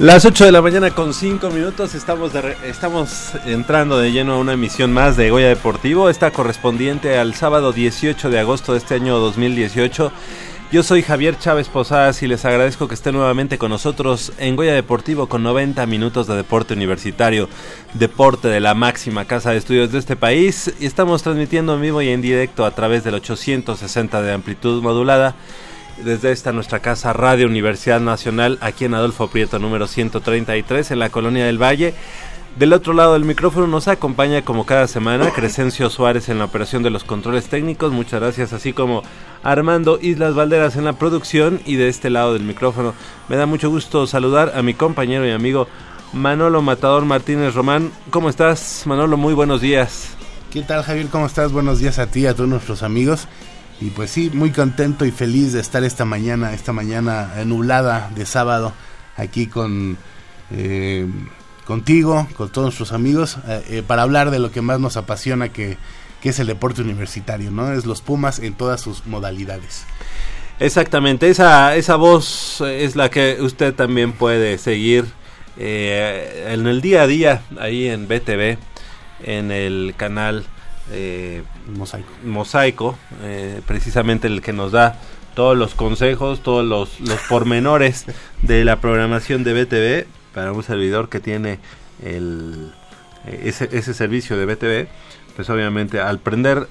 [0.00, 2.32] Las 8 de la mañana con 5 minutos estamos,
[2.64, 7.72] estamos entrando de lleno a una emisión más de Goya Deportivo, esta correspondiente al sábado
[7.72, 10.10] 18 de agosto de este año 2018.
[10.72, 14.74] Yo soy Javier Chávez Posadas y les agradezco que estén nuevamente con nosotros en Goya
[14.74, 17.48] Deportivo con 90 minutos de deporte universitario,
[17.92, 22.02] deporte de la máxima casa de estudios de este país y estamos transmitiendo en vivo
[22.02, 25.36] y en directo a través del 860 de amplitud modulada
[26.02, 31.10] desde esta nuestra casa Radio Universidad Nacional, aquí en Adolfo Prieto número 133, en la
[31.10, 31.94] Colonia del Valle.
[32.56, 36.82] Del otro lado del micrófono nos acompaña como cada semana Crescencio Suárez en la operación
[36.82, 39.02] de los controles técnicos, muchas gracias, así como
[39.42, 42.94] Armando Islas Valderas en la producción y de este lado del micrófono
[43.28, 45.66] me da mucho gusto saludar a mi compañero y amigo
[46.12, 47.90] Manolo Matador Martínez Román.
[48.10, 49.16] ¿Cómo estás Manolo?
[49.16, 50.10] Muy buenos días.
[50.52, 51.08] ¿Qué tal Javier?
[51.08, 51.50] ¿Cómo estás?
[51.50, 53.26] Buenos días a ti y a todos nuestros amigos.
[53.80, 58.24] Y pues sí, muy contento y feliz de estar esta mañana, esta mañana nublada de
[58.24, 58.72] sábado,
[59.16, 59.98] aquí con
[60.50, 61.06] eh,
[61.64, 65.48] contigo, con todos nuestros amigos, eh, eh, para hablar de lo que más nos apasiona,
[65.48, 65.78] que,
[66.20, 67.72] que es el deporte universitario, ¿no?
[67.72, 69.84] Es los Pumas en todas sus modalidades.
[70.60, 75.06] Exactamente, esa, esa voz es la que usted también puede seguir
[75.56, 78.58] en el día a día, ahí en BTV,
[79.24, 80.44] en el canal
[80.90, 81.42] eh,
[81.76, 84.98] mosaico, mosaico eh, precisamente el que nos da
[85.34, 88.04] todos los consejos, todos los, los pormenores
[88.42, 91.58] de la programación de BTV para un servidor que tiene
[92.04, 92.72] el,
[93.26, 94.88] eh, ese, ese servicio de BTV,
[95.36, 96.68] pues obviamente al prender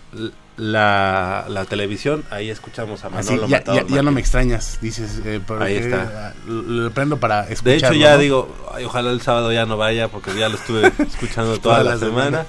[0.56, 5.78] la, la televisión, ahí escuchamos a Manolo ya, ya, no me extrañas, dices, eh, ahí
[5.78, 6.34] está.
[6.46, 7.64] Lo, prendo para escuchar.
[7.64, 8.54] De hecho ya digo,
[8.86, 12.46] ojalá el sábado ya no vaya porque ya lo estuve escuchando toda, la, semana.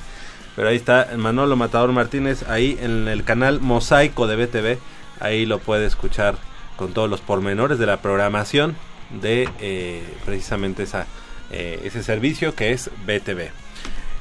[0.56, 4.78] Pero ahí está Manolo Matador Martínez, ahí en el canal Mosaico de BTV.
[5.20, 6.36] Ahí lo puede escuchar
[6.76, 8.76] con todos los pormenores de la programación
[9.20, 11.06] de eh, precisamente esa,
[11.50, 13.50] eh, ese servicio que es BTV.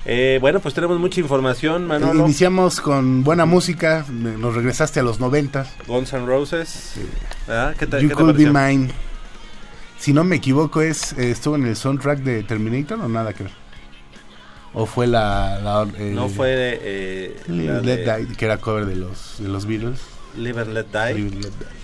[0.06, 2.26] Eh, bueno, pues tenemos mucha información, Manolo.
[2.26, 5.66] Iniciamos con buena música, nos regresaste a los 90.
[5.88, 6.96] Guns N' Roses.
[7.48, 7.74] ¿Ah?
[7.78, 8.90] ¿Qué, you Could Be Mine.
[9.98, 13.63] Si no me equivoco, es estuvo en el soundtrack de Terminator o nada que ver.
[14.74, 15.88] ¿O fue la...
[15.98, 16.80] eh, no fue...
[16.82, 20.00] Eh, Let Die, que era cover de los, de los Beatles.
[20.36, 21.14] Live and Let Die.
[21.14, 21.84] Live and Let Die.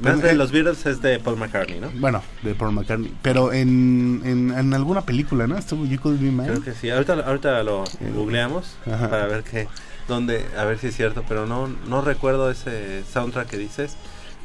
[0.00, 1.90] Más de los Beatles es de Paul McCartney, ¿no?
[1.94, 3.12] Bueno, de Paul McCartney.
[3.20, 5.58] Pero en, en, en alguna película, ¿no?
[5.58, 6.46] Estuvo You Could Be Mine.
[6.46, 6.88] Creo que sí.
[6.88, 7.82] Ahorita, ahorita lo
[8.14, 9.66] googleamos para ver qué,
[10.06, 11.24] dónde, a ver si es cierto.
[11.26, 13.96] Pero no, no recuerdo ese soundtrack que dices.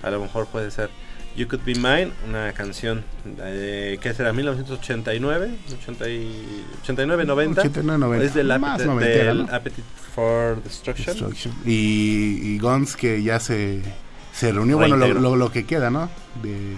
[0.01, 0.89] A lo mejor puede ser.
[1.35, 4.33] You Could Be Mine, una canción de, ¿qué será?
[4.33, 5.51] 1989,
[6.81, 7.61] 89, 90.
[7.61, 8.25] 89, 90.
[8.25, 11.33] Es del, Appetite for Destruction.
[11.65, 13.81] Y, y Guns que ya se
[14.33, 16.09] se reunió, bueno, lo, lo, que queda, ¿no?
[16.41, 16.75] De,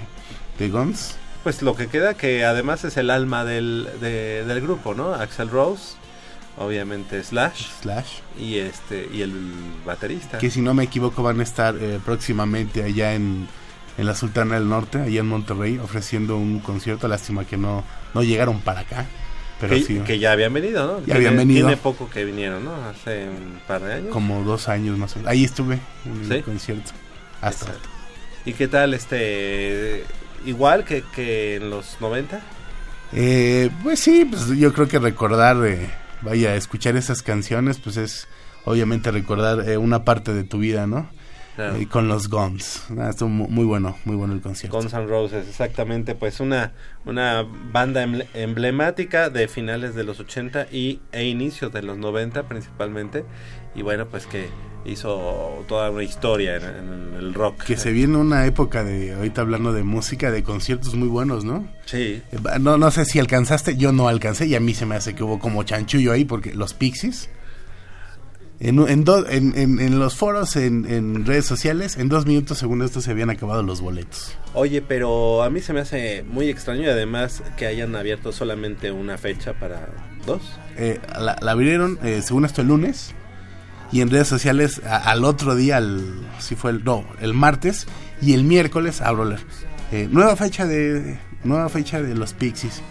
[0.60, 1.16] de Guns.
[1.44, 5.14] Pues lo que queda, que además es el alma del, del grupo, ¿no?
[5.14, 5.96] Axel Rose,
[6.58, 7.68] obviamente Slash.
[7.82, 8.20] Slash.
[8.38, 9.54] Y, este, y el
[9.86, 10.38] baterista.
[10.38, 13.48] Que si no me equivoco van a estar eh, próximamente allá en,
[13.98, 17.08] en la Sultana del Norte, allá en Monterrey, ofreciendo un concierto.
[17.08, 17.84] Lástima que no,
[18.14, 19.06] no llegaron para acá.
[19.60, 21.06] Pero que, sí, que ya habían venido, ¿no?
[21.06, 21.68] Ya habían venido.
[21.68, 22.76] Tiene poco que vinieron, ¿no?
[22.86, 24.10] Hace un par de años.
[24.12, 25.32] Como dos años más o menos.
[25.32, 26.92] Ahí estuve en el concierto.
[27.42, 27.74] Hasta.
[28.46, 30.04] ¿Y qué tal este
[30.46, 32.42] igual que, que en los 90?
[33.14, 35.90] Eh, pues sí, pues yo creo que recordar, eh,
[36.22, 38.28] vaya, escuchar esas canciones, pues es
[38.66, 41.10] obviamente recordar eh, una parte de tu vida, ¿no?
[41.58, 42.84] Eh, con los Guns.
[42.98, 44.78] Ah, estuvo muy bueno, muy bueno el concierto.
[44.78, 46.74] Guns N' Roses, exactamente, pues una,
[47.06, 48.04] una banda
[48.34, 53.26] emblemática de finales de los 80 y, e inicios de los 90 principalmente.
[53.74, 54.50] Y bueno, pues que
[54.86, 57.64] hizo toda una historia en, el rock.
[57.64, 61.68] Que se viene una época de, ahorita hablando de música, de conciertos muy buenos, ¿no?
[61.86, 62.22] Sí.
[62.32, 65.16] Eh, no, no sé si alcanzaste, yo no alcancé y a mí se me hace
[65.16, 67.30] que hubo como chanchullo ahí porque los Pixies
[68.60, 73.30] en, en, en, los foros, en, redes sociales, en dos minutos según esto se habían
[73.30, 74.38] acabado los boletos.
[74.54, 78.92] Oye, pero a mí se me hace muy extraño y además que hayan abierto solamente
[78.92, 79.90] una fecha para
[80.26, 80.42] dos.
[80.78, 83.14] Eh, la, abrieron, eh, según esto, el lunes.
[83.92, 87.88] Y en redes sociales al otro día, el, si fue el, no, el martes
[88.22, 89.14] y el miércoles a
[89.92, 92.82] eh, nueva fecha de nueva fecha de los Pixies.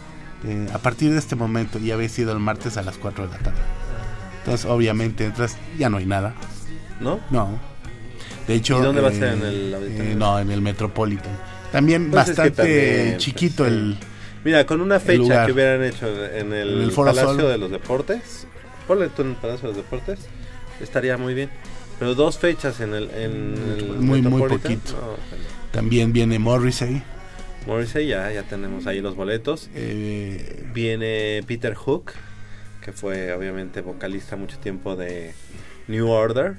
[0.72, 3.38] a partir de este momento, y había sido el martes a las 4 de la
[3.38, 3.83] tarde.
[4.44, 6.34] Entonces, obviamente, entras, ya no hay nada.
[7.00, 7.18] ¿No?
[7.30, 7.58] No.
[8.46, 8.78] De hecho.
[8.78, 9.32] ¿Y dónde va a ser?
[9.32, 11.32] ¿En el eh, eh No, en el Metropolitan.
[11.72, 12.52] También bastante
[13.12, 13.96] pues, chiquito el.
[14.44, 18.46] Mira, con una fecha que hubieran hecho en el, Palacio de los Deportes.
[18.86, 20.18] Ponle tú en el Palacio de los Deportes.
[20.78, 21.48] Estaría muy bien.
[21.98, 23.10] Pero dos fechas en el.
[23.12, 25.16] En muy, muy poquito.
[25.72, 27.02] También viene Morrissey.
[27.66, 29.70] Morrissey, ya, ya tenemos ahí los boletos.
[29.74, 32.12] Eh, viene Peter Hook
[32.84, 35.32] que fue obviamente vocalista mucho tiempo de
[35.88, 36.56] New Order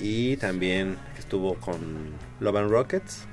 [0.00, 2.10] y también estuvo con
[2.40, 3.28] Love and Rockets.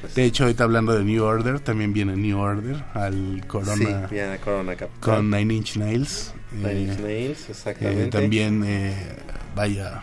[0.00, 4.08] Pues de hecho, ahorita hablando de New Order, también viene New Order al Corona,
[4.42, 6.32] Corona con Nine Inch Nails.
[6.52, 8.04] Nine Inch eh, Nails, exactamente.
[8.04, 8.94] Eh, también, eh,
[9.54, 10.02] vaya,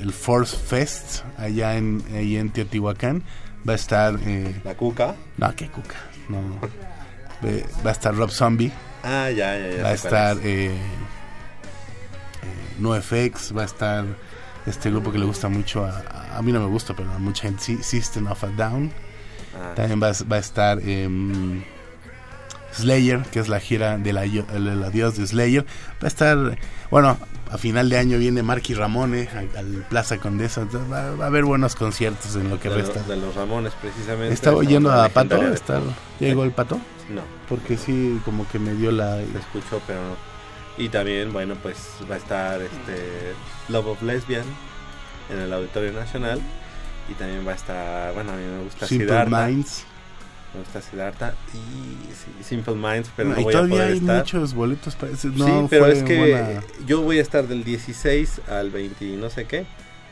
[0.00, 3.22] el Force Fest allá en, ahí en Teotihuacán
[3.68, 4.18] va a estar...
[4.64, 5.16] ¿La Cuca?
[5.38, 5.96] No, qué Cuca,
[6.28, 6.40] no.
[7.84, 8.72] va a estar Rob Zombie
[9.06, 9.82] Ah, ya, ya, ya.
[9.84, 10.74] Va a estar eh, eh,
[12.80, 14.04] NoFX, va a estar
[14.66, 17.42] este grupo que le gusta mucho a, a mí no me gusta, pero a mucha
[17.42, 18.90] gente System of a Down.
[19.54, 19.74] Ah.
[19.76, 21.08] También va, va, a estar eh,
[22.76, 25.64] Slayer, que es la gira del adiós de Slayer.
[26.02, 26.58] Va a estar,
[26.90, 27.18] bueno,
[27.50, 30.66] a final de año viene Marky Ramone al, Plaza Condesa.
[30.90, 33.02] Va, va, a haber buenos conciertos en lo que resta.
[33.02, 34.34] de los Ramones, precisamente.
[34.34, 35.40] ¿Estaba yendo a Pato?
[36.18, 36.80] ¿Llegó el Pato?
[37.08, 37.22] No.
[37.48, 39.16] Porque sí, como que me dio la...
[39.16, 40.16] Me escuchó, pero no.
[40.78, 41.76] Y también, bueno, pues
[42.10, 43.32] va a estar este
[43.68, 44.44] Love of Lesbian
[45.30, 46.40] en el Auditorio Nacional.
[47.08, 49.86] Y también va a estar, bueno, a mí me gusta Simple Minds.
[50.54, 54.94] Me gusta Siddhartha y Simple Minds, pero no, y voy todavía a hay muchos boletos
[54.94, 55.28] para ese.
[55.28, 59.44] No, sí, pero es que yo voy a estar del 16 al 20 no sé
[59.44, 59.66] qué,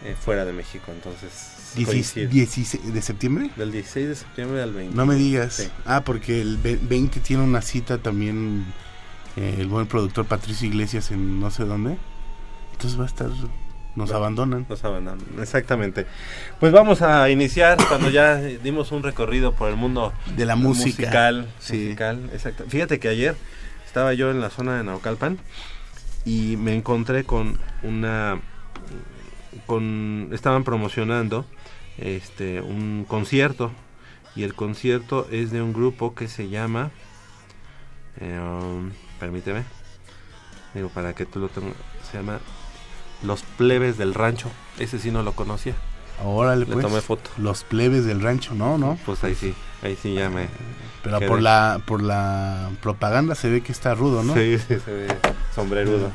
[0.05, 3.51] eh, fuera de México, entonces 16 de septiembre?
[3.57, 4.95] Del 16 de septiembre al 20.
[4.95, 5.71] No me digas.
[5.85, 8.65] Ah, porque el 20 tiene una cita también
[9.37, 11.97] eh, el buen productor Patricio Iglesias en no sé dónde.
[12.73, 13.31] Entonces va a estar...
[13.97, 14.67] Nos abandonan.
[14.69, 16.07] Nos abandonan, exactamente.
[16.61, 21.07] Pues vamos a iniciar cuando ya dimos un recorrido por el mundo de la música.
[21.07, 21.97] Musical, sí.
[22.33, 22.65] exacto.
[22.69, 23.37] Fíjate que ayer
[23.87, 25.39] estaba yo en la zona de Naucalpan
[26.25, 28.41] y me encontré con una
[29.67, 31.47] con estaban promocionando
[31.99, 33.71] este un concierto
[34.35, 36.91] y el concierto es de un grupo que se llama
[38.21, 39.63] eh, um, permíteme
[40.75, 41.77] Digo, para que tú lo tengas.
[42.11, 42.41] Se llama
[43.25, 44.51] Los Plebes del Rancho.
[44.79, 45.75] Ese sí no lo conocía.
[46.23, 46.87] Órale, Le pues.
[46.87, 47.31] tomé foto.
[47.39, 48.99] Los plebes del rancho, no, no.
[49.05, 50.49] Pues ahí sí, ahí sí ya me...
[51.03, 51.29] Pero quedé.
[51.29, 54.35] por la por la propaganda se ve que está rudo, ¿no?
[54.35, 55.07] Sí, sí, se ve
[55.55, 56.11] sombrerudo.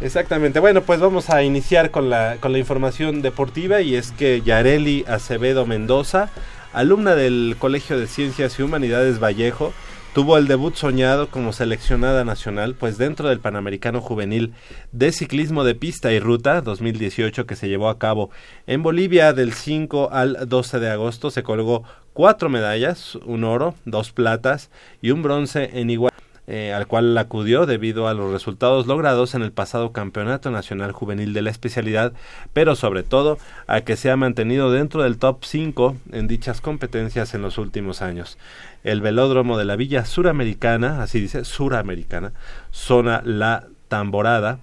[0.00, 0.60] Exactamente.
[0.60, 5.06] Bueno, pues vamos a iniciar con la, con la información deportiva y es que Yareli
[5.08, 6.28] Acevedo Mendoza,
[6.74, 9.72] alumna del Colegio de Ciencias y Humanidades Vallejo,
[10.16, 14.54] tuvo el debut soñado como seleccionada nacional, pues dentro del Panamericano Juvenil
[14.90, 18.30] de Ciclismo de Pista y Ruta 2018 que se llevó a cabo
[18.66, 24.10] en Bolivia del 5 al 12 de agosto se colgó cuatro medallas, un oro, dos
[24.10, 24.70] platas
[25.02, 26.14] y un bronce en igual
[26.48, 31.32] eh, al cual acudió debido a los resultados logrados en el pasado Campeonato Nacional Juvenil
[31.32, 32.12] de la especialidad,
[32.52, 37.34] pero sobre todo a que se ha mantenido dentro del top 5 en dichas competencias
[37.34, 38.38] en los últimos años.
[38.86, 42.32] El velódromo de la Villa Suramericana, así dice, Suramericana,
[42.70, 44.60] zona La Tamborada,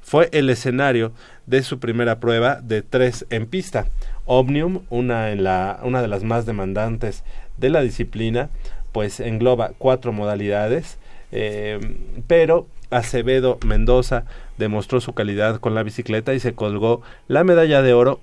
[0.00, 1.10] fue el escenario
[1.46, 3.86] de su primera prueba de tres en pista.
[4.26, 7.24] Omnium, una, en la, una de las más demandantes
[7.56, 8.48] de la disciplina,
[8.92, 10.98] pues engloba cuatro modalidades,
[11.32, 11.80] eh,
[12.28, 14.24] pero Acevedo Mendoza
[14.56, 18.20] demostró su calidad con la bicicleta y se colgó la medalla de oro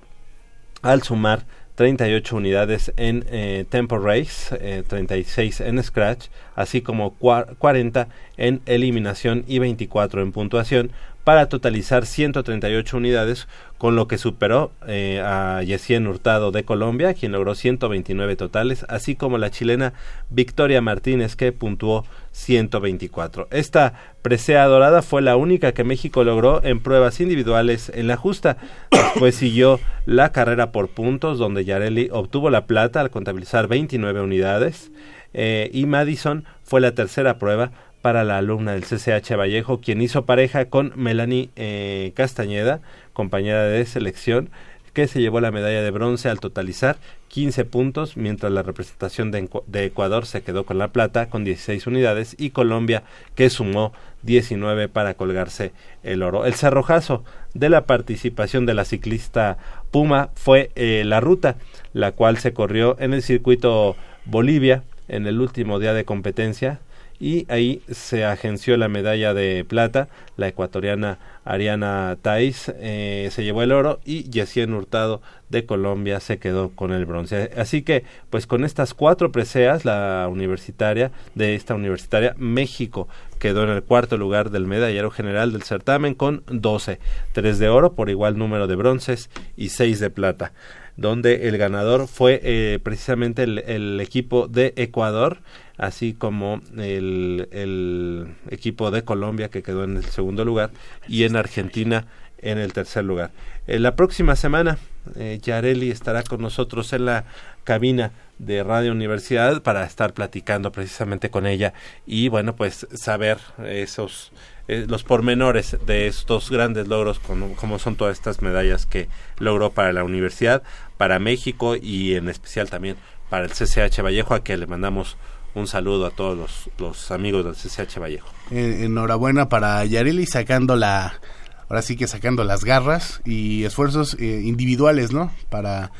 [0.80, 1.44] al sumar
[1.74, 8.60] 38 unidades en eh, Tempo Race, eh, 36 en Scratch, así como cua- 40 en
[8.66, 10.92] eliminación y 24 en puntuación,
[11.24, 13.46] para totalizar 138 unidades,
[13.78, 19.16] con lo que superó eh, a Yesien Hurtado de Colombia, quien logró 129 totales, así
[19.16, 19.92] como la chilena
[20.30, 23.48] Victoria Martínez, que puntuó 124.
[23.50, 28.56] Esta presea dorada fue la única que México logró en pruebas individuales en la justa.
[28.90, 34.90] Después siguió la carrera por puntos, donde Yareli obtuvo la plata al contabilizar 29 unidades.
[35.34, 40.26] eh, y Madison fue la tercera prueba para la alumna del CCH Vallejo, quien hizo
[40.26, 42.80] pareja con Melanie eh, Castañeda,
[43.12, 44.50] compañera de selección,
[44.92, 46.96] que se llevó la medalla de bronce al totalizar
[47.28, 52.36] 15 puntos, mientras la representación de, Ecuador se quedó con la plata con 16 unidades
[52.38, 53.04] y Colombia
[53.34, 56.44] que sumó 19 para colgarse el oro.
[56.44, 59.56] El cerrojazo de la participación de la ciclista
[59.90, 61.56] Puma fue eh, la ruta,
[61.94, 66.80] la cual se corrió en el circuito Bolivia en el último día de competencia
[67.22, 73.62] y ahí se agenció la medalla de plata, la ecuatoriana Ariana Tais eh, se llevó
[73.62, 77.52] el oro y Yesien Hurtado de Colombia se quedó con el bronce.
[77.56, 83.06] Así que, pues con estas cuatro preseas, la universitaria, de esta universitaria, México
[83.38, 86.98] quedó en el cuarto lugar del medallero general del certamen con 12,
[87.30, 90.52] tres de oro por igual número de bronces y seis de plata
[90.96, 95.38] donde el ganador fue eh, precisamente el equipo de Ecuador,
[95.78, 100.70] así como el, el equipo de Colombia que quedó en el segundo lugar
[101.08, 102.06] y en Argentina
[102.42, 103.30] en el tercer lugar.
[103.66, 104.78] Eh, la próxima semana
[105.16, 107.24] eh, Yareli estará con nosotros en la
[107.64, 111.72] cabina de Radio Universidad para estar platicando precisamente con ella
[112.06, 114.32] y bueno pues saber esos
[114.66, 119.70] eh, los pormenores de estos grandes logros como, como son todas estas medallas que logró
[119.70, 120.62] para la universidad,
[120.96, 122.96] para México y en especial también
[123.28, 125.16] para el CCH Vallejo a que le mandamos
[125.54, 128.28] un saludo a todos los, los amigos del CCH Vallejo.
[128.50, 131.20] Eh, enhorabuena para Yareli sacando la
[131.68, 135.32] ahora sí que sacando las garras y esfuerzos eh, individuales, ¿no?
[135.48, 135.92] Para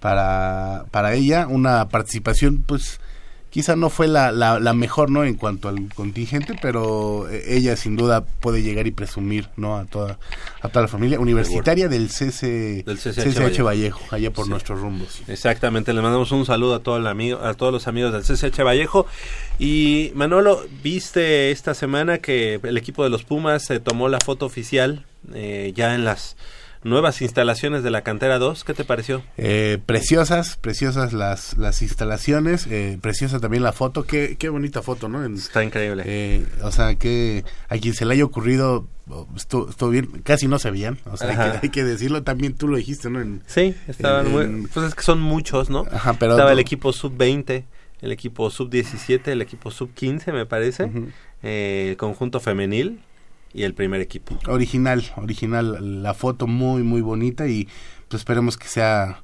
[0.00, 3.00] para para ella una participación pues
[3.50, 5.24] quizá no fue la, la, la mejor, ¿no?
[5.24, 9.76] En cuanto al contingente, pero eh, ella sin duda puede llegar y presumir, ¿no?
[9.76, 10.18] A toda
[10.60, 13.64] a toda la familia universitaria del, CC, Del CCH CCH Vallejo.
[13.64, 14.50] Vallejo, allá por Sí.
[14.50, 15.22] nuestros rumbos.
[15.28, 18.62] Exactamente, le mandamos un saludo a, todo el amigo, a todos los amigos del CCH
[18.64, 19.06] Vallejo.
[19.58, 24.46] Y Manolo, viste esta semana que el equipo de los Pumas se tomó la foto
[24.46, 26.36] oficial eh, ya en las
[26.84, 28.64] nuevas instalaciones de la cantera 2.
[28.64, 29.22] ¿Qué te pareció?
[29.36, 35.08] Eh, preciosas, preciosas las, las instalaciones, eh, preciosa también la foto, qué, qué bonita foto,
[35.08, 35.24] ¿no?
[35.24, 36.02] En- Está increíble.
[36.06, 38.86] eh, o sea, que a quien se le haya ocurrido,
[39.36, 42.54] estuvo, estuvo bien, casi no se veían, o sea, hay que, hay que decirlo, también
[42.54, 43.20] tú lo dijiste, ¿no?
[43.20, 44.66] En- sí, estaban en- muy...
[44.68, 45.84] Pues es que son muchos, ¿no?
[45.90, 46.32] Ajá, pero...
[46.32, 47.64] Estaba el equipo sub-20,
[48.02, 50.90] el equipo sub-17, el equipo sub-15, me parece,
[51.42, 53.00] eh, el conjunto femenil
[53.58, 54.38] y el primer equipo.
[54.46, 57.68] Original, original, la foto muy, muy bonita y
[58.08, 59.22] pues esperemos que sea,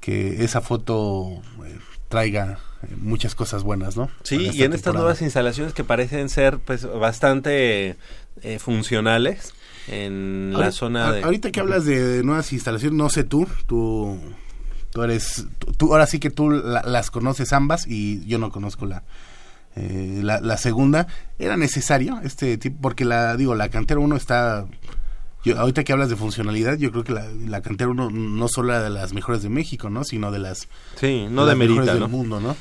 [0.00, 4.10] que esa foto eh, traiga eh, muchas cosas buenas, ¿no?
[4.22, 7.96] Sí, y en estas nuevas instalaciones que parecen ser pues bastante
[8.42, 9.54] eh, funcionales
[9.88, 11.22] en la zona de...
[11.22, 14.20] Ahorita que hablas de nuevas instalaciones, no sé tú, tú,
[14.90, 18.50] tú eres, tú, tú- ahora sí que tú la- las conoces ambas y yo no
[18.50, 19.02] conozco la,
[19.76, 21.06] eh, la, segunda,
[21.38, 24.66] era necesario este tipo, porque la, digo, la cantera 1 está,
[25.44, 28.80] yo, ahorita que hablas de funcionalidad, yo creo que la, la cantera 1 no solo
[28.80, 30.04] de las mejores de México, ¿no?
[30.04, 32.56] Sino de las, sí, no de, mejores del mundo, ¿no?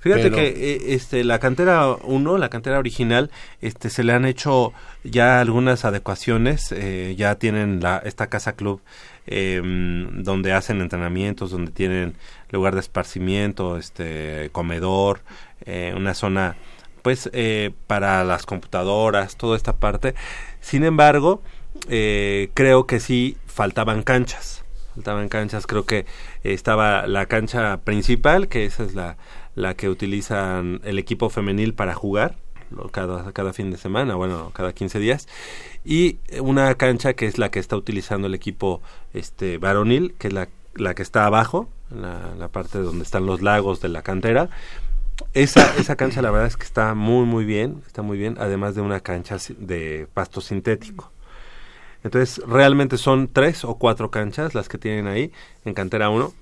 [0.00, 4.72] Fíjate que eh, este la cantera 1, la cantera original, este se le han hecho
[5.02, 8.80] ya algunas adecuaciones, eh, ya tienen la esta casa club
[9.26, 12.14] eh, donde hacen entrenamientos, donde tienen
[12.50, 15.20] lugar de esparcimiento, este comedor,
[15.64, 16.56] eh, una zona
[17.02, 20.14] pues eh, para las computadoras, toda esta parte.
[20.60, 21.42] Sin embargo,
[21.88, 24.64] eh, creo que sí faltaban canchas.
[24.94, 26.06] Faltaban canchas, creo que
[26.42, 29.16] estaba la cancha principal, que esa es la,
[29.54, 32.36] la que utilizan el equipo femenil para jugar
[32.90, 35.28] cada, cada fin de semana, bueno, cada 15 días,
[35.84, 38.82] y una cancha que es la que está utilizando el equipo
[39.14, 43.42] este varonil, que es la, la que está abajo, la, la parte donde están los
[43.42, 44.50] lagos de la cantera,
[45.34, 48.74] esa, esa cancha la verdad es que está muy muy bien, está muy bien, además
[48.74, 51.12] de una cancha de pasto sintético.
[52.04, 55.32] Entonces, realmente son tres o cuatro canchas las que tienen ahí
[55.64, 56.32] en cantera 1,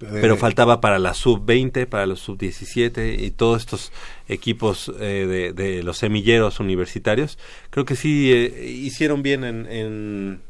[0.00, 3.92] pero faltaba para la sub-20, para los sub-17 y todos estos
[4.28, 7.38] equipos eh, de, los semilleros universitarios.
[7.70, 10.40] Creo que sí eh, hicieron bien en,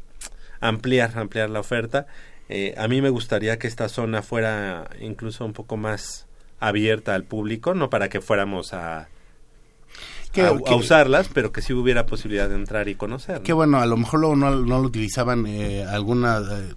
[0.59, 2.07] ampliar, ampliar la oferta.
[2.49, 6.27] Eh, a mí me gustaría que esta zona fuera incluso un poco más
[6.59, 9.09] abierta al público, no para que fuéramos a,
[10.35, 13.41] a, usarlas, pero que sí hubiera posibilidad de entrar y conocer.
[13.41, 16.73] Que bueno, a lo mejor no, no lo utilizaban eh, alguna eh,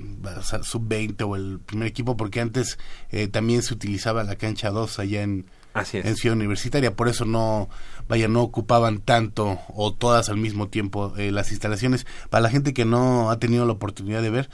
[0.63, 2.79] sub-20 o el primer equipo, porque antes
[3.11, 7.69] eh, también se utilizaba la cancha 2 allá en, en Ciudad Universitaria, por eso no,
[8.09, 12.07] vaya, no ocupaban tanto o todas al mismo tiempo las instalaciones.
[12.29, 14.51] Para la gente que no ha tenido la oportunidad de ver,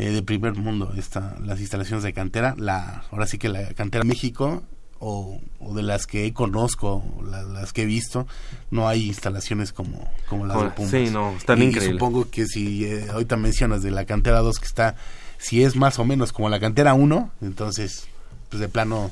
[0.00, 4.02] eh, de primer mundo esta, las instalaciones de cantera la ahora sí que la cantera
[4.02, 4.62] México
[4.98, 5.38] o,
[5.74, 7.04] de las que conozco
[7.52, 8.26] las que he visto
[8.70, 12.86] no hay instalaciones como como las de Pumas sí no están y supongo que si
[12.86, 14.96] eh, ahorita mencionas de la cantera 2 que está
[15.36, 18.08] si es más o menos como la cantera 1 entonces
[18.48, 19.10] pues de plano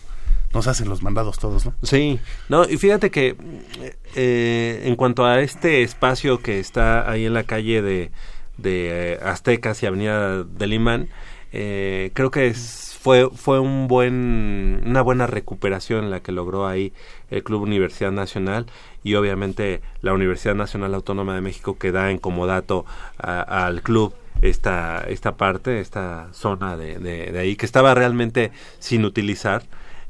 [0.55, 1.75] nos hacen los mandados todos, ¿no?
[1.83, 2.19] Sí,
[2.49, 3.37] no, y fíjate que
[4.15, 8.11] eh, en cuanto a este espacio que está ahí en la calle de,
[8.59, 11.09] de eh, Aztecas y Avenida del Imán,
[11.53, 16.93] eh, creo que fue fue un buen una buena recuperación la que logró ahí
[17.31, 18.67] el Club Universidad Nacional
[19.03, 22.85] y obviamente la Universidad Nacional Autónoma de México que da en comodato
[23.17, 29.63] al club esta esta parte esta zona de, de, ahí que estaba realmente sin utilizar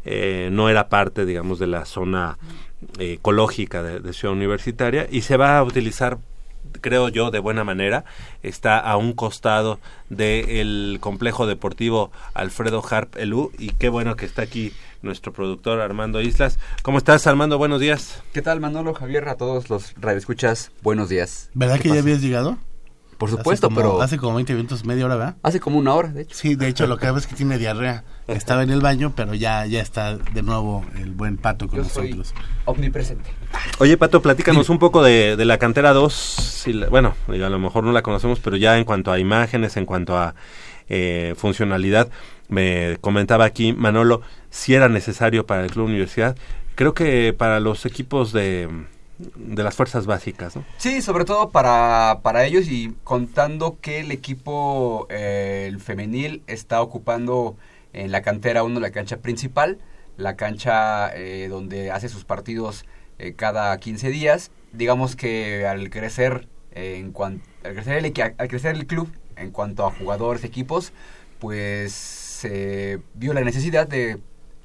[0.05, 2.37] eh, no era parte digamos de la zona
[2.99, 6.19] ecológica de, de Ciudad Universitaria y se va a utilizar
[6.81, 8.05] creo yo, de buena manera.
[8.43, 9.79] Está a un costado
[10.09, 16.21] del complejo deportivo Alfredo Harp Elú y qué bueno que está aquí nuestro productor Armando
[16.21, 16.59] Islas.
[16.83, 17.59] ¿Cómo estás, Armando?
[17.59, 18.23] Buenos días.
[18.33, 20.71] ¿Qué tal, Manolo, Javier, a todos los radioescuchas?
[20.83, 21.51] Buenos días.
[21.55, 22.59] ¿Verdad que ya habías llegado?
[23.19, 24.01] Por supuesto, pero...
[24.01, 25.37] Hace como 20 minutos, media hora, ¿verdad?
[25.43, 26.37] Hace como una hora, de hecho.
[26.37, 28.05] Sí, de hecho, lo que hago es que tiene diarrea.
[28.29, 32.33] Estaba en el baño, pero ya, ya está de nuevo el buen Pato con nosotros.
[32.65, 33.29] omnipresente.
[33.79, 36.67] Oye, Pato, platícanos un poco de, la cantera 2.
[36.91, 40.17] bueno, a lo mejor no la conocemos, pero ya en cuanto a imágenes, en cuanto
[40.17, 40.37] a
[40.89, 42.09] eh, funcionalidad,
[42.49, 46.37] me comentaba aquí Manolo si era necesario para el Club Universidad.
[46.77, 48.69] Creo que para los equipos de
[49.19, 50.65] de las fuerzas básicas, ¿no?
[50.77, 56.81] Sí, sobre todo para, para ellos y contando que el equipo eh, el femenil está
[56.83, 57.57] ocupando
[57.93, 59.79] en la cantera uno la cancha principal,
[60.17, 62.85] la cancha eh, donde hace sus partidos
[63.19, 64.51] eh, cada 15 días.
[64.73, 69.87] Digamos que al crecer en cuanto al crecer el al crecer el club en cuanto
[69.87, 70.93] a jugadores, equipos,
[71.41, 74.19] pues se vio la necesidad de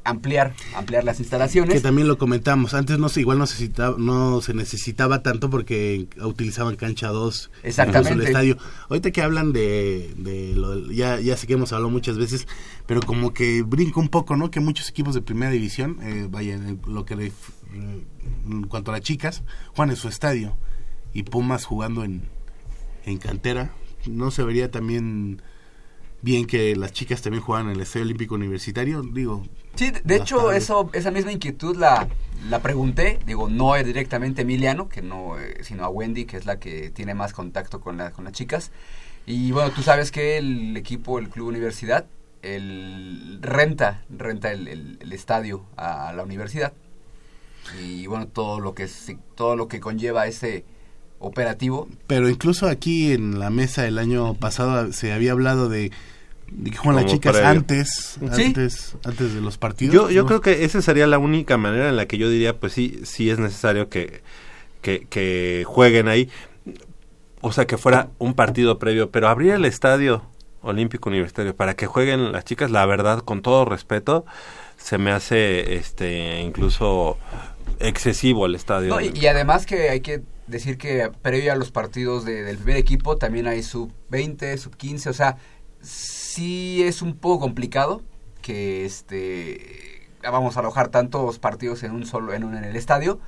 [0.04, 1.74] ampliar ampliar las instalaciones.
[1.74, 6.08] Que también lo comentamos antes no se igual no se no se necesitaba tanto porque
[6.22, 8.58] utilizaban cancha 2 exactamente el estadio.
[8.90, 12.48] Ahorita que hablan de, de lo, ya ya sé que hemos hablado muchas veces
[12.86, 16.80] pero como que brinca un poco no que muchos equipos de primera división eh, vayan
[16.88, 17.32] lo que
[17.74, 19.44] en cuanto a las chicas
[19.76, 20.58] juegan en su estadio
[21.14, 22.24] y Pumas jugando en
[23.06, 23.72] en cantera
[24.08, 25.42] no se vería también
[26.24, 29.44] bien que las chicas también juegan en el Estadio Olímpico Universitario, digo.
[29.76, 32.08] Sí, de hecho, eso, esa misma inquietud la,
[32.50, 36.60] la pregunté, digo, no directamente Emiliano, que no, eh, sino a Wendy, que es la
[36.60, 38.72] que tiene más contacto con, la, con las chicas.
[39.26, 42.06] Y bueno, tú sabes que el equipo, el Club Universidad,
[42.42, 46.74] el, renta, renta el, el, estadio a, la universidad.
[47.82, 48.88] Y bueno, todo lo que,
[49.36, 50.64] todo lo que conlleva ese
[51.20, 51.88] operativo.
[52.08, 55.92] Pero incluso aquí en la mesa el año pasado se había hablado de
[56.50, 58.44] De que juegan las chicas antes, Sí.
[58.46, 59.94] antes, antes de los partidos.
[59.96, 60.28] Yo, yo ¿no?
[60.28, 63.30] creo que esa sería la única manera en la que yo diría, pues sí, sí
[63.30, 64.22] es necesario que,
[64.82, 66.30] que, que jueguen ahí.
[67.42, 70.24] O sea, que fuera un partido previo, pero abrir el estadio
[70.62, 74.26] olímpico universitario para que jueguen las chicas, la verdad, con todo respeto,
[74.78, 77.18] se me hace este incluso
[77.80, 78.90] excesivo el estadio.
[78.90, 82.58] No, y, y además que hay que decir que previo a los partidos de- del
[82.58, 85.38] primer equipo también hay sub 20, sub 15, o sea,
[86.34, 88.02] sí es un poco complicado
[88.42, 93.20] que este vamos a alojar tantos partidos en un solo en, un, en el estadio.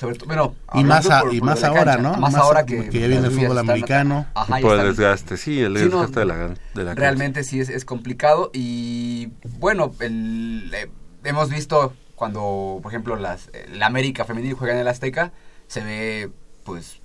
[0.00, 2.10] Sobre todo, bueno, Y más, a- por- y por más ahora, cancha, ¿no?
[2.16, 4.26] Más, Más ahora que, porque ya viene el fútbol están- americano.
[4.34, 6.56] Ajá, ya por el están- desgaste, sí, el Sí, no, desgaste de la, de la
[6.86, 6.94] cancha.
[6.94, 9.28] realmente sí es, es complicado y
[9.60, 10.90] bueno el, eh,
[11.24, 15.32] hemos visto cuando por ejemplo las la América femenil juega en el Azteca
[15.68, 16.30] se ve
[16.64, 17.00] pues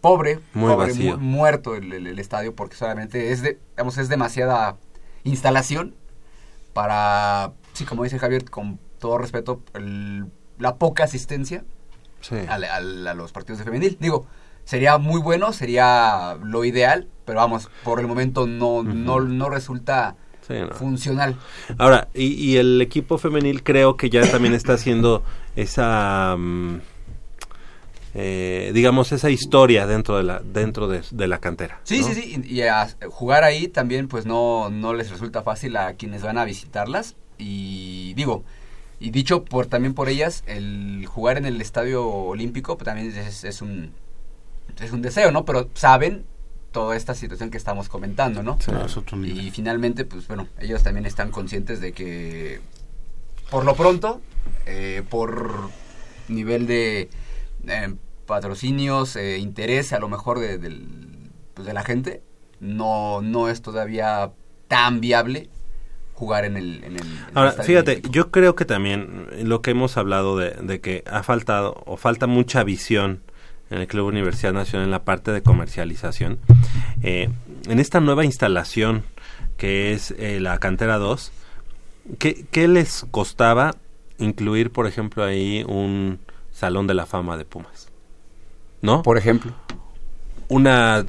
[0.00, 4.08] pobre Muy pobre, mu- muerto el, el- el estadio porque solamente es de digamos es
[4.08, 4.76] demasiada
[5.24, 5.94] instalación
[6.72, 10.26] para sí como dice Javier con todo respeto el-
[10.58, 11.64] la poca asistencia
[12.20, 12.36] Sí.
[12.48, 12.80] a
[13.14, 13.98] los partidos de femenil.
[14.00, 14.26] Digo,
[14.64, 20.16] sería muy bueno, sería lo ideal, pero vamos, por el momento no, no, no resulta
[20.40, 20.70] Sí, no.
[20.74, 21.36] funcional.
[21.78, 25.22] Ahora, y, y el equipo femenil creo que ya también está haciendo
[25.56, 26.80] esa, mm,
[28.18, 31.80] eh, digamos, esa historia dentro de la, dentro de, de la cantera.
[31.84, 32.06] Sí, ¿no?
[32.08, 35.92] sí, sí, y, y a- jugar ahí también pues no, no les resulta fácil a
[35.94, 38.42] quienes van a visitarlas y digo,
[38.98, 43.44] y dicho por también por ellas, el jugar en el estadio olímpico pues, también es,
[43.44, 43.92] es un
[44.80, 45.44] es un deseo, ¿no?
[45.44, 46.24] Pero saben
[46.72, 48.58] toda esta situación que estamos comentando, ¿no?
[48.60, 48.70] Sí.
[48.84, 49.46] Es otro nivel.
[49.46, 52.60] Y finalmente, pues bueno, ellos también están conscientes de que
[53.50, 54.20] por lo pronto,
[54.66, 55.70] eh, por
[56.28, 57.08] nivel de
[57.68, 57.94] eh,
[58.26, 60.58] patrocinios, eh, interés a lo mejor de,
[61.54, 62.22] pues, de la gente,
[62.60, 64.32] no, no es todavía
[64.68, 65.48] tan viable
[66.14, 69.62] jugar en el, en el, en el Ahora, fíjate, yo creo que también eh, lo
[69.62, 73.22] que hemos hablado de, de que ha faltado o falta mucha visión
[73.70, 76.38] en el Club Universidad Nacional en la parte de comercialización.
[77.02, 77.28] Eh,
[77.68, 79.04] en esta nueva instalación
[79.56, 81.32] que es eh, la cantera 2,
[82.18, 83.74] ¿qué, qué les costaba
[84.18, 86.20] incluir, por ejemplo, ahí un
[86.52, 87.85] salón de la fama de Pumas?
[88.82, 89.02] ¿No?
[89.02, 89.52] Por ejemplo,
[90.48, 91.04] una,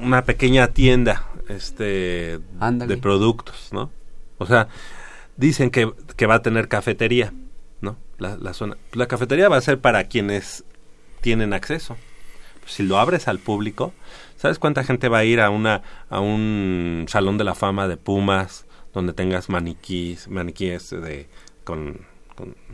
[0.00, 2.94] una pequeña tienda este Ándale.
[2.94, 3.90] de productos, ¿no?
[4.38, 4.68] O sea,
[5.36, 7.32] dicen que, que va a tener cafetería,
[7.80, 7.96] ¿no?
[8.18, 8.76] La, la zona.
[8.92, 10.64] La cafetería va a ser para quienes
[11.20, 11.96] tienen acceso.
[12.66, 13.92] Si lo abres al público,
[14.36, 17.96] ¿sabes cuánta gente va a ir a una a un salón de la fama de
[17.96, 21.28] Pumas donde tengas maniquís, maniquíes de
[21.64, 22.06] con, con-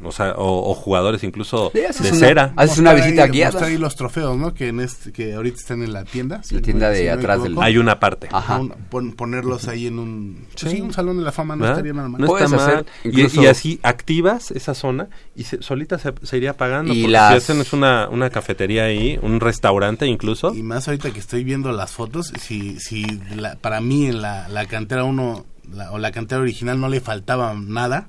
[0.02, 2.52] o sea, o, o jugadores incluso Sí, de una- cera?
[2.56, 3.52] haces una visita ahí- guiada.
[3.52, 4.52] mostrar ahí los trofeos, ¿no?
[4.54, 6.42] Que en este, que ahorita están en la tienda.
[6.42, 7.56] si La tienda de si no me atrás del-.
[7.60, 8.28] Hay una parte.
[8.32, 8.58] Ajá.
[8.58, 10.76] Un- pon- ponerlos ahí en un, pues Sí.
[10.76, 11.76] sí, un salón de la fama no ¿verdad?
[11.78, 12.20] estaría nada mal.
[12.20, 12.86] No Puedes está hacer mal.
[13.04, 16.92] Y- incluso- Y, así activas esa zona y se- solita se, se iría pagando.
[16.92, 20.54] Y porque las- si hacen es una, una cafetería ahí, un restaurante incluso.
[20.54, 23.04] Y más ahorita que estoy viendo las fotos, si, si
[23.36, 25.44] la- para mí en la, la cantera 1
[25.92, 28.08] o la cantera original no le faltaba nada,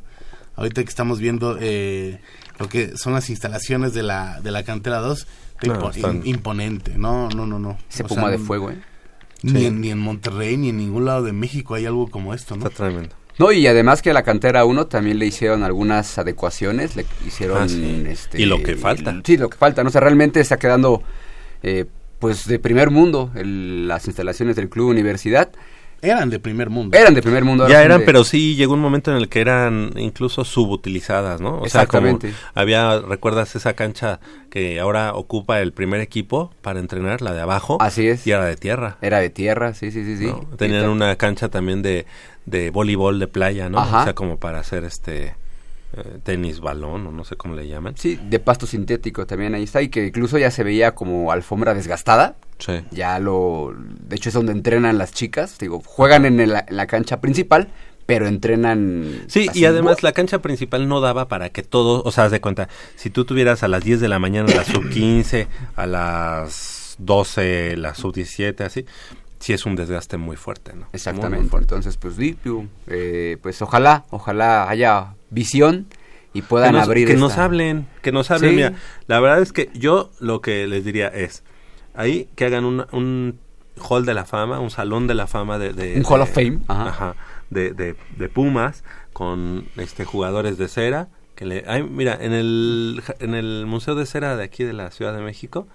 [0.55, 2.19] ahorita que estamos viendo eh,
[2.59, 6.21] lo que son las instalaciones de la, de la cantera 2, está No, impo- están-
[6.23, 7.77] im- imponente, no, no, no, no.
[7.89, 8.77] ese O puma sea, de fuego, ¿eh?
[9.41, 9.65] Ni, Sí.
[9.65, 12.67] en, ni en Monterrey ni en ningún lado de México hay algo como esto, ¿no?
[12.67, 13.13] Está tremendo.
[13.39, 17.63] No, y además que a la cantera 1 también le hicieron algunas adecuaciones, le hicieron...
[17.63, 18.03] Ah, sí.
[18.07, 19.09] este, Y lo que falta.
[19.09, 19.89] el- sí, lo que falta, ¿no?
[19.89, 21.01] O sea, realmente está quedando,
[21.63, 21.85] eh,
[22.19, 25.51] pues, de primer mundo el- las instalaciones del Club Universidad.
[26.03, 26.95] Eran de primer mundo.
[26.97, 27.67] Eran de primer mundo.
[27.67, 31.59] Ya eran, de- pero sí llegó un momento en el que eran incluso subutilizadas, ¿no?
[31.61, 32.33] O sea, como Exactamente.
[32.53, 37.77] había, ¿recuerdas esa cancha que ahora ocupa el primer equipo para entrenar, la de abajo?
[37.81, 38.27] Así es.
[38.27, 38.97] Y era de tierra.
[39.01, 40.25] Era de tierra, sí, sí, sí, sí.
[40.27, 40.41] ¿no?
[40.57, 42.05] Tenían una cancha también de,
[42.45, 43.79] de voleibol de playa, ¿no?
[43.79, 44.01] Ajá.
[44.01, 45.35] O sea, como para hacer este
[45.95, 47.95] eh, tenis balón o no sé cómo le llaman.
[47.97, 51.73] Sí, de pasto sintético también ahí está y que incluso ya se veía como alfombra
[51.73, 52.35] desgastada.
[52.59, 52.81] Sí.
[52.91, 53.73] Ya lo...
[53.77, 55.57] De hecho es donde entrenan las chicas.
[55.59, 57.69] Digo, juegan en, el- en la cancha principal,
[58.05, 59.23] pero entrenan...
[59.27, 62.41] Sí, y además la cancha principal no daba para que todo, o sea, haz de
[62.41, 66.95] cuenta, si tú tuvieras a las 10 de la mañana la sub 15, a las
[66.99, 68.85] 12 la sub 17, así,
[69.39, 70.77] sí es un desgaste muy fuerte, ¿no?
[70.77, 71.49] Muy, muy Exactamente.
[71.49, 71.75] fuerte.
[71.75, 72.15] Entonces, pues,
[72.87, 75.87] eh, pues ojalá, ojalá haya visión
[76.33, 78.49] y puedan que nos, abrir que esta- nos hablen, que nos hablen.
[78.51, 78.55] Sí.
[78.55, 78.73] Mira,
[79.07, 81.43] la verdad es que yo lo que les diría es,
[81.93, 83.39] ahí que hagan un, un
[83.89, 85.73] hall de la fama, un salón de la fama de...
[85.73, 86.87] de- Un Hall de- of Fame, ajá.
[86.89, 87.15] ajá,
[87.49, 91.07] de, de, de Pumas, con este jugadores de cera.
[91.35, 94.91] Que le, ay, mira, en el, en el Museo de Cera de aquí de la
[94.91, 95.67] Ciudad de México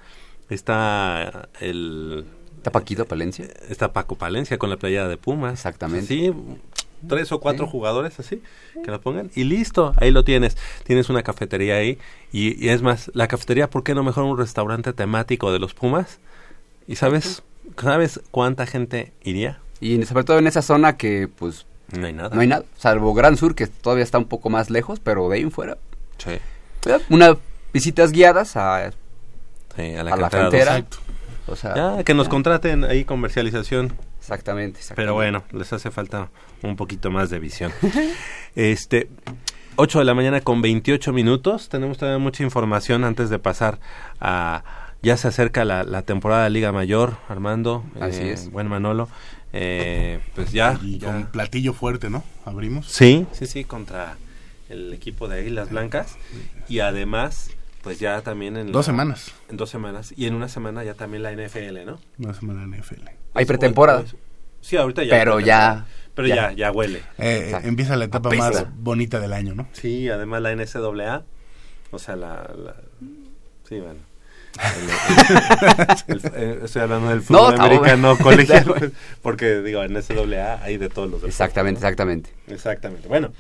[0.49, 2.25] está el,
[2.57, 3.47] ¿Está Paquito Palencia?
[3.69, 5.53] Está Paco Palencia con la playera de Pumas.
[5.55, 6.07] Exactamente.
[6.07, 6.33] Sí,
[7.07, 8.43] tres o cuatro jugadores así,
[8.85, 10.57] que lo pongan y listo, ahí lo tienes.
[10.85, 11.99] Tienes una cafetería ahí
[12.33, 15.75] y, y es más, la cafetería, ¿por qué no mejor un restaurante temático de los
[15.75, 16.19] Pumas?
[16.87, 17.43] ¿Y sabes,
[17.81, 19.59] sabes cuánta gente iría?
[19.81, 22.31] Y sobre todo en esa zona que, pues, No hay nada.
[22.35, 22.65] no hay nada.
[22.77, 25.79] Salvo Gran Sur, que todavía está un poco más lejos, pero de ahí en fuera.
[26.19, 26.33] Sí,
[27.11, 27.37] Unas
[27.73, 28.91] visitas guiadas a,
[29.77, 30.51] sí, a la, a la cantera dos.
[30.51, 30.77] cantera.
[30.79, 30.99] Exacto.
[31.47, 33.93] O sea, Ya, que nos contraten ahí comercialización.
[34.29, 35.03] Exactamente, exactamente.
[35.03, 36.29] Pero bueno, les hace falta
[36.63, 37.73] un poquito más de visión.
[38.55, 39.09] este,
[39.77, 41.71] 8 de la mañana con 28 minutos.
[41.71, 43.79] Tenemos todavía mucha información antes de pasar
[44.21, 44.65] a...
[45.01, 47.85] Ya se acerca la, la temporada de Liga Mayor, Armando.
[48.01, 48.51] Así eh, es.
[48.51, 49.09] Buen Manolo.
[49.55, 50.79] Eh, pues ya.
[50.83, 51.07] Y ya.
[51.07, 52.23] con platillo fuerte, ¿no?
[52.45, 52.87] Abrimos.
[52.89, 54.17] Sí, sí, sí, contra
[54.69, 56.19] el equipo de Águilas Blancas.
[56.69, 57.51] Y además,
[57.83, 58.73] pues ya también en...
[58.73, 59.33] Dos la- semanas.
[59.49, 60.13] En dos semanas.
[60.17, 61.99] Y en una semana ya también la NFL, ¿no?
[62.19, 63.09] Una semana NFL.
[63.39, 64.05] Hay pretemporada.
[64.61, 65.11] Sí, ahorita ya.
[65.11, 66.35] Pero ya- Pero ya.
[66.35, 66.99] ya, ya huele.
[67.19, 67.69] Eh, Exacto.
[67.69, 69.69] empieza la etapa más bonita del año, ¿no?
[69.73, 71.23] Sí, además la NCAA,
[71.93, 72.51] o sea, la...
[72.57, 72.75] la-
[73.69, 74.01] sí, bueno.
[76.09, 78.25] El- el- el- estoy hablando del fútbol americano bueno.
[78.25, 81.87] colegial, porque digo, en NCAA hay de todos los deportes, Exactamente, ¿no?
[81.87, 82.31] exactamente.
[82.49, 83.09] Exactamente.
[83.09, 83.33] Bueno,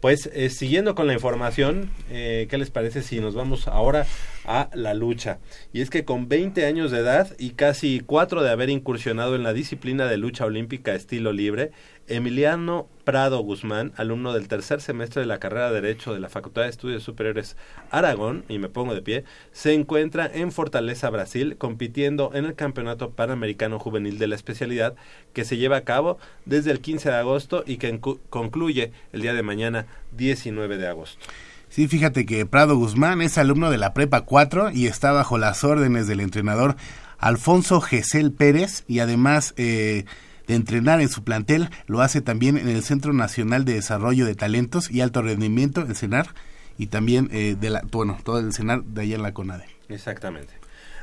[0.00, 4.06] pues eh, siguiendo con la información, eh, ¿qué les parece si nos vamos ahora
[4.44, 5.38] a la lucha?
[5.72, 9.42] Y es que con 20 años de edad y casi 4 de haber incursionado en
[9.42, 11.72] la disciplina de lucha olímpica estilo libre,
[12.08, 16.62] Emiliano Prado Guzmán, alumno del tercer semestre de la carrera de Derecho de la Facultad
[16.62, 17.56] de Estudios Superiores
[17.90, 23.10] Aragón, y me pongo de pie, se encuentra en Fortaleza, Brasil, compitiendo en el Campeonato
[23.10, 24.94] Panamericano Juvenil de la especialidad
[25.32, 27.98] que se lleva a cabo desde el 15 de agosto y que
[28.30, 31.24] concluye el día de mañana 19 de agosto.
[31.68, 35.64] Sí, fíjate que Prado Guzmán es alumno de la Prepa 4 y está bajo las
[35.64, 36.76] órdenes del entrenador
[37.18, 40.04] Alfonso Gesel Pérez y además eh,
[40.48, 44.34] de entrenar en su plantel, lo hace también en el Centro Nacional de Desarrollo de
[44.34, 46.34] Talentos y Alto Rendimiento, el CENAR,
[46.76, 49.66] y también de la, bueno, todo el CENAR de allá en la CONADE.
[49.88, 50.54] Exactamente.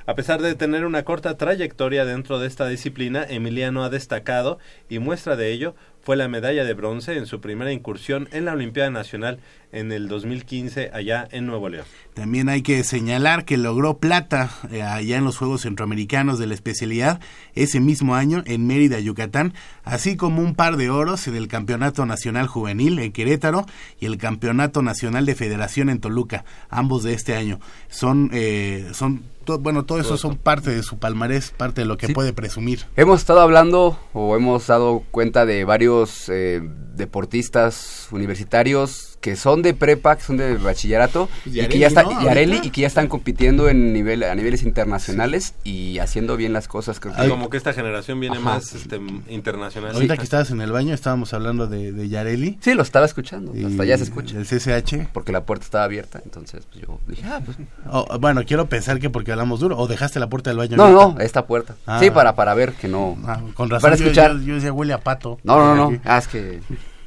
[0.07, 4.99] A pesar de tener una corta trayectoria dentro de esta disciplina, Emiliano ha destacado y
[4.99, 8.91] muestra de ello fue la medalla de bronce en su primera incursión en la Olimpiada
[8.91, 9.39] Nacional
[9.75, 11.85] en el 2015 allá en Nuevo León.
[12.13, 16.53] También hay que señalar que logró plata eh, allá en los Juegos Centroamericanos de la
[16.53, 17.19] especialidad
[17.55, 22.05] ese mismo año en Mérida, Yucatán, así como un par de oros en el Campeonato
[22.05, 23.65] Nacional Juvenil en Querétaro
[23.99, 27.59] y el Campeonato Nacional de Federación en Toluca, ambos de este año.
[27.89, 31.97] Son, eh, son to- bueno, todo eso son parte de su palmarés, parte de lo
[31.97, 32.13] que Sí.
[32.13, 32.85] puede presumir.
[32.95, 36.61] Hemos estado hablando o hemos dado cuenta de varios eh,
[36.95, 42.21] deportistas universitarios que son de prepa, que son de bachillerato y que ya están ¿no?
[42.21, 42.67] y Areli, Ahorita.
[42.67, 46.99] y que ya están compitiendo en nivel a niveles internacionales y haciendo bien las cosas.
[46.99, 48.45] Creo que como que esta generación viene Ajá.
[48.45, 49.95] más este, internacional.
[49.95, 50.17] Ahorita Sí.
[50.19, 52.59] que estabas en el baño estábamos hablando de, de Yareli.
[52.61, 53.51] Sí, lo estaba escuchando.
[53.57, 54.37] y Hasta ya se escucha.
[54.37, 55.07] El CCH.
[55.11, 57.57] Porque la puerta estaba abierta, entonces pues, yo dije, ah, pues.
[57.89, 60.83] Oh, bueno, quiero pensar que porque hablamos duro, o dejaste la puerta del baño No,
[60.83, 61.13] abierta?
[61.15, 61.73] no, esta puerta.
[61.87, 61.97] Ah.
[61.99, 63.17] Sí, para, para ver que no.
[63.25, 64.33] Ah, con razón, Para yo- escuchar.
[64.33, 65.39] Yo, yo decía, huele a pato.
[65.43, 65.99] No, no, no.
[66.05, 66.59] Ah, es que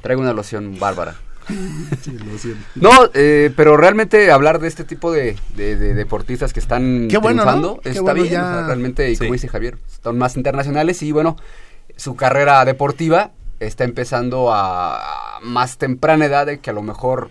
[0.02, 1.14] traigo una loción bárbara.
[2.02, 2.60] Sí, lo siento.
[2.74, 7.18] No, eh, pero realmente hablar de este tipo de, de- de deportistas que están Qué
[7.18, 7.80] bueno, triunfando ¿no?
[7.80, 8.32] Qué está bueno, bien.
[8.34, 8.42] ya.
[8.44, 9.20] o sea, realmente, y Sí.
[9.20, 11.36] como dice Javier, son más internacionales y bueno,
[11.96, 14.96] su carrera deportiva está empezando a,
[15.36, 17.30] a más temprana edad de que a lo mejor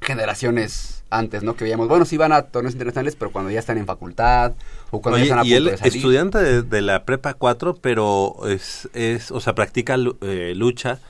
[0.00, 1.56] generaciones antes, ¿no?
[1.56, 4.52] Que veíamos, bueno, sí van a torneos internacionales, pero cuando ya están en facultad
[4.90, 5.96] o cuando Oye, ya están a y punto él de salir.
[5.96, 11.00] estudiante de, de la prepa 4, pero es, es o sea, practica eh, lucha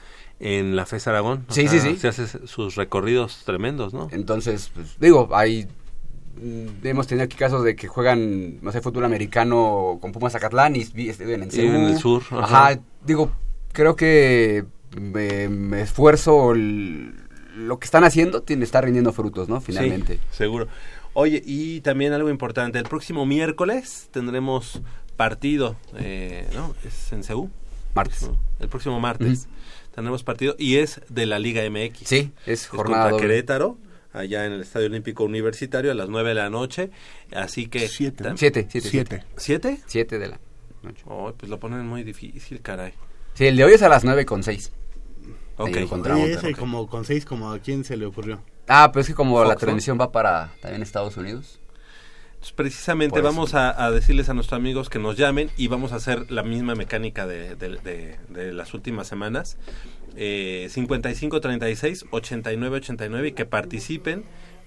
[0.40, 1.44] en la FES Aragón.
[1.50, 1.96] Sí, sea, sí, sí.
[1.98, 4.08] Se hace sus recorridos tremendos, ¿no?
[4.10, 5.66] Entonces, pues, digo, hay
[6.40, 10.76] mm, hemos tenido aquí casos de que juegan, no sé, fútbol americano con Pumas Zacatlán
[10.76, 12.68] y vi- viven en, Sí, en el sur, Ajá.
[12.68, 12.80] ajá.
[13.04, 13.30] digo,
[13.72, 14.64] creo que
[14.98, 17.14] me, me esfuerzo el-
[17.56, 19.60] lo que están haciendo tiene está rindiendo frutos, ¿no?
[19.60, 20.14] Finalmente.
[20.14, 20.66] Sí, seguro.
[21.12, 24.80] Oye, y también algo importante, el próximo miércoles tendremos
[25.16, 26.74] partido, eh, ¿no?
[26.86, 27.50] Es en Ceú.
[27.94, 28.22] Martes.
[28.22, 28.38] ¿no?
[28.60, 29.48] El próximo martes
[30.00, 31.98] tendremos partido y es de la Liga MX.
[32.08, 33.28] Sí, es Es jornada contra.
[33.28, 33.78] Querétaro,
[34.12, 36.90] allá en el Estadio Olímpico Universitario a las 9 de la noche.
[37.34, 37.88] Así que...
[37.88, 38.30] Siete, ¿no?
[38.30, 39.24] tam- Siete, siete, Siete.
[39.36, 39.80] ¿Siete?
[39.86, 40.40] Siete de la
[40.82, 41.02] noche.
[41.06, 42.92] Oh, pues lo ponen muy difícil, caray.
[43.34, 44.72] Sí, el de hoy es a las nueve con seis.
[45.56, 45.76] Ok.
[45.90, 46.22] Monterrey.
[46.32, 48.42] ese como con seis, como a quién se le ocurrió.
[48.66, 49.60] Ah, pero es que como la Fox, ¿no?
[49.60, 51.59] transmisión va para también Estados Unidos.
[52.40, 55.96] Entonces, precisamente vamos a, a decirles a nuestros amigos que nos llamen y vamos a
[55.96, 59.58] hacer la misma mecánica de, de- de- de las últimas semanas.
[60.16, 64.24] Eh, 55 36 89 89 y que participen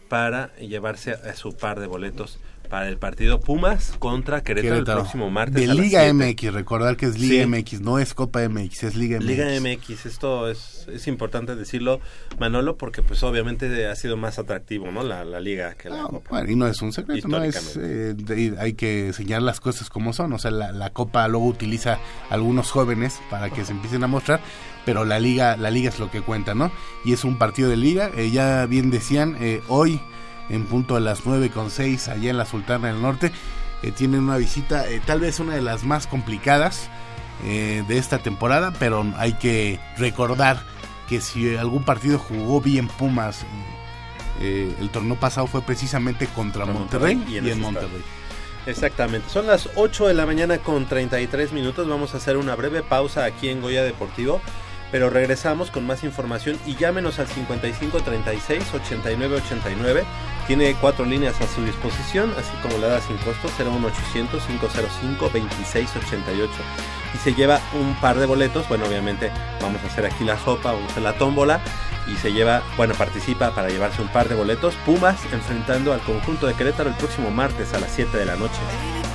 [0.07, 2.39] para llevarse a su par de boletos
[2.73, 5.67] para el partido Pumas contra Querétaro, el próximo martes.
[5.67, 9.25] De Liga MX, recordar que es Liga MX, no es Copa MX, es Liga MX.
[9.27, 11.99] Liga MX, esto es, es importante decirlo,
[12.39, 15.03] Manolo, porque pues obviamente ha sido más atractivo, ¿no?
[15.03, 16.29] La, liga que la ah, Copa.
[16.31, 20.12] Bueno, y no es un secreto, no es, eh, hay que señalar las cosas como
[20.12, 21.99] son, o sea, la, la Copa luego utiliza
[22.31, 24.41] algunos jóvenes para que se empiecen a mostrar,
[24.83, 26.71] pero la liga, la liga es lo que cuenta, ¿no?
[27.05, 30.01] Y es un partido de liga, eh, ya bien decían, eh, hoy
[30.49, 33.32] en punto a las 9 con 6 allá en la Sultana del Norte.
[33.82, 36.89] Eh, tienen una visita, eh, tal vez una de las más complicadas
[37.43, 40.63] eh, de esta temporada, pero hay que recordar
[41.10, 43.45] que si algún partido jugó bien Pumas,
[44.39, 48.03] el torneo pasado fue precisamente contra Monterrey, y, en, Monterrey.
[48.65, 52.82] Exactamente, son las 8 de la mañana con 33 minutos, vamos a hacer una breve
[52.82, 54.41] pausa aquí en Goya Deportivo
[54.93, 60.03] pero regresamos con más información y llámenos al 55 36 89 89.
[60.45, 65.89] Tiene cuatro líneas a su disposición, así como la da sin costo 01800 505 26
[65.95, 66.51] 88.
[67.15, 68.69] Y se lleva un par de boletos.
[68.69, 71.60] Bueno, obviamente vamos a hacer aquí la sopa, vamos a hacer la tómbola.
[72.06, 74.75] Y se lleva, bueno, participa para llevarse un par de boletos.
[74.86, 78.60] Pumas enfrentando al conjunto de Querétaro el próximo martes a las 7 de la noche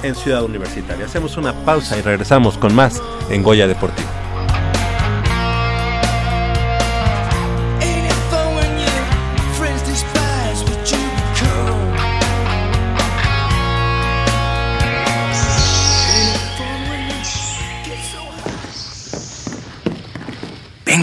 [0.02, 1.06] en Ciudad Universitaria.
[1.06, 4.27] Hacemos una pausa y regresamos con más en Goya Deportivo.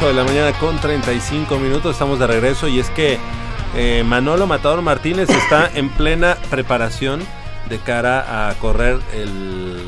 [0.00, 1.92] 8 de la mañana con 35 minutos.
[1.92, 3.18] Estamos de regreso y es que
[3.76, 7.20] eh, Manolo Matador Martínez está en plena preparación
[7.68, 9.82] de cara a correr el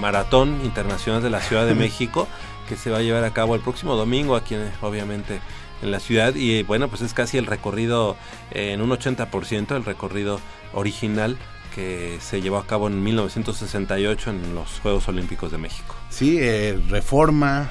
[0.00, 2.28] Maratón Internacional de la Ciudad de México
[2.68, 5.40] que se va a llevar a cabo el próximo domingo aquí obviamente
[5.82, 8.16] en la ciudad y bueno pues es casi el recorrido
[8.52, 10.40] eh, en un 80% el recorrido
[10.72, 11.36] original
[11.74, 15.96] que se llevó a cabo en 1968 en los Juegos Olímpicos de México.
[16.10, 17.70] Sí, eh, reforma,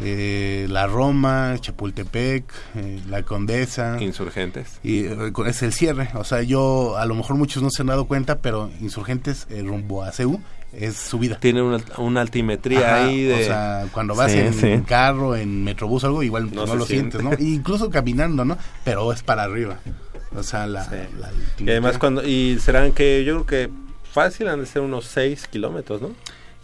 [0.00, 2.44] eh, la Roma, Chapultepec,
[2.76, 3.96] eh, la Condesa.
[4.00, 4.78] Insurgentes.
[4.82, 6.10] Y eh, es el cierre.
[6.14, 10.04] O sea, yo, a lo mejor muchos no se han dado cuenta, pero Insurgentes rumbo
[10.04, 10.40] a CEU
[10.72, 11.38] es subida.
[11.40, 13.34] Tiene una, altimetría ahí de...
[13.34, 17.30] O sea, cuando vas en, carro, en metrobús algo, igual no, lo sientes, ¿no?
[17.38, 18.58] incluso caminando, ¿no?
[18.84, 19.78] Pero es para arriba.
[20.36, 20.86] O sea, la...
[21.58, 22.24] y además cuando...
[22.24, 23.70] Y serán que yo creo que
[24.12, 26.10] fácil han de ser unos 6 kilómetros, ¿no?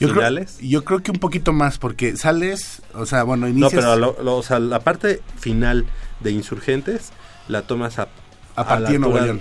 [0.07, 3.75] Yo creo, yo creo que un poquito más, porque sales, o sea, bueno, inicias...
[3.85, 5.87] No, pero o sea, la parte final
[6.21, 7.13] de Insurgentes
[7.49, 8.09] la tomas a...
[8.57, 9.41] A partir de Nuevo León.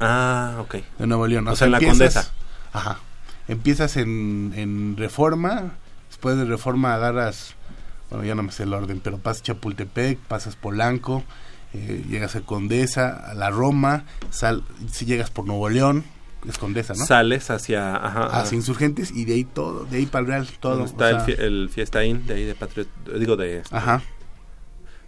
[0.00, 0.76] Ah, ok.
[0.98, 1.46] De Nuevo León.
[1.46, 2.30] O, sea, en la Condesa.
[2.72, 2.98] Ajá.
[3.48, 5.72] Empiezas en, en Reforma,
[6.08, 7.54] después de Reforma agarras,
[8.10, 11.24] bueno, ya no me sé el orden, pero pasas Chapultepec, pasas Polanco,
[11.74, 16.04] eh, llegas a Condesa, a la Roma, sal, si llegas por Nuevo León,
[16.48, 17.04] es Condesa, ¿no?
[17.06, 17.94] Sales hacia...
[17.96, 20.84] hacia Insurgentes y de ahí todo, de ahí para el Real, todo.
[20.84, 22.88] Está el, Fiesta el, Fiestaín, de ahí de Patriot,
[23.18, 23.62] digo de...
[23.70, 24.02] Ajá.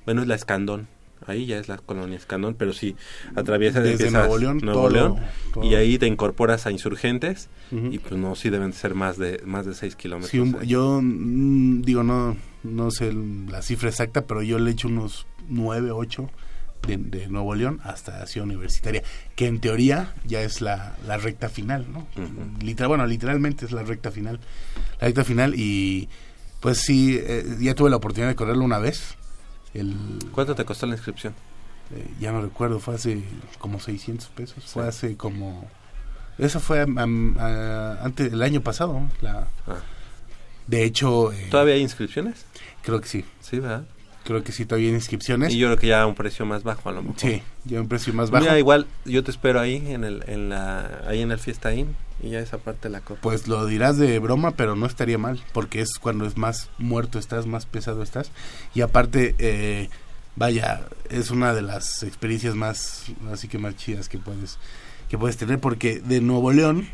[0.04, 0.88] Bueno, es la Escandón.
[1.26, 2.96] Ahí ya es la colonia Escandón, pero sí
[3.34, 5.16] atraviesa Desde Nuevo León, Nuevo todo- León,
[5.54, 5.64] todo.
[5.64, 9.64] y ahí te incorporas a Insurgentes y pues no, sí deben ser más de más
[9.64, 10.30] de 6 kilómetros.
[10.30, 10.66] Sí, un- ahí.
[10.68, 13.10] yo mm, digo, no, no sé
[13.48, 16.28] la cifra exacta, pero yo le echo unos 9, 8
[16.86, 19.02] de, de Nuevo León hasta Ciudad Universitaria,
[19.36, 22.06] que en teoría ya es la, la recta final, ¿no?
[22.60, 24.40] Literal, bueno, literalmente es la recta final.
[25.00, 26.08] La recta final y
[26.60, 29.16] pues sí, eh, ya tuve la oportunidad de correrlo una vez.
[29.74, 29.94] El,
[30.32, 31.34] ¿Cuánto te costó la inscripción?
[31.94, 33.22] eh, ya no recuerdo, fue hace
[33.58, 34.64] como 600 pesos.
[34.64, 35.68] Fue hace como...
[36.38, 39.00] Eso fue a- antes el año pasado.
[39.20, 39.76] La, Ah.
[40.66, 42.46] de hecho, eh, ¿Todavía hay inscripciones?
[42.82, 43.24] creo que sí.
[43.40, 43.84] Sí, ¿verdad?
[44.24, 45.52] Creo que sí, todavía hay inscripciones.
[45.52, 47.20] Y yo creo que ya a un precio más bajo a lo mejor.
[47.20, 48.42] Sí, ya un precio más bajo.
[48.44, 51.94] Mira, igual yo te espero ahí en el en la ahí en el Fiesta Inn
[52.22, 53.22] y ya esa parte la corto.
[53.22, 57.18] Pues lo dirás de broma, pero no estaría mal, porque es cuando es más muerto
[57.18, 58.30] estás, más pesado estás.
[58.74, 59.90] Y aparte, eh,
[60.36, 64.58] vaya, es una de las experiencias más, así que más chidas que puedes,
[65.08, 66.88] que puedes tener, porque de Nuevo León,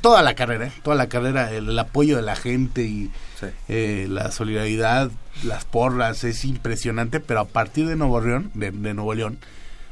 [0.00, 0.72] toda la carrera, ¿eh?
[0.82, 3.46] toda la carrera, el, el apoyo de la gente y Sí.
[3.68, 5.10] eh, la solidaridad,
[5.44, 9.38] las porras, es impresionante, pero a partir de Nuevo León, de, de Nuevo León,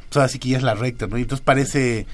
[0.08, 1.16] pues ahora sí que ya es la recta, ¿no?
[1.18, 2.06] Y entonces parece,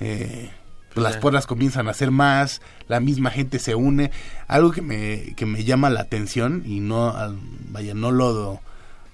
[0.00, 0.50] eh,
[0.94, 4.10] pues las porras comienzan a hacer más, la misma gente se une,
[4.46, 7.38] algo que me, que me llama la atención y no, al-
[7.70, 8.60] vaya, no lo,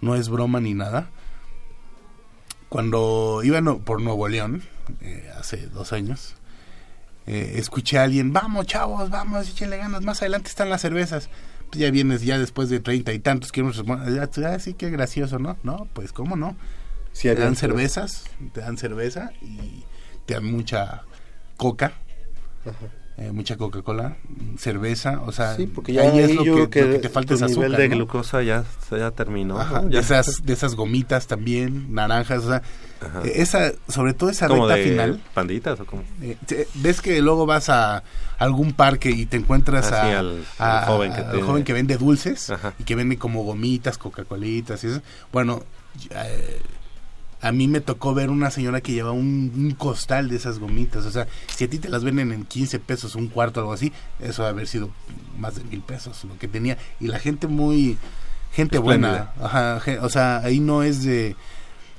[0.03, 1.09] no es broma ni nada.
[2.69, 4.63] Cuando iba no- por Nuevo León,
[5.01, 6.35] eh, hace dos años,
[7.27, 11.29] eh, escuché a alguien, vamos chavos, vamos, échenle ganas, más adelante están las cervezas.
[11.71, 14.91] Pues ya vienes ya después de treinta y tantos kilómetros, bueno, ya, ah, sí, qué
[14.91, 15.57] gracioso, ¿no?
[15.63, 16.57] No, pues cómo no.
[17.13, 19.85] Sí, te dan cervezas, te dan cerveza y
[20.27, 21.03] te dan mucha
[21.57, 21.93] coca,
[23.17, 26.83] eh, mucha Coca-Cola, mm, cerveza, o sea, Sí, porque ya ahí es lo yo que,
[26.83, 27.95] lo que te falta tu es azúcar, nivel de ¿no?
[27.97, 29.59] glucosa ya, ya terminó.
[29.61, 29.89] Ajá, ¿no?
[29.89, 30.01] de Ya.
[30.01, 32.63] esas, de esas gomitas también, naranjas, o sea,
[33.25, 35.23] eh, esa, sobre todo esa ¿Como recta de final.
[35.33, 36.03] panditas o como?
[36.23, 38.03] Eh, te- ves que luego vas a
[38.39, 41.65] algún parque y te encuentras Ah, sí, a- al- a- al joven que al joven
[41.65, 42.75] que vende dulces Ajá.
[42.79, 45.03] y que vende como gomitas, Coca-Colitas y eso.
[45.33, 45.63] Bueno,
[46.11, 46.61] eh,
[47.47, 51.05] a mí me tocó ver una señora que lleva un, un costal de esas gomitas.
[51.07, 53.93] O sea, si a ti te las venden en 15 pesos, un cuarto, algo así,
[54.21, 54.91] eso debe haber sido
[55.39, 56.79] más de mil pesos lo que tenía.
[57.01, 57.99] Y la gente muy,
[58.53, 59.33] gente buena.
[59.41, 61.37] Ajá, o sea, ahí no es de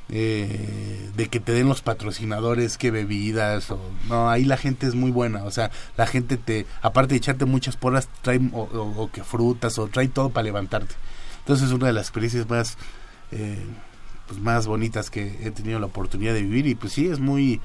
[0.10, 4.94] eh, de que te den los patrocinadores que bebidas o no ahí la gente es
[4.94, 9.02] muy buena o sea la gente te aparte de echarte muchas porras trae o, o-
[9.04, 10.94] o que frutas o trae todo para levantarte
[11.40, 12.78] entonces es una de las experiencias más
[13.32, 13.66] eh,
[14.28, 17.60] pues más bonitas que he tenido la oportunidad de vivir y pues sí es muy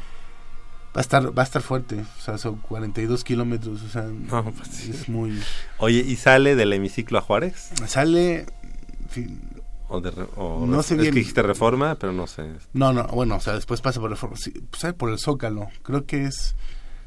[0.96, 4.44] va a estar va a estar fuerte o sea son 42 kilómetros o sea No,
[4.52, 4.90] pues sí.
[4.90, 5.38] es muy
[5.78, 7.70] Oye, ¿y sale del hemiciclo a Juárez?
[7.86, 9.40] sale en fin,
[9.88, 11.12] ¿O de re- o No re- sé es bien.
[11.14, 12.44] que dijiste reforma, pero no sé.
[12.72, 15.66] No, no, bueno, o sea, después pasa por el, for- sí, pues, por el Zócalo.
[15.82, 16.54] Creo que es...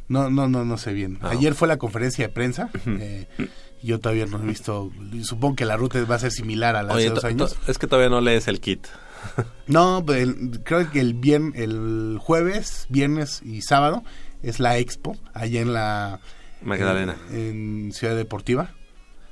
[0.09, 1.17] No, no, no, no sé bien.
[1.21, 1.29] Ah.
[1.29, 2.69] Ayer fue la conferencia de prensa.
[2.85, 3.25] eh,
[3.81, 4.91] yo todavía no he visto...
[5.23, 7.55] Supongo que la ruta va a ser similar a la de Oye, hace dos años.
[7.69, 8.85] es que todavía no lees el kit.
[9.67, 14.03] No, pues, el- creo que el, bien, el jueves, viernes y sábado
[14.41, 16.19] es la expo allá en la...
[16.61, 17.15] Magdalena.
[17.31, 18.71] En, en Ciudad Deportiva.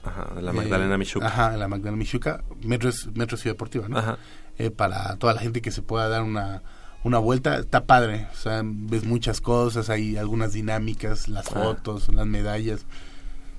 [0.04, 1.28] Ajá, de la Magdalena Eh, Michuca.
[1.28, 2.44] Ajá, en la Magdalena Michuca.
[2.64, 3.98] Metro, Metro Ciudad Deportiva, ¿no?
[3.98, 4.18] Ajá.
[4.58, 6.62] eh, para toda la gente que se pueda dar una,
[7.04, 7.58] una vuelta.
[7.60, 11.52] Está padre, o sea, ves muchas cosas, hay algunas dinámicas, las Ah.
[11.62, 12.86] fotos, las medallas.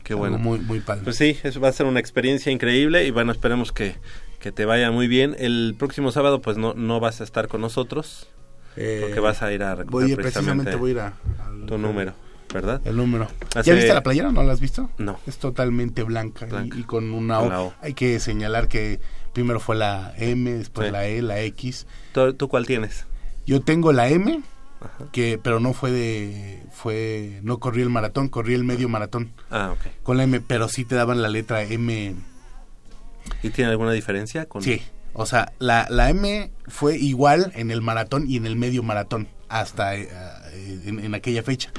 [0.05, 0.37] Qué bueno.
[0.39, 1.03] Muy, muy padre.
[1.05, 3.95] Pues sí, eso va a ser una experiencia increíble y bueno, esperemos que,
[4.43, 5.35] que te vaya muy bien.
[5.39, 8.29] El próximo sábado pues no, no vas a estar con nosotros
[8.77, 11.07] Eh, porque vas a ir a recoger voy, precisamente precisamente voy a ir a,
[11.47, 12.13] al- tu número,
[12.53, 12.81] ¿verdad?
[12.85, 13.29] El número.
[13.55, 14.33] Hace- ¿Ya viste la playera?
[14.33, 14.91] ¿No la has visto?
[14.99, 15.19] No.
[15.27, 16.79] Es totalmente blanca, y- Blanca.
[16.79, 17.73] Y, con una O.
[17.81, 18.99] Hay que señalar que
[19.33, 20.93] primero fue la M, después Sí.
[20.93, 21.87] la E, la X.
[22.13, 23.07] ¿Tú, tú cuál tienes?
[23.47, 24.43] Yo tengo la M,
[24.81, 25.05] Ajá.
[25.13, 29.71] que pero no fue de fue no corrí el maratón, corrí el medio maratón Ah,
[29.73, 30.03] ok.
[30.03, 32.15] con la M, pero sí te daban la letra M.
[33.43, 34.47] ¿Y tiene alguna diferencia?
[34.47, 34.63] Con...
[34.63, 34.83] Sí,
[35.15, 39.29] o sea, la, la M fue igual en el maratón y en el medio maratón
[39.49, 40.09] hasta eh,
[40.53, 41.71] eh, en, en aquella fecha.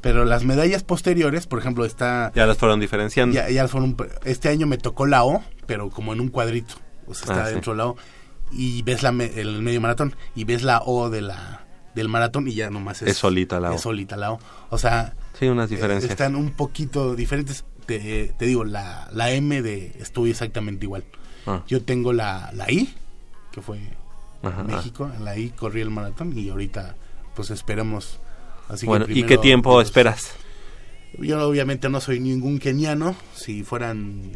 [0.00, 3.34] Pero las medallas posteriores, por ejemplo, está Ya las fueron diferenciando.
[3.34, 6.74] ya, ya fueron este año me tocó la O, pero como en un cuadrito,
[7.06, 7.52] o sea, está Ah, sí.
[7.54, 7.96] dentro de la O
[8.52, 11.64] y ves la el medio maratón y ves la O de la
[11.94, 13.74] del maratón y ya nomás es Es solita la O.
[13.76, 14.40] Es solita la O.
[14.68, 16.10] O sea, Sí, unas diferencias.
[16.10, 17.64] están un poquito diferentes.
[17.86, 21.04] Te, te digo, la, la M de estuvo exactamente igual.
[21.46, 22.92] Ah, Yo tengo la, la I,
[23.52, 23.78] que fue
[24.42, 24.62] ajá, ajá.
[24.64, 26.96] México, en la I corrí el maratón y ahorita
[27.34, 28.18] pues esperemos.
[28.68, 30.32] Así que Bueno, ¿y primero, qué tiempo pues, esperas?
[31.18, 34.32] Yo obviamente no soy ningún keniano, si fueran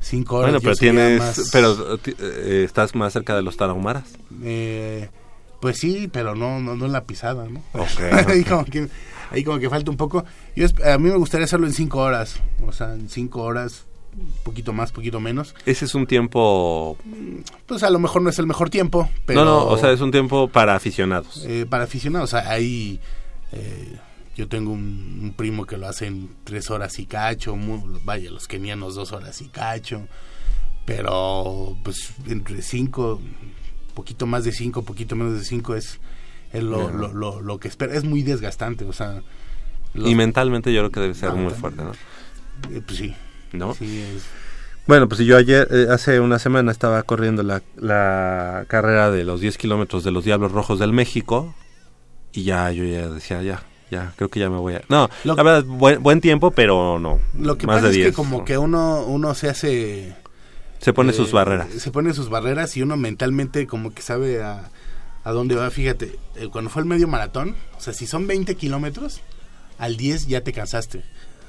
[0.00, 0.52] cinco horas.
[0.52, 4.04] Bueno, pero tienes, más- pero eh, estás más cerca de los tarahumaras.
[4.42, 5.08] Eh,
[5.60, 7.60] pues sí, pero no, no, no en la pisada, ¿no?
[7.72, 8.48] Ok, ahí, ok.
[8.48, 8.88] como que,
[9.30, 10.24] ahí como que falta un poco.
[10.54, 12.40] Yo, a mí me gustaría hacerlo en cinco horas.
[12.66, 13.84] O sea, en cinco horas,
[14.16, 15.54] un poquito más, poquito menos.
[15.66, 16.96] Ese es un tiempo...
[17.66, 19.44] Pues a lo mejor no es el mejor tiempo, pero...
[19.44, 21.44] No, no, o sea, es un tiempo para aficionados.
[21.46, 23.00] eh, para aficionados, o sea, ahí...
[23.52, 23.96] eh,
[24.36, 28.30] yo tengo un, un primo que lo hace en tres horas y cacho, mu- vaya,
[28.30, 30.06] los kenianos dos horas y cacho,
[30.84, 33.20] pero pues entre cinco,
[33.94, 35.98] poquito más de cinco, poquito menos de cinco es,
[36.56, 37.94] es lo, lo, lo, lo que espera.
[37.94, 39.22] Es muy desgastante, o sea...
[39.94, 41.60] los- Y mentalmente yo creo que debe ser Ah, muy también.
[41.60, 41.92] fuerte, ¿no?
[42.76, 43.14] eh, pues sí,
[43.52, 43.74] ¿No?
[43.74, 44.24] sí, es-
[44.86, 49.40] Bueno, pues yo ayer, eh, hace una semana estaba corriendo la, la carrera de los
[49.40, 51.54] 10 kilómetros de los Diablos Rojos del México
[52.32, 54.82] y ya yo ya decía, ya, ya, creo que ya me voy a...
[54.88, 57.18] No, Lo- la verdad, buen, buen tiempo, pero no.
[57.38, 58.06] Lo que más pasa de es 10.
[58.08, 58.44] que como ¿no?
[58.44, 60.14] que uno, uno se hace...
[60.78, 61.68] Se pone eh, sus barreras.
[61.70, 64.70] Se pone sus barreras y uno mentalmente como que sabe a,
[65.26, 65.68] a dónde va.
[65.70, 69.20] Fíjate, eh, cuando fue el medio maratón, o sea, si son 20 kilómetros,
[69.76, 71.02] al 10 ya te cansaste.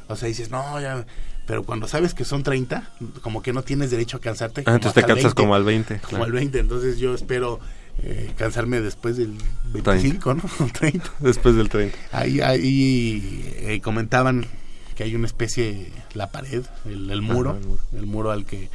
[0.07, 1.05] O sea, dices, no, ya...
[1.45, 4.63] Pero cuando sabes que son 30, como que no tienes derecho a cansarte.
[4.65, 5.99] Ah, entonces te cansas 20, como al 20.
[5.99, 6.25] Como claro.
[6.25, 7.59] al 20, entonces yo espero
[8.01, 9.35] eh, cansarme después del
[9.71, 10.43] 25, ¿no?
[10.73, 11.09] 30.
[11.19, 11.97] Después del 30.
[12.11, 14.47] Ahí, ahí eh, comentaban
[14.95, 17.81] que hay una especie, la pared, el, el muro, Ajá, el muro.
[17.93, 18.69] el muro al que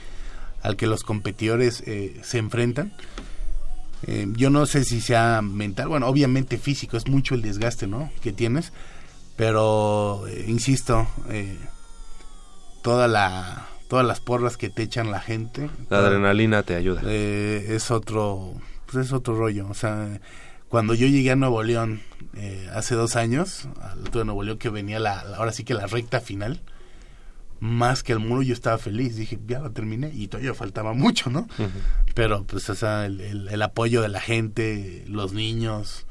[0.62, 2.92] al que los competidores eh, se enfrentan.
[4.07, 8.11] Eh, yo no sé si sea mental, bueno, obviamente físico, es mucho el desgaste, ¿no?
[8.20, 8.72] Que tienes,
[9.36, 11.57] pero eh, insisto, eh,
[12.82, 17.03] toda la todas las porras que te echan la gente, La adrenalina te ayuda.
[17.12, 18.55] es otro
[18.90, 20.18] pues es otro rollo o sea
[20.68, 22.00] cuando yo llegué a Nuevo León
[22.34, 25.74] eh, hace dos años al de Nuevo León que venía la, la- ahora sí que
[25.74, 26.61] la recta final
[27.64, 31.30] más que el muro yo estaba feliz dije ya lo terminé y todavía faltaba mucho
[31.30, 31.46] no
[32.14, 36.04] pero pues o sea el, el- el apoyo de la gente los niños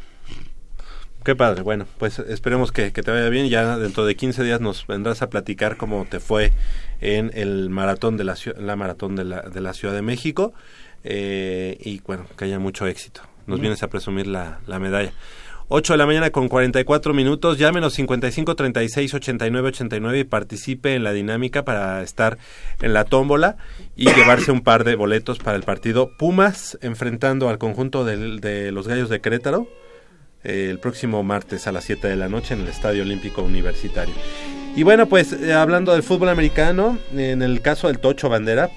[1.24, 1.62] Qué padre.
[1.62, 3.48] Bueno, pues esperemos que, que te vaya bien.
[3.48, 6.52] Ya dentro de 15 días nos vendrás a platicar cómo te fue
[7.00, 10.52] en el maratón de la, la maratón de la, de la Ciudad de México.
[11.04, 13.22] Eh, y bueno, que haya mucho éxito.
[13.46, 15.14] Nos vienes a presumir la, la medalla.
[15.74, 17.58] 8 de la mañana con 44 minutos.
[17.58, 22.38] Llámenos 55 36 89 89 y participe en la dinámica para estar
[22.82, 23.56] en la tómbola
[23.96, 28.88] y llevarse un par de boletos para el partido Pumas enfrentando al conjunto de los
[28.90, 29.70] Gallos de Querétaro
[30.44, 34.14] eh, el próximo martes a las 7 de la noche en el Estadio Olímpico Universitario.
[34.76, 38.72] Y bueno, pues eh, hablando del fútbol americano, en el caso del Tocho Bandera,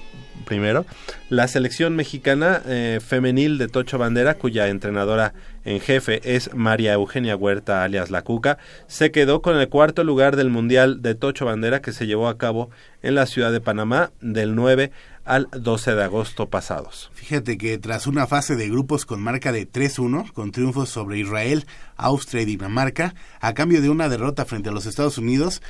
[0.45, 0.85] primero,
[1.29, 5.33] la selección mexicana eh, femenil de Tocho Bandera, cuya entrenadora
[5.65, 10.35] en jefe es María Eugenia Huerta, alias La Cuca, se quedó con el cuarto lugar
[10.35, 12.69] del Mundial de Tocho Bandera que se llevó a cabo
[13.01, 14.91] en la ciudad de Panamá del 9
[15.25, 17.09] al 12 de agosto pasados.
[17.13, 21.65] Fíjate que tras una fase de grupos con marca de 3-1, con triunfos sobre Israel,
[21.97, 25.61] Austria y Dinamarca, a cambio de una derrota frente a los Estados Unidos,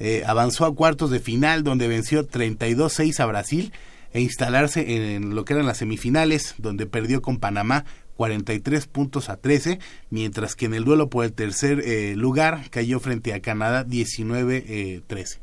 [0.00, 3.72] eh, avanzó a cuartos de final donde venció 32-6 a Brasil
[4.12, 7.84] e instalarse en lo que eran las semifinales, donde perdió con Panamá
[8.16, 9.78] 43 puntos a 13,
[10.10, 15.38] mientras que en el duelo por el tercer eh, lugar cayó frente a Canadá 19-13.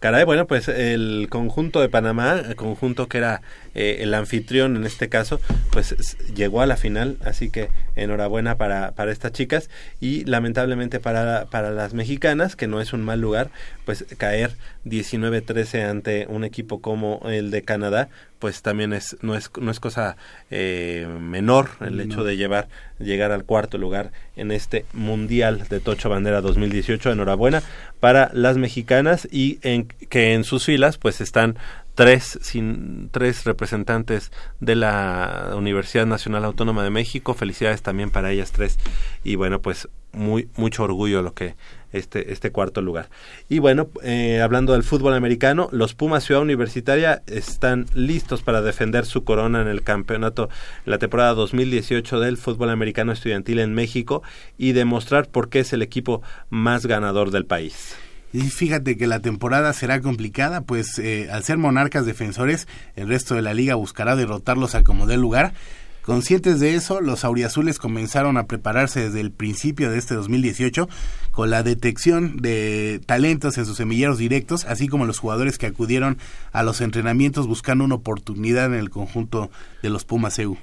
[0.00, 3.40] Caray, bueno, pues el conjunto de Panamá, el conjunto que era
[3.74, 8.92] eh, el anfitrión en este caso, pues llegó a la final, así que enhorabuena para,
[8.92, 9.70] para estas chicas.
[10.00, 13.50] Y lamentablemente para, para las mexicanas, que no es un mal lugar,
[13.84, 14.52] pues caer
[14.84, 18.08] 19-13 ante un equipo como el de Canadá,
[18.44, 20.18] pues también es no es no es cosa
[20.50, 22.68] eh, menor el hecho de llevar
[22.98, 27.62] llegar al cuarto lugar en este mundial de Tocho Bandera 2018 enhorabuena
[28.00, 31.56] para las mexicanas y en que en sus filas pues están
[31.94, 37.34] tres sin tres representantes de la Universidad Nacional Autónoma de México.
[37.34, 38.78] Felicidades también para ellas tres.
[39.22, 41.56] Y bueno pues muy mucho orgullo lo que
[41.92, 43.08] este este cuarto lugar.
[43.48, 49.06] Y bueno eh, hablando del fútbol americano los Pumas Ciudad Universitaria están listos para defender
[49.06, 50.48] su corona en el campeonato
[50.84, 54.22] la temporada 2018 del fútbol americano estudiantil en México
[54.58, 57.96] y demostrar por qué es el equipo más ganador del país
[58.34, 62.66] Y fíjate que la temporada será complicada, pues eh, al ser monarcas defensores,
[62.96, 65.54] el resto de la liga buscará derrotarlos a como dé lugar.
[66.02, 70.88] Conscientes de eso, los auriazules comenzaron a prepararse desde el principio de este 2018
[71.30, 76.18] con la detección de talentos en sus semilleros directos, así como los jugadores que acudieron
[76.50, 79.48] a los entrenamientos buscando una oportunidad en el conjunto
[79.80, 80.58] de los Pumas EU.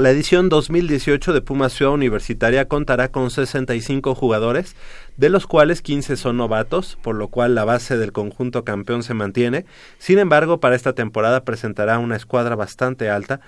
[0.00, 4.74] La edición 2018 de Pumas Ciudad Universitaria contará con 65 jugadores,
[5.18, 9.12] de los cuales 15 son novatos, por lo cual la base del conjunto campeón se
[9.12, 9.66] mantiene.
[9.98, 13.42] Sin embargo, para esta temporada presentará una escuadra bastante alta,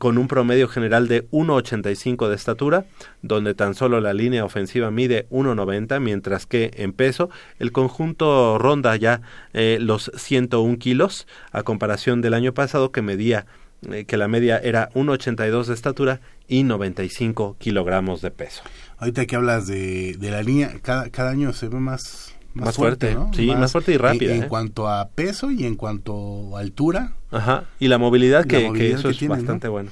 [0.00, 2.86] con un promedio general de 1,85 de estatura,
[3.22, 7.30] donde tan solo la línea ofensiva mide 1,90, mientras que en peso
[7.60, 9.20] el conjunto ronda ya
[9.52, 13.46] eh, los 101 kilos, a comparación del año pasado que medía
[14.06, 18.62] que la media era 1,82 de estatura y 95 kilogramos de peso.
[18.98, 23.16] Ahorita que hablas de, de la línea, cada, cada año se ve más, Más fuerte,
[23.32, 24.48] sí, más fuerte y rápida, En, en ¿eh?
[24.48, 27.12] cuanto a peso y en cuanto a altura.
[27.30, 29.40] Ajá, y la movilidad, la que, que movilidad eso que es tiene, ¿no?
[29.40, 29.90] bastante bueno.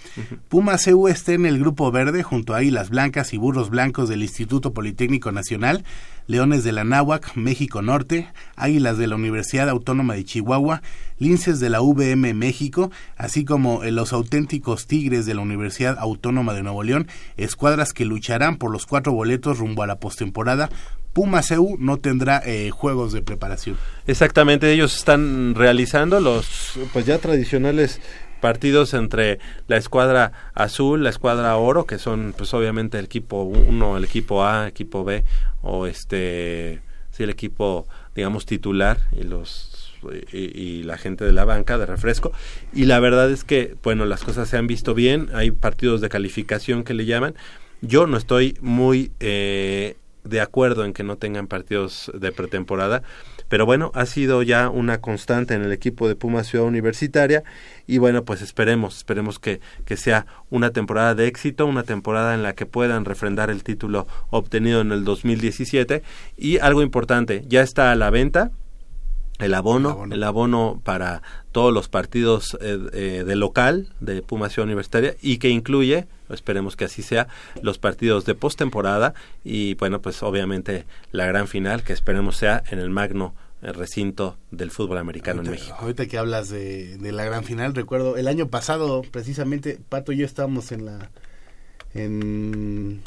[0.49, 4.23] Puma CU está en el grupo verde junto a Águilas Blancas y Burros Blancos del
[4.23, 5.85] Instituto Politécnico Nacional,
[6.27, 10.81] Leones de la Náhuac, México Norte, Águilas de la Universidad Autónoma de Chihuahua,
[11.19, 16.63] Linces de la VM México, así como los auténticos Tigres de la Universidad Autónoma de
[16.63, 20.71] Nuevo León, escuadras que lucharán por los cuatro boletos rumbo a la postemporada.
[21.15, 23.79] Puma CU no tendrá eh, juegos de preparación.
[24.07, 28.01] Exactamente, ellos están realizando los pues ya tradicionales
[28.41, 29.39] partidos entre
[29.69, 34.45] la escuadra azul, la escuadra oro, que son pues obviamente el equipo 1, el equipo
[34.45, 35.25] A, equipo B
[35.63, 39.95] o este sí el equipo digamos titular y los
[40.33, 42.33] y, y la gente de la banca de refresco
[42.75, 46.09] y la verdad es que bueno las cosas se han visto bien hay partidos de
[46.11, 47.35] calificación que le llaman
[47.81, 53.03] yo no estoy muy eh, de acuerdo en que no tengan partidos de pretemporada
[53.49, 57.45] pero bueno, ha sido ya una constante en el equipo de Pumas Ciudad Universitaria
[57.87, 62.43] y bueno, pues esperemos, esperemos que, que sea una temporada de éxito, una temporada en
[62.43, 66.03] la que puedan refrendar el título obtenido en el 2017
[66.37, 68.51] y algo importante, ya está a la venta
[69.39, 70.15] el abono, El abono.
[70.15, 71.23] el abono para
[71.53, 76.77] todos los partidos eh, eh, de local de Pumas Ciudad Universitaria y que incluye, esperemos
[76.77, 77.27] que así sea,
[77.61, 79.15] los partidos de postemporada
[79.45, 84.37] y bueno, pues obviamente la gran final que esperemos sea en el magno eh, recinto
[84.53, 85.77] del fútbol americano en Ahorita- México.
[85.81, 90.19] Ahorita que hablas de, de la gran final, recuerdo el año pasado, precisamente, Pato y
[90.19, 91.11] yo estábamos en la
[91.95, 93.03] en,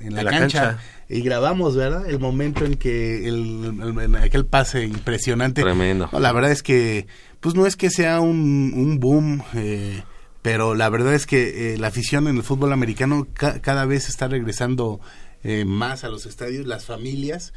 [0.00, 0.82] en la, En la cancha, cancha.
[1.08, 2.08] y grabamos, ¿verdad?
[2.08, 5.62] El momento en que el, el- en aquel pase impresionante.
[5.62, 6.08] Tremendo.
[6.12, 7.06] No, la verdad es que,
[7.40, 10.02] pues no es que sea un, un boom, eh,
[10.42, 14.08] pero la verdad es que eh, la afición en el fútbol americano ca- cada vez
[14.08, 15.00] está regresando
[15.42, 17.52] eh, más a los estadios, las familias,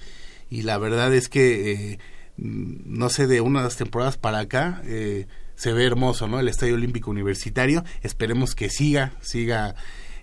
[0.50, 2.00] y la verdad es que, eh,
[2.38, 5.26] no sé, de unas temporadas para acá, eh,
[5.56, 6.40] se ve hermoso, ¿no?
[6.40, 9.74] El Estadio Olímpico Universitario, esperemos que siga, siga,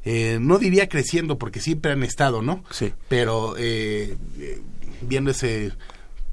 [0.05, 2.63] eh, no diría creciendo, porque siempre han estado, ¿no?
[2.71, 2.93] Sí.
[3.09, 4.61] pero eh, eh,
[5.03, 5.73] viendo ese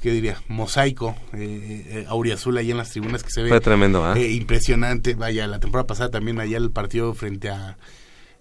[0.02, 4.04] qué diría mosaico eh, eh, auriazul ahí en las tribunas que se ve Fue tremendo,
[4.04, 4.18] ¿ah?
[4.18, 7.78] eh, impresionante vaya la temporada pasada también allá el partido frente a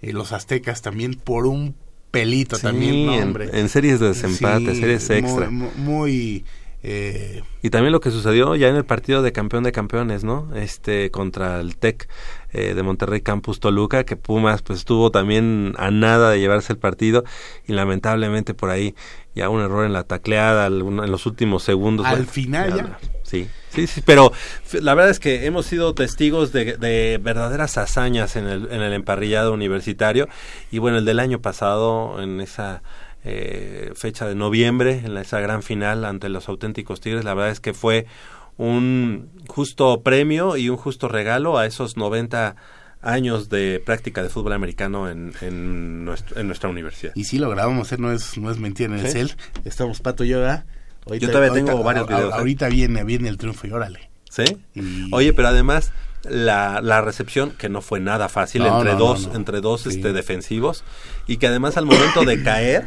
[0.01, 1.75] los aztecas también por un
[2.11, 5.51] pelito Sí, también no, en- hombre en series de desempate, Sí, series muy- extra.
[5.51, 6.45] mu- muy,
[6.83, 10.49] eh, Y también lo que sucedió ya en el partido de campeón de campeones, ¿no?
[10.55, 12.09] Este contra el TEC
[12.53, 16.79] eh, de Monterrey Campus Toluca, que Pumas pues estuvo también a nada de llevarse el
[16.79, 17.25] partido
[17.67, 18.95] y lamentablemente por ahí
[19.35, 22.07] ya un error en la tacleada en los últimos segundos.
[22.07, 22.99] Al Bueno, final ya.
[23.23, 24.33] Sí, sí, sí, pero
[24.73, 28.93] la verdad es que hemos sido testigos de, de verdaderas hazañas en el, en el
[28.93, 30.29] emparrillado universitario
[30.71, 32.83] y bueno, el del año pasado en esa
[33.25, 37.61] eh, fecha de noviembre, en esa gran final ante los auténticos Tigres, la verdad es
[37.61, 38.07] que fue
[38.57, 42.57] un justo premio y un justo regalo a esos 90
[43.03, 47.13] años de práctica de fútbol americano en, en, nuestro- en nuestra universidad.
[47.15, 50.23] y sí lo grabamos eh, no es no es mentira en el cel estamos pato
[50.25, 50.65] y yo ¿verdad?
[51.07, 52.37] Ahorita- Yo todavía tengo ahorita- varios a- videos, ¿eh?
[52.39, 54.45] ahorita viene viene el triunfo y órale ¿Sí?
[54.75, 55.93] Y- Oye, pero además
[56.25, 59.35] la, la recepción que no fue nada fácil No, entre no, dos no.
[59.35, 59.89] entre dos Sí.
[59.89, 60.85] este defensivos
[61.27, 62.85] y que además al momento de caer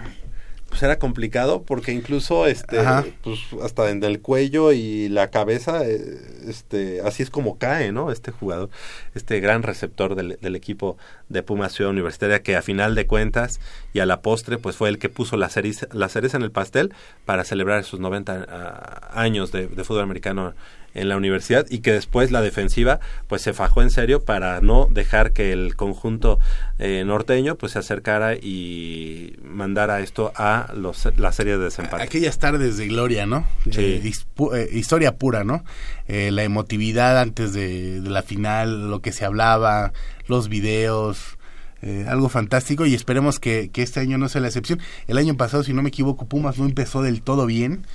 [0.74, 3.06] pues era complicado porque incluso este Ajá.
[3.22, 8.12] pues hasta en el cuello y la cabeza eh, este así es como cae no
[8.12, 8.72] este jugador
[9.14, 10.98] este gran receptor del, del equipo
[11.30, 13.60] de Pumas Ciudad Universitaria que a final de cuentas
[13.94, 16.50] y a la postre pues fue el que puso la cereza, la cereza en el
[16.50, 16.92] pastel
[17.24, 20.56] para celebrar esos 90 ah, años de, de fútbol americano
[20.94, 24.88] en la universidad y que después la defensiva pues se fajó en serio para no
[24.92, 26.40] dejar que el conjunto
[26.80, 32.04] eh, norteño pues se acercara y mandara esto a los, la serie de desempate.
[32.04, 33.48] aquellas tardes de gloria, ¿no?
[33.70, 33.82] Sí.
[33.82, 34.12] Eh,
[34.56, 35.64] eh, historia pura, ¿no?
[36.08, 39.94] Eh, la emotividad antes de, de la final, lo que se hablaba,
[40.28, 41.38] los videos,
[41.86, 44.80] eh, algo fantástico y esperemos que, que este año no sea la excepción.
[45.08, 47.86] El año pasado, si no me equivoco, Pumas no empezó del todo bien,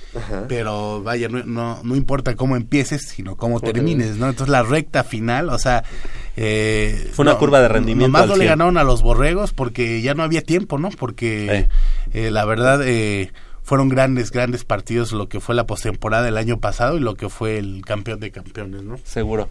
[0.47, 4.29] pero vaya, no, no, no importa cómo empieces, sino cómo termines, ¿no?
[4.29, 5.83] Entonces la recta final, o sea,
[6.41, 8.49] Eh, Fue una curva de rendimiento Nomás no le 100.
[8.49, 10.89] ganaron a los borregos porque ya no había tiempo, ¿no?
[10.89, 11.67] Porque
[12.13, 16.59] eh, la verdad eh, fueron grandes, grandes partidos lo que fue la postemporada del año
[16.59, 18.97] pasado y lo que fue el campeón de campeones, ¿no?
[19.03, 19.49] seguro.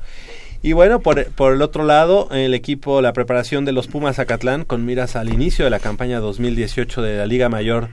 [0.63, 4.65] Y bueno, por, por el otro lado, el equipo, la preparación de los Pumas Acatlán
[4.65, 7.89] con miras al inicio de la campaña 2018 de la Liga Mayor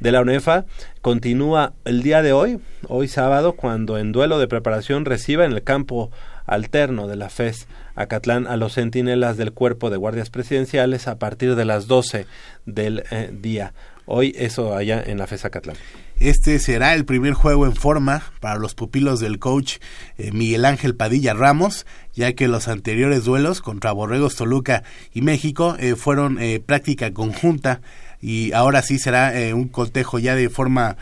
[0.00, 0.64] de la UNEFA
[1.02, 5.62] continúa el día de hoy, hoy sábado, cuando en duelo de preparación reciba en el
[5.62, 6.10] campo
[6.46, 11.56] alterno de la FES Acatlán a los centinelas del cuerpo de guardias presidenciales a partir
[11.56, 12.26] de las 12
[12.64, 13.74] del eh, día.
[14.06, 15.76] Hoy eso allá en la FES Acatlán.
[16.20, 19.76] Este será el primer juego en forma para los pupilos del coach
[20.18, 24.82] eh, Miguel Ángel Padilla Ramos, ya que los anteriores duelos contra Borregos Toluca
[25.14, 27.80] y México eh, fueron eh, práctica conjunta
[28.20, 30.96] y ahora sí será eh, un cotejo ya de forma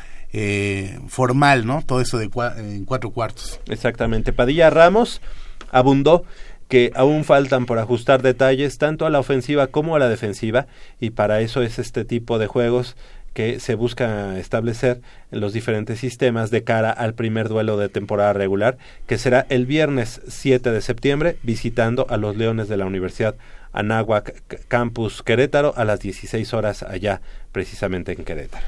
[1.09, 1.81] formal, ¿no?
[1.81, 3.59] Todo eso de cua- en cuatro cuartos.
[3.69, 4.35] Exactamente.
[4.35, 5.23] Padilla Ramos
[5.71, 6.25] abundó
[6.69, 10.67] que aún faltan por ajustar detalles tanto a la ofensiva como a la defensiva
[11.01, 12.97] y para eso es este tipo de juegos
[13.37, 18.33] que se busca establecer en los diferentes sistemas de cara al primer duelo de temporada
[18.33, 23.37] regular, que será el viernes 7 de septiembre, visitando a los Leones de la Universidad
[23.75, 27.21] Anáhuac Campus Querétaro a las 16 horas allá,
[27.53, 28.65] precisamente en Querétaro.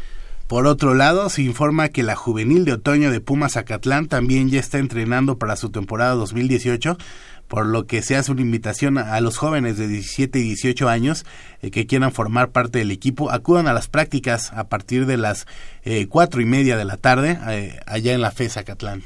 [0.48, 4.60] Por otro lado, se informa que la juvenil de otoño de Pumas Acatlán también ya
[4.60, 6.98] está entrenando para su temporada 2018,
[7.48, 11.24] por lo que se hace una invitación a, los jóvenes de 17 y 18 años
[11.62, 15.46] eh, que quieran formar parte del equipo, acudan a las prácticas a partir de las
[15.84, 19.02] eh, cuatro y media de la tarde eh, allá en la FES Acatlán.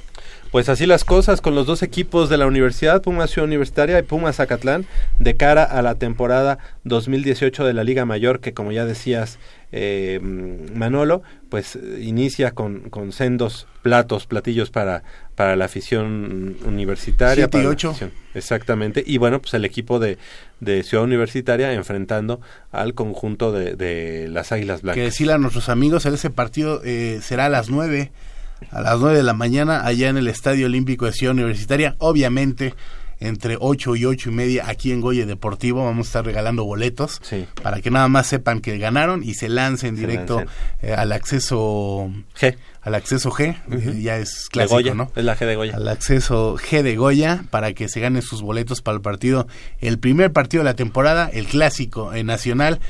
[0.53, 4.03] Pues así las cosas con los dos equipos de la universidad, Pumas Ciudad Universitaria y
[4.03, 4.84] Pumas Zacatlán,
[5.18, 9.38] de cara a la temporada 2018 de la Liga Mayor, que como ya decías,
[9.72, 15.03] eh, Manolo, pues inicia con, con sendos platos, platillos para,
[15.35, 17.49] para la afición universitaria.
[17.53, 17.95] Y afición.
[18.35, 19.03] Exactamente.
[19.07, 20.18] Y bueno, pues el equipo de,
[20.61, 25.05] de Ciudad Universitaria enfrentando al conjunto de, de las Águilas Que Blancas.
[25.05, 28.12] decirle a nuestros amigos, ese partido eh, será a las 9,
[28.70, 32.74] a las 9 de la mañana allá en el Estadio Olímpico de Ciudad Universitaria, obviamente
[33.27, 37.20] entre 8 y 8 y media aquí en Goye Deportivo vamos a estar regalando boletos
[37.23, 37.47] Sí.
[37.62, 40.55] para que nada más sepan que ganaron y se lancen Se directo lancen.
[40.83, 42.57] eh, al acceso G.
[42.83, 44.95] al acceso G, eh, ya es clásico, Goya.
[44.95, 45.11] ¿no?
[45.14, 45.77] Es la G de Goya.
[45.77, 49.47] Al acceso G de Goya para que se ganen sus boletos para el partido,
[49.81, 52.81] el primer partido de la temporada, el clásico eh, nacional.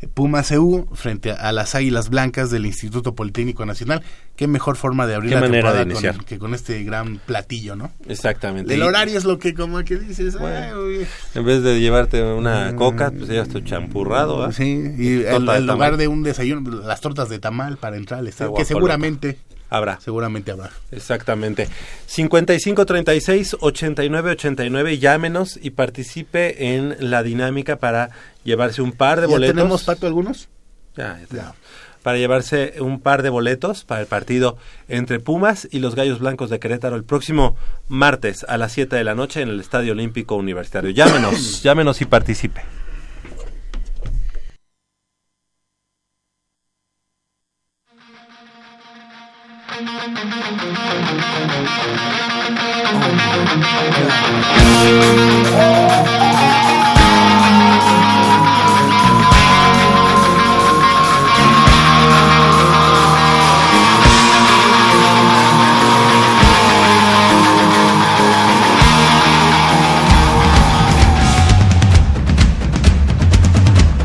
[0.00, 4.02] Eh, Pumas EU frente a, las Águilas Blancas del Instituto Politécnico Nacional.
[4.36, 6.16] Qué mejor forma de abrir la manera de temporada iniciar.
[6.16, 7.92] con, que con este gran platillo, ¿no?
[8.08, 8.74] Exactamente.
[8.74, 10.38] El horario es lo que como que dices.
[10.38, 10.56] Bueno.
[10.56, 11.06] "Ay, uy".
[11.34, 14.48] En vez de llevarte una coca, pues ya tu champurrado.
[14.48, 14.52] Mm.
[14.52, 18.48] Sí, y en lugar de un desayuno, las tortas de tamal para entrar al estadio,
[18.48, 19.38] Agua que seguramente,
[19.70, 20.00] Habrá.
[20.00, 20.70] seguramente habrá.
[20.90, 21.68] Exactamente.
[22.06, 28.10] 55 36 89 89 llámenos y participe en la dinámica para
[28.44, 29.56] llevarse un par de ¿Ya boletos.
[29.56, 30.48] tenemos, Pato, algunos?
[30.96, 31.20] Ya.
[31.32, 31.54] Ya.
[32.02, 34.56] Para llevarse un par de boletos para el partido
[34.88, 37.56] entre Pumas y los Gallos Blancos de Querétaro el próximo
[37.88, 40.90] martes a las 7 de la noche en el Estadio Olímpico Universitario.
[40.90, 42.62] Llámenos, llámenos y participe.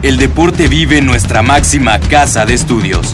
[0.01, 3.13] El deporte vive en nuestra máxima casa de estudios.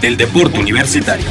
[0.00, 1.26] del deporte universitario.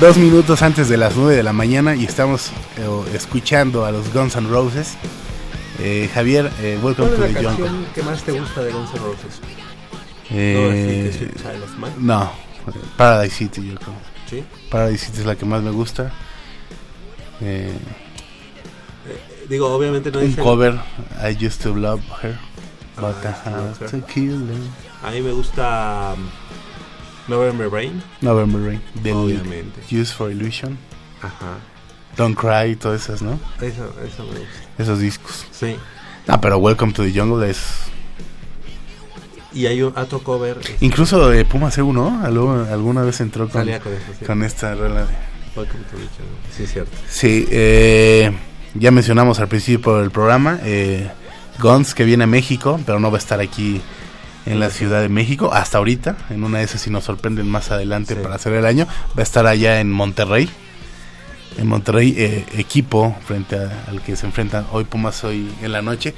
[0.00, 4.12] Dos minutos antes de las 9 de la mañana y estamos eh, escuchando a los
[4.12, 4.94] Guns N' Roses.
[5.78, 7.66] Eh, Javier, eh, welcome to ¿Cuál es the la jungle.
[7.68, 9.40] canción que más te gusta de Guns N' Roses?
[10.30, 11.30] Eh,
[11.98, 12.32] no,
[12.96, 13.94] Paradise City, yo creo.
[14.28, 14.44] Sí.
[14.70, 16.12] Paradise City es la que más me gusta.
[17.40, 17.72] Eh,
[19.48, 20.74] Digo, obviamente no un dicen- cover,
[21.22, 22.36] I used to love her,
[22.96, 24.00] but Ah, I sí, had sí.
[24.00, 25.08] to kill her.
[25.08, 26.28] A mí me gusta um,
[27.28, 28.02] November Rain.
[28.20, 29.80] November Rain, The Obviamente.
[29.90, 30.78] Use for Illusion,
[31.22, 31.58] Ajá.
[32.16, 33.38] Don't Cry, todas esas, ¿no?
[33.60, 34.46] Eso, eso me gusta.
[34.78, 35.46] Esos discos.
[35.50, 35.76] Sí.
[36.26, 37.60] Ah, pero Welcome to the Jungle es...
[39.52, 40.58] Y hay un otro cover.
[40.58, 42.22] este, Incluso eh, Puma C1, ¿no?
[42.24, 43.84] Alguna vez entró con, con eso,
[44.18, 44.24] sí.
[44.24, 45.14] con esta rola de...
[45.56, 46.54] Welcome to the Jungle.
[46.54, 46.96] Sí, cierto.
[47.08, 48.32] Sí, eh,
[48.74, 51.10] ya mencionamos al principio del programa, eh,
[51.58, 53.80] Guns que viene a México, pero no va a estar aquí
[54.46, 56.16] en la Ciudad de México hasta ahorita.
[56.30, 58.20] En una de esas, si nos sorprenden más adelante Sí.
[58.22, 58.86] para hacer el año,
[59.16, 60.48] va a estar allá en Monterrey.
[61.58, 65.82] En Monterrey, eh, equipo frente a- al que se enfrentan hoy Pumas, hoy en la
[65.82, 66.14] noche.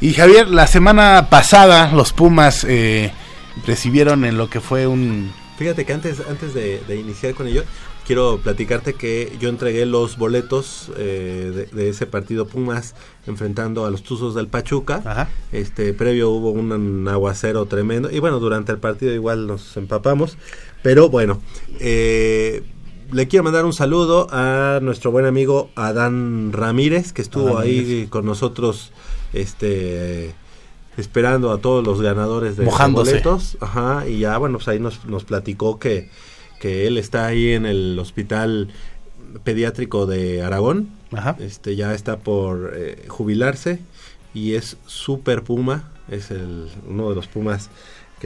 [0.00, 3.10] Y Javier, la semana pasada los Pumas eh,
[3.66, 5.32] recibieron en lo que fue un...
[5.58, 7.64] Fíjate que antes, antes de, de iniciar con ello,
[8.06, 12.94] quiero platicarte que yo entregué los boletos eh, de, de ese partido Pumas
[13.26, 15.02] enfrentando a los Tuzos del Pachuca.
[15.04, 15.28] Ajá.
[15.52, 20.38] Este previo hubo un aguacero tremendo y bueno, durante el partido igual nos empapamos,
[20.82, 21.40] pero bueno,
[21.80, 22.62] eh,
[23.12, 27.80] le quiero mandar un saludo a nuestro buen amigo Adán Ramírez que estuvo Adán ahí
[27.80, 28.08] Ramírez.
[28.08, 28.92] con nosotros
[29.32, 30.34] este
[30.96, 33.10] esperando a todos los ganadores de de Mojándose.
[33.10, 36.08] boletos, ajá, y ya bueno, pues ahí nos, nos platicó que,
[36.60, 38.68] que él está ahí en el hospital
[39.44, 41.36] pediátrico de Aragón, Ajá.
[41.40, 43.80] este ya está por eh, jubilarse
[44.34, 47.70] y es super puma es el uno de los pumas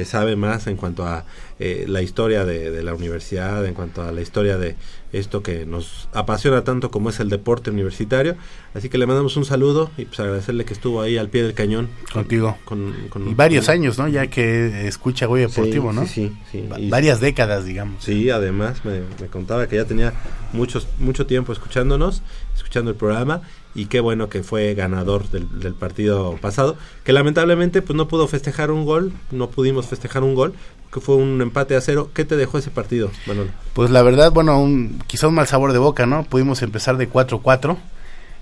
[0.01, 1.27] que sabe más en cuanto a
[1.59, 4.77] eh, la historia de, de la universidad en cuanto a la historia de
[5.13, 8.37] esto que nos apasiona tanto como es el deporte universitario
[8.73, 11.53] así que le mandamos un saludo y pues agradecerle que estuvo ahí al pie del
[11.53, 12.57] cañón Contigo.
[12.65, 14.09] con, con- Y varios con- años, ¿no?
[14.09, 16.07] Ya que escucha Sí, Deportivo, ¿no?
[16.07, 16.67] sí, sí, sí.
[16.67, 18.03] Va- Y- Varias décadas, digamos.
[18.03, 20.15] Sí, además me, me contaba que ya tenía
[20.55, 22.23] muchos, mucho tiempo escuchándonos,
[22.57, 23.43] escuchando el programa
[23.75, 28.27] y qué bueno que fue ganador del, del partido pasado, que lamentablemente pues no pudo
[28.29, 30.55] festejar un gol, no pudimos festejar un gol,
[30.93, 32.11] que fue un empate a cero.
[32.13, 33.51] ¿Qué te dejó ese partido, Manolo?
[33.75, 36.25] Pues la verdad, bueno, un, quizá un mal sabor de boca, ¿no?
[36.25, 37.77] Pudimos empezar de 4-4.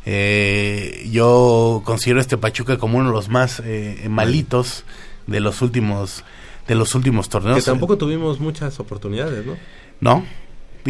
[0.07, 4.85] Eh, yo considero este Pachuca como uno de los más eh, malitos
[5.27, 6.25] de los últimos
[6.67, 7.59] de los últimos torneos.
[7.59, 9.57] que tampoco tuvimos muchas oportunidades, ¿no?
[10.01, 10.25] No.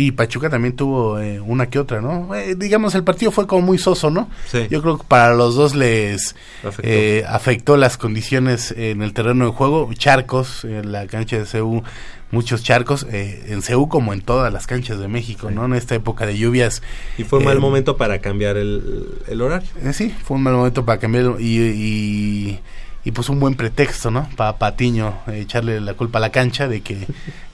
[0.01, 2.35] Y Pachuca también tuvo eh, una que otra, ¿no?
[2.35, 4.29] Eh, digamos, el partido fue como muy soso, ¿no?
[4.47, 4.67] Sí.
[4.71, 6.83] Yo creo que para los dos les Afectó.
[6.85, 11.83] eh, afectó las condiciones en el terreno de juego, charcos, en la cancha de CEU,
[12.31, 15.55] muchos charcos, eh, en CEU como en todas las canchas de México, Sí.
[15.55, 15.65] ¿no?
[15.65, 16.83] En esta época de lluvias.
[17.17, 19.69] Y fue un mal momento para cambiar el, el horario.
[19.93, 22.59] sí, fue un mal momento para cambiar y, y,
[23.05, 24.29] y, pues un buen pretexto, ¿no?
[24.37, 27.07] Para Patiño eh, echarle la culpa a la cancha de que,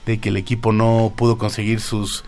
[0.05, 2.23] de que el equipo no pudo conseguir sus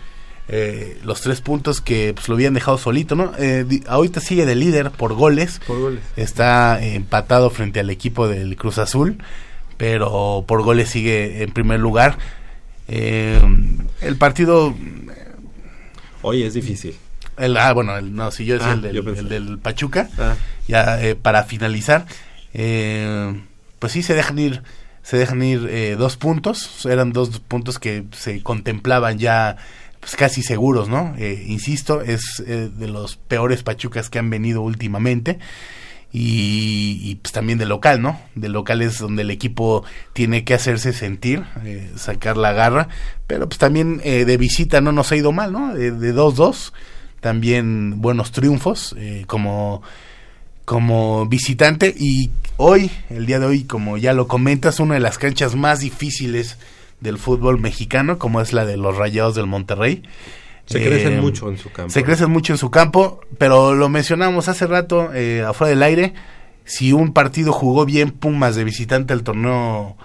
[0.49, 3.33] eh, los tres puntos que pues, lo habían dejado solito, ¿no?
[3.37, 6.01] Eh, di- ahorita sigue de líder por goles, Por goles.
[6.15, 9.17] está eh, empatado frente al equipo del Cruz Azul,
[9.77, 12.17] pero por goles sigue en primer lugar.
[12.87, 13.39] Eh,
[14.01, 14.73] el partido
[16.21, 16.95] Oye, es difícil.
[17.37, 19.21] el, ah, bueno, el, no, si yo decía Ah, el, del, yo pensé.
[19.21, 20.35] el del Pachuca, Ah,
[20.67, 22.05] ya eh, para finalizar,
[22.53, 23.41] eh,
[23.79, 24.63] pues sí se dejan ir,
[25.03, 29.57] se dejan ir eh, dos puntos, eran dos puntos que se contemplaban ya
[30.07, 31.13] pues casi seguros, ¿no?
[31.17, 35.37] Eh, insisto, es eh, de los peores Pachucas que han venido últimamente.
[36.13, 38.17] Y, pues también de local, ¿no?
[38.33, 39.83] De local es donde el equipo
[40.13, 42.87] tiene que hacerse sentir, eh, sacar la garra,
[43.27, 45.75] pero pues también de visita no nos ha ido mal, ¿no?
[45.75, 46.71] De 2-2,
[47.19, 49.83] también buenos triunfos, eh, como
[50.63, 55.17] como visitante y hoy, el día de hoy, como ya lo comentas, una de las
[55.17, 56.57] canchas más difíciles
[56.99, 60.03] del fútbol mexicano, como es la de los Rayados del Monterrey.
[60.65, 61.91] se Eh, crecen mucho en su campo.
[61.91, 66.13] Se crecen mucho en su campo, pero lo mencionamos hace rato, eh, afuera del aire,
[66.65, 69.95] si un partido jugó bien Pumas de visitante el torneo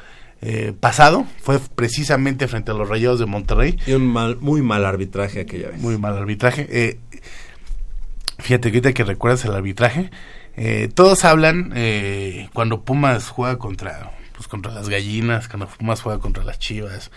[0.40, 3.78] eh, pasado, fue precisamente frente a los Rayados de Monterrey.
[3.86, 5.80] Y un mal, muy mal arbitraje aquella vez.
[5.80, 6.68] Muy mal arbitraje.
[6.70, 6.98] Eh,
[8.38, 10.10] fíjate que ahorita que recuerdas el arbitraje,
[10.56, 14.12] eh, todos hablan eh, cuando Pumas juega contra,
[14.42, 17.10] pues, contra las gallinas, cuando Pumas juega contra las chivas.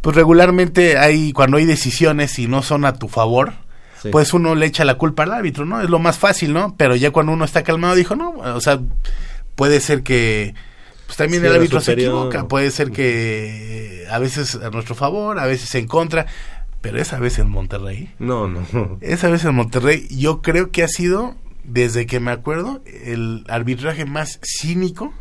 [0.00, 3.52] Pues regularmente hay, cuando hay decisiones y no son a tu favor,
[4.00, 4.08] Sí.
[4.10, 5.82] pues uno le echa la culpa al árbitro, ¿no?
[5.82, 6.74] Es lo más fácil, ¿no?
[6.78, 8.80] Pero ya cuando uno está calmado dijo, no, o sea,
[9.56, 10.54] puede ser que
[11.04, 15.38] pues también Sí, el árbitro se equivoca, puede ser que a veces a nuestro favor,
[15.38, 16.24] a veces en contra,
[16.80, 18.96] pero esa vez en Monterrey, No, no.
[19.02, 21.34] esa vez en Monterrey, yo creo que ha sido,
[21.64, 25.12] desde que me acuerdo, el arbitraje más cínico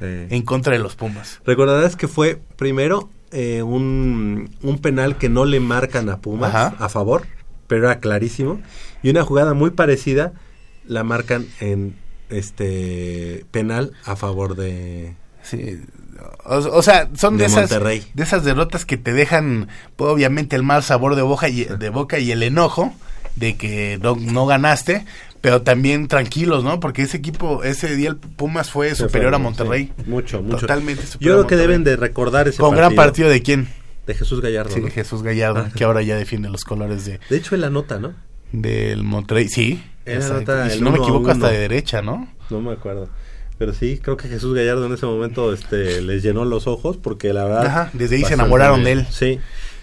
[0.00, 1.40] Eh, en contra de los Pumas.
[1.44, 6.74] Recordarás que fue primero eh, un, un penal que no le marcan a Pumas Ajá.
[6.78, 7.26] a favor,
[7.66, 8.60] pero era clarísimo.
[9.02, 10.32] Y una jugada muy parecida
[10.86, 11.94] la marcan en
[12.28, 15.14] este penal a favor de...
[15.42, 15.80] Sí.
[16.44, 18.06] O, o sea, son de, De esas Monterrey.
[18.14, 21.88] de esas derrotas que te dejan pues, obviamente el mal sabor de boca y de
[21.88, 22.92] boca y el enojo
[23.36, 25.06] de que no, no ganaste,
[25.40, 26.80] pero también tranquilos, ¿no?
[26.80, 29.92] Porque ese equipo ese día el Pumas fue superior a Sí, Monterrey.
[30.06, 30.58] mucho, mucho.
[30.58, 33.68] Totalmente Yo superior creo a que deben de recordar ese con gran partido de quién?
[34.06, 34.70] de Jesús Gallardo.
[34.74, 34.88] Sí, ¿no?
[34.88, 38.14] Jesús Gallardo, que ahora ya defiende los colores de De hecho, él anota, ¿no?
[38.52, 39.48] del Monterrey.
[39.48, 39.82] Sí.
[40.06, 42.28] Anota Y si no me equivoco hasta de derecha, ¿no?
[42.50, 43.08] No me acuerdo.
[43.58, 47.32] Pero sí, creo que Jesús Gallardo en ese momento este, les llenó los ojos porque
[47.32, 47.66] la verdad...
[47.66, 48.98] Ajá, desde ahí se enamoraron bien.
[48.98, 49.06] de él.
[49.10, 49.38] Sí.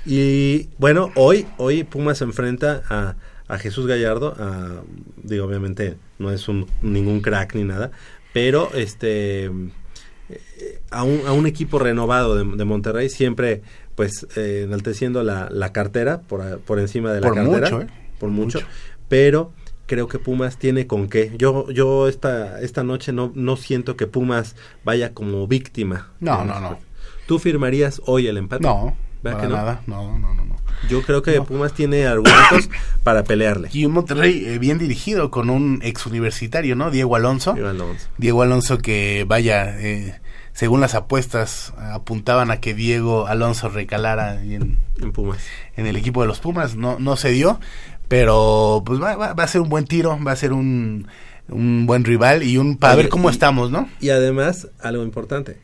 [0.05, 3.15] Y bueno, hoy, hoy Pumas se enfrenta a,
[3.47, 4.35] a Jesús Gallardo.
[4.39, 4.83] A,
[5.21, 7.91] digo, obviamente no es un, ningún crack ni nada,
[8.33, 13.61] pero este eh, a un, a un equipo renovado de, de Monterrey siempre
[13.95, 17.87] pues eh, enalteciendo la, la cartera por, por encima de la Por cartera mucho, ¿eh?
[18.19, 18.59] por mucho,
[19.07, 19.53] pero
[19.87, 21.31] creo que Pumas tiene con qué.
[21.37, 26.11] Yo yo esta esta noche no no siento que Pumas vaya como víctima.
[26.19, 26.77] No, no, no.
[27.25, 28.63] ¿Tú firmarías hoy el empate?
[28.63, 29.55] No, ¿Verdad para que no?
[29.57, 29.81] nada.
[29.87, 30.55] No, no, no, no.
[30.89, 31.45] Yo creo que No.
[31.45, 32.69] Pumas tiene argumentos
[33.03, 33.69] para pelearle.
[33.73, 36.91] Y un Monterrey eh, bien dirigido con un ex universitario, ¿no?
[36.91, 37.53] Diego Alonso.
[37.53, 38.07] Diego Alonso.
[38.17, 40.19] Diego Alonso que vaya, eh,
[40.53, 45.39] según las apuestas apuntaban a que Diego Alonso recalara en, En Pumas.
[45.75, 47.59] en el equipo de los Pumas, no, no se dio,
[48.07, 51.07] pero pues va, va, va a ser un buen tiro, va a ser un,
[51.49, 53.89] un buen rival y un para Oye, ver cómo y- estamos, ¿no?
[53.99, 55.57] Y además, algo importante.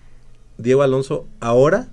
[0.58, 1.88] Diego Alonso ahora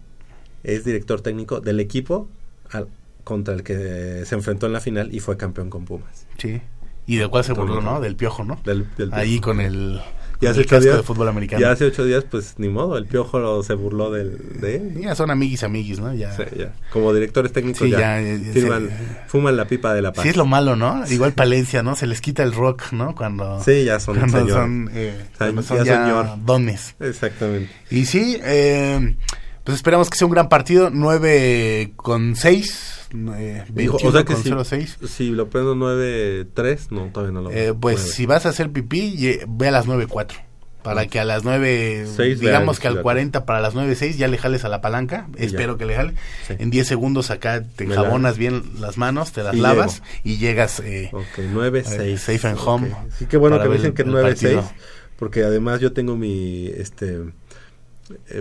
[0.65, 2.29] es director técnico del equipo
[2.71, 2.89] al-
[3.25, 6.27] contra el que se enfrentó en la final y fue campeón con Pumas.
[6.39, 6.61] Sí.
[7.07, 8.01] Y del cual se burló, ¿no?
[8.01, 8.61] Del piojo, ¿no?
[8.65, 10.01] Del, del Ahí con el,
[10.41, 11.61] Y hace ocho días- de fútbol americano.
[11.61, 15.01] Ya hace ocho días, pues ni modo, el piojo lo- se burló del, de él.
[15.03, 16.15] Ya son amiguis, amiguis, ¿no?
[16.15, 16.35] Ya.
[16.37, 16.73] Sí, ya.
[16.93, 18.91] Como directores técnicos Sí, ya, ya, firman-
[19.27, 20.23] fuman la pipa de la paz.
[20.23, 21.05] Sí, es lo malo, ¿no?
[21.11, 21.97] Igual Palencia, ¿no?
[21.97, 23.15] Se les quita el rock, ¿no?
[23.17, 24.53] Cuando, Sí, ya son cuando señor.
[24.57, 25.27] son, eh,
[25.63, 26.27] son ya señor.
[26.45, 26.95] dones.
[27.01, 27.71] Exactamente.
[27.91, 29.17] Y sí, eh,
[29.65, 30.91] pues esperamos que sea un gran partido.
[30.93, 33.09] 9 con 6.
[33.37, 34.99] Eh, Dijo, 21 o sea que con si, 0, 6.
[35.09, 38.13] si lo prendo 9-3, no, todavía no lo Eh, pues nueve.
[38.13, 40.35] si vas a hacer pipí, ve a las 9.4.
[40.83, 43.03] Para que a las 9, Seis digamos vean, que al fíjate.
[43.03, 45.27] 40 para las 9.6 ya le jales a la palanca.
[45.37, 45.45] Y ya.
[45.47, 46.15] Espero que le jale.
[46.49, 46.55] Sí.
[46.59, 50.03] En 10 segundos acá te Me la- jabonas bien las manos, te las Y lavas
[50.25, 50.81] y llegas.
[50.81, 52.01] Eh, Ok, 9-6.
[52.01, 52.89] Eh, safe and home.
[52.93, 52.97] Ok.
[53.19, 54.23] Sí, qué bueno que me dicen que el 9-6.
[54.23, 54.73] partido.
[55.19, 57.19] Porque además yo tengo mi este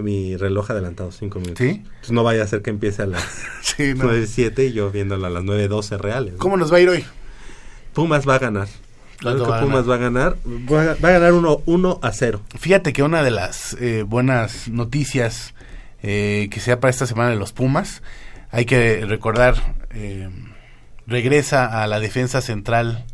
[0.01, 1.59] mi reloj adelantado 5 minutos.
[1.59, 1.81] ¿Sí?
[1.83, 3.23] Entonces no vaya a ser que empiece a las
[3.61, 4.05] sí, no.
[4.05, 6.33] 9-7 y yo viéndola a las 9-12 reales.
[6.33, 6.39] ¿no?
[6.39, 7.05] ¿Cómo nos va a ir hoy?
[7.93, 8.67] Pumas va a ganar.
[9.21, 10.37] ¿Cuánto Creo que va Pumas va a ganar.
[10.45, 12.41] Va a, va a ganar 1 1 a 0.
[12.57, 15.53] Fíjate que una de las eh, buenas noticias
[16.01, 18.01] eh, que sea para esta semana de los Pumas,
[18.51, 20.29] hay que recordar, eh,
[21.07, 23.05] regresa a la defensa central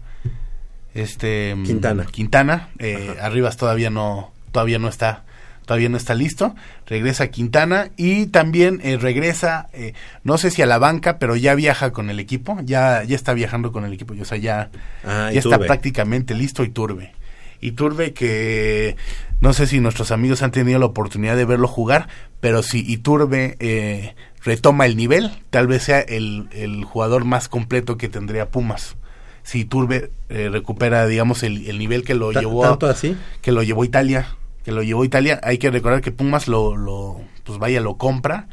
[0.94, 2.06] este Quintana.
[2.06, 5.26] Quintana, eh, Arribas todavía no todavía no está
[5.66, 6.56] todavía no está listo,
[6.86, 9.94] regresa Quintana y también eh, regresa, eh,
[10.24, 13.34] no sé si a la banca, pero ya viaja con el equipo, ya ya está
[13.34, 14.70] viajando con el equipo, o sea, ya
[15.04, 17.14] Ah, ya está prácticamente listo Iturbe.
[17.62, 18.96] Iturbe que
[19.42, 22.08] no sé si nuestros amigos han tenido la oportunidad de verlo jugar,
[22.40, 27.98] pero si Iturbe eh, retoma el nivel, tal vez sea el, el jugador más completo
[27.98, 28.96] que tendría Pumas.
[29.44, 33.16] Si Iturbe eh, recupera, digamos, el, el nivel que lo llevó ¿Tanto así?
[33.42, 34.36] que lo llevó Italia,
[34.66, 38.48] que lo llevó Italia, hay que recordar que Pumas lo, lo pues vaya, lo compra.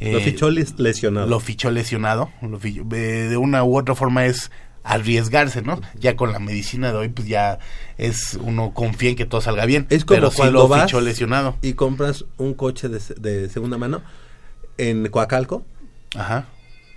[0.00, 1.26] Lo eh, fichó les- lesionado.
[1.28, 2.30] lo fichó lesionado.
[2.42, 4.50] Lo fichó- eh, de una u otra forma es
[4.82, 5.80] arriesgarse, ¿no?
[5.98, 7.58] Ya con la medicina de hoy, pues ya
[7.96, 9.86] es uno confía en que todo salga bien.
[9.90, 11.56] Es como pero sí cuando lo vas fichó lesionado.
[11.62, 14.02] y compras un coche de, de segunda mano
[14.76, 15.64] en Coacalco.
[16.16, 16.46] Ajá.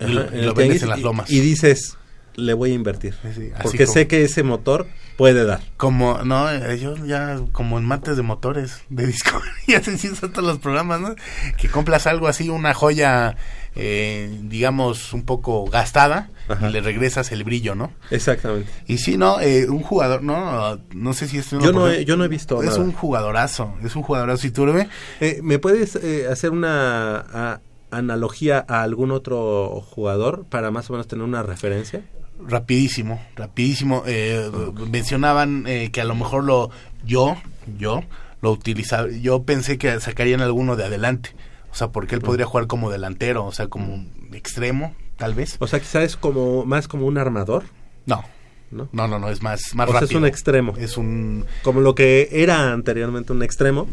[0.00, 1.30] Y lo, y vendes en las y- lomas.
[1.30, 1.96] Y, dices,
[2.38, 3.14] le voy a invertir.
[3.34, 4.86] Sí, porque como- sé que ese motor
[5.16, 5.60] puede dar.
[5.76, 10.46] Como, no, yo ya como en mates de motores de disco, ya se hicieron todos
[10.46, 11.14] los programas, ¿no?
[11.56, 13.36] Que compras algo así, una joya,
[13.74, 16.68] eh, digamos, un poco gastada Ajá.
[16.68, 17.92] y le regresas el brillo, ¿no?
[18.10, 18.70] Exactamente.
[18.86, 19.40] Y sí, ¿no?
[19.40, 20.78] Eh, un jugador, ¿no?
[20.94, 22.80] No sé si es Yo no, he, yo no he visto Es nada.
[22.80, 24.88] un jugadorazo, es un jugadorazo Iturbe.
[25.20, 27.60] Eh, ¿Me puedes eh, hacer una a-
[27.90, 32.02] analogía a algún otro jugador para más o menos tener una referencia?
[32.46, 34.02] Rapidísimo, rapidísimo.
[34.06, 34.50] Eh,
[34.90, 36.70] Mencionaban eh, que a lo mejor lo
[37.04, 37.36] yo,
[37.78, 38.02] yo
[38.40, 39.08] lo utilizaba.
[39.10, 41.30] Yo pensé que sacarían alguno de adelante,
[41.70, 45.56] o sea, porque él podría jugar como delantero, o sea, como extremo, tal vez.
[45.58, 47.64] O sea, quizás es como más como un armador.
[48.06, 48.24] No,
[48.70, 48.88] ¿No?
[48.92, 50.20] no, no, no, es más, más O sea, es rápido.
[50.20, 50.74] un extremo.
[50.78, 51.44] Es un...
[51.62, 53.88] Como lo que era anteriormente un extremo.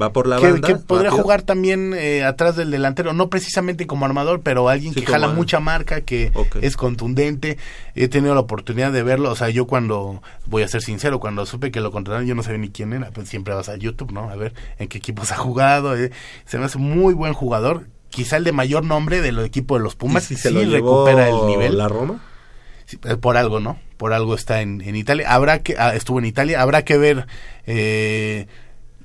[0.00, 0.68] Va por la que, banda.
[0.68, 1.22] que podría rápido.
[1.22, 5.28] jugar también eh, atrás del delantero, no precisamente como armador, pero alguien Sí, que jala
[5.28, 6.30] al- mucha marca, que
[6.60, 7.56] es contundente.
[7.94, 11.46] He tenido la oportunidad de verlo, o sea, yo cuando, voy a ser sincero, cuando
[11.46, 14.12] supe que lo contrataron, yo no sabía ni quién era, pues siempre vas a YouTube,
[14.12, 14.28] ¿no?
[14.28, 15.96] A ver en qué equipos ha jugado.
[15.96, 16.10] eh.
[16.44, 19.94] Se me hace muy buen jugador, quizá el de mayor nombre del equipo de los
[19.96, 21.78] Pumas, ¿Y y si se sí llevó recupera el nivel.
[21.78, 22.22] la Roma.
[22.84, 23.78] Sí, eh, por algo, ¿no?
[23.96, 25.32] Por algo está en, en Italia.
[25.32, 26.60] Habrá que ah, estuvo en Italia.
[26.62, 27.26] Habrá que ver
[27.66, 28.46] eh,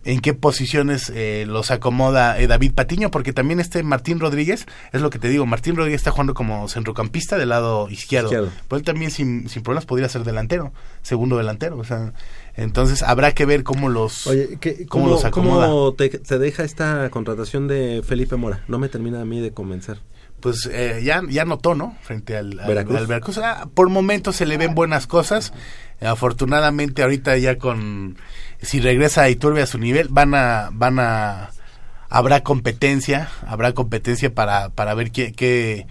[0.03, 5.01] en qué posiciones eh, los acomoda eh, David Patiño, porque también este Martín Rodríguez es
[5.01, 5.45] lo que te digo.
[5.45, 8.27] Martín Rodríguez está jugando como centrocampista del lado izquierdo.
[8.29, 8.49] Izquierdo.
[8.67, 10.73] Pero él también sin, sin problemas podría ser delantero,
[11.03, 11.77] segundo delantero.
[11.77, 12.13] O sea,
[12.55, 15.67] entonces habrá que ver cómo los Oye, ¿qué- cómo ¿cómo, los acomoda.
[15.67, 18.63] cómo te, te deja esta contratación de Felipe Mora?
[18.67, 19.99] No me termina a mí de convencer.
[20.39, 21.95] pues eh, ya, ya notó, ¿no?
[22.01, 22.97] Frente al, al- Veracruz.
[22.97, 23.37] al Veracruz.
[23.37, 25.53] Ah, por momentos se le ven buenas cosas.
[26.15, 28.17] Afortunadamente ahorita ya con
[28.61, 31.51] si regresa a Iturbe a su nivel van a van a
[32.09, 35.87] habrá competencia, habrá competencia para para ver qué qué,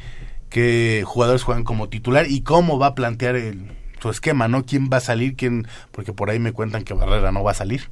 [0.48, 4.64] qué jugadores juegan como titular y cómo va a plantear el su esquema, ¿no?
[4.64, 5.36] ¿Quién va a salir?
[5.36, 5.66] ¿Quién?
[5.90, 7.90] Porque por ahí me cuentan que Barrera no va a salir.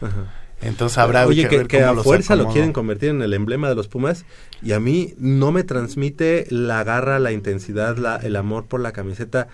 [0.00, 0.32] Ajá.
[0.62, 3.32] Entonces habrá Oye, que, que, ver que cómo a fuerza lo quieren convertir en el
[3.32, 4.26] emblema de los Pumas
[4.62, 8.92] y a mí no me transmite la garra, la intensidad, la, el amor por la
[8.92, 9.48] camiseta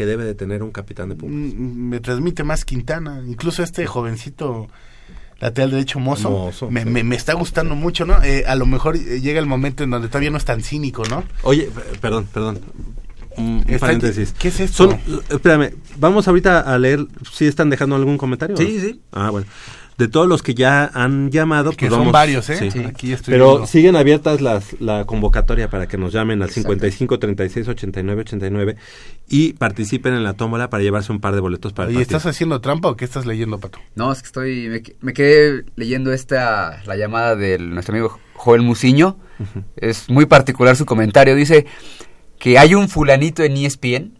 [0.00, 1.34] que debe de tener un capitán de Pumas.
[1.54, 3.22] Mm, me transmite más Quintana.
[3.26, 4.66] Incluso este jovencito
[5.40, 6.88] lateral derecho Mozo, Mozo, me, sí.
[6.88, 8.22] me, me está gustando mucho, ¿no?
[8.22, 11.02] Eh, a lo mejor eh, llega el momento en donde todavía no es tan cínico,
[11.10, 11.22] ¿no?
[11.42, 12.60] Oye, p- perdón, perdón.
[13.36, 14.34] Un, Está- paréntesis.
[14.38, 14.90] ¿qué es esto?
[14.90, 18.56] Son, espérame, vamos ahorita a leer si están dejando algún comentario.
[18.56, 19.02] Sí, sí.
[19.12, 19.46] Ah, bueno.
[20.00, 22.56] De todos los que ya han llamado, Que pues son vamos- varios, ¿eh?
[22.56, 22.70] sí.
[22.70, 22.78] Sí.
[22.84, 23.66] Aquí ya estoy Pero viendo.
[23.66, 28.76] siguen abiertas las la convocatoria para que nos llamen al 55 36 89 89
[29.28, 32.16] y participen en la tómbola para llevarse un par de boletos para el partido.
[32.16, 33.78] ¿estás haciendo trampa o qué estás leyendo, Pato?
[33.94, 34.68] No, es que estoy.
[34.68, 36.82] Me, me quedé leyendo esta.
[36.86, 39.18] La llamada de nuestro amigo Joel Muciño.
[39.76, 41.34] Es muy particular su comentario.
[41.36, 41.66] Dice
[42.38, 44.18] que hay un fulanito en ESPN.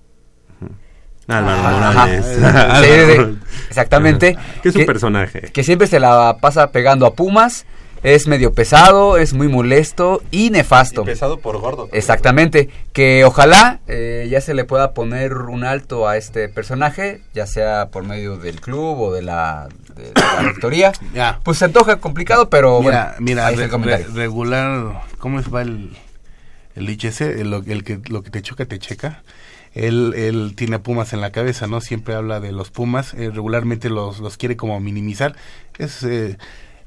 [1.33, 1.91] Álvaro Ajá.
[1.93, 2.26] Morales.
[2.26, 3.33] Sí, sí, Álvaro.
[3.33, 3.39] sí.
[3.68, 4.37] Exactamente.
[4.62, 5.41] Que es un personaje.
[5.53, 7.66] Que siempre se la pasa pegando a Pumas.
[8.03, 11.05] Es medio pesado, es muy molesto y nefasto.
[11.05, 11.91] Pesado por gordo.
[11.93, 17.47] Exactamente, que ojalá eh, ya se le pueda poner un alto a este personaje, ya
[17.47, 20.93] sea por medio del club o de la, de la rectoría.
[21.12, 21.41] Ya.
[21.45, 24.07] Pues se antoja complicado, pero mira, bueno, mira, ahí re- el comentario.
[24.09, 25.95] re- regular, ¿cómo es va el,
[26.76, 27.39] el dicho ese?
[27.43, 29.22] El, lo- el que, lo que te choca, te checa.
[29.75, 31.81] Él, él tiene a Pumas en la cabeza, ¿no?
[31.81, 35.37] Siempre habla de los Pumas, eh, regularmente los, los quiere como minimizar.
[35.79, 36.37] Es, eh,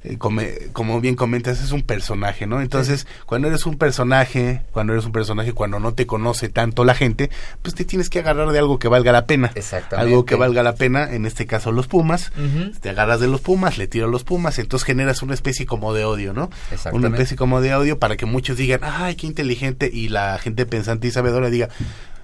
[0.04, 2.60] eh, come- como bien comentas, es un personaje, ¿no?
[2.60, 6.94] Entonces, cuando eres un personaje, cuando eres un personaje, cuando no te conoce tanto la
[6.94, 7.30] gente,
[7.62, 9.54] pues te tienes que agarrar de algo que valga la pena.
[9.56, 10.10] Exactamente.
[10.12, 12.34] Algo que valga la pena, en este caso los Pumas.
[12.82, 15.94] Te agarras de los Pumas, le tiras a los Pumas, entonces generas una especie como
[15.94, 16.48] de odio, ¿no?
[16.48, 17.08] Una Exactamente.
[17.16, 21.08] especie como de odio para que muchos digan, ay, qué inteligente, y la gente pensante
[21.08, 21.70] y sabedora diga,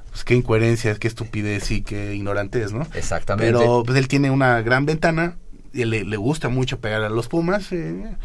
[0.09, 2.87] pues qué incoherencia, qué estupidez y qué ignorante es, ¿no?
[2.93, 3.51] Exactamente.
[3.51, 5.37] Pero pues él tiene una gran ventana,
[5.73, 8.15] y le, le gusta mucho pegar a los Pumas, eh,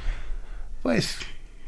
[0.83, 1.19] pues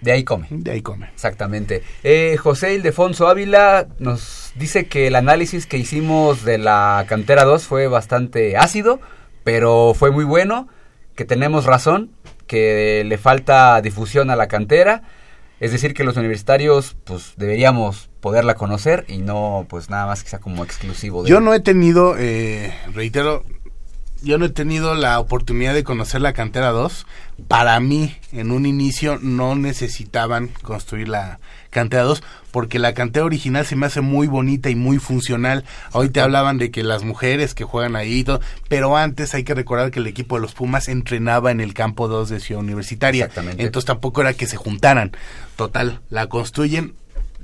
[0.01, 0.47] De ahí come.
[0.51, 1.09] de ahí come.
[1.13, 1.83] Exactamente.
[2.03, 7.65] Eh, José Ildefonso Ávila nos dice que el análisis que hicimos de la cantera 2
[7.67, 9.01] fue bastante ácido,
[9.45, 10.69] pero fue muy bueno,
[11.15, 12.11] que tenemos razón,
[12.47, 15.03] que le falta difusión a la cantera,
[15.61, 20.31] es decir, que los universitarios pues deberíamos poderla conocer y no pues nada más que
[20.31, 23.45] sea como exclusivo de Yo no he tenido, eh, reitero,
[24.23, 27.07] yo no he tenido la oportunidad de conocer la cantera 2.
[27.49, 31.39] Para mí, en un inicio, no necesitaban construir la
[31.71, 35.65] cantera 2 porque la cantera original se me hace muy bonita y muy funcional.
[35.93, 39.45] Hoy te hablaban de que las mujeres que juegan ahí y todo, pero antes hay
[39.45, 42.63] que recordar que el equipo de los Pumas entrenaba en el campo 2 de Ciudad
[42.63, 43.27] Universitaria.
[43.27, 43.63] Exactamente.
[43.63, 45.13] Entonces tampoco era que se juntaran.
[45.57, 46.95] Total, la construyen,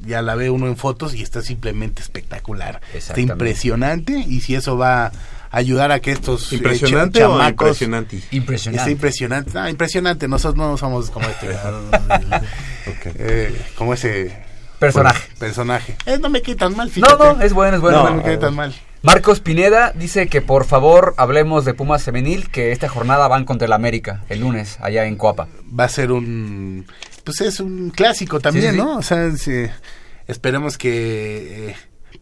[0.06, 2.80] ya la ve uno en fotos y está simplemente espectacular.
[2.94, 5.12] Está impresionante y si eso va
[5.52, 8.20] ayudar a que estos eh, ¿Impresionante cha- o chamacos- impresionante?
[8.32, 8.78] Impresionante.
[8.80, 9.58] Está impresionante.
[9.58, 10.26] Ah, impresionante.
[10.28, 11.48] Nosotros no somos como este.
[13.18, 14.36] eh, como ese
[14.78, 15.28] Personaje.
[15.38, 15.96] personaje.
[16.06, 17.16] Eh, no me quitan mal, No, fíjate.
[17.24, 18.02] no, es bueno, es bueno.
[18.04, 18.74] No, me quedé tan mal.
[19.02, 23.66] Marcos Pineda dice que por favor hablemos de Pumas Femenil, que esta jornada van contra
[23.66, 25.48] el América el lunes allá en Coapa.
[25.78, 26.86] Va a ser un.
[27.24, 28.82] Pues es un clásico también, Sí, sí, sí.
[28.84, 28.96] ¿no?
[28.98, 29.64] O sea, sí,
[30.26, 31.74] esperemos que.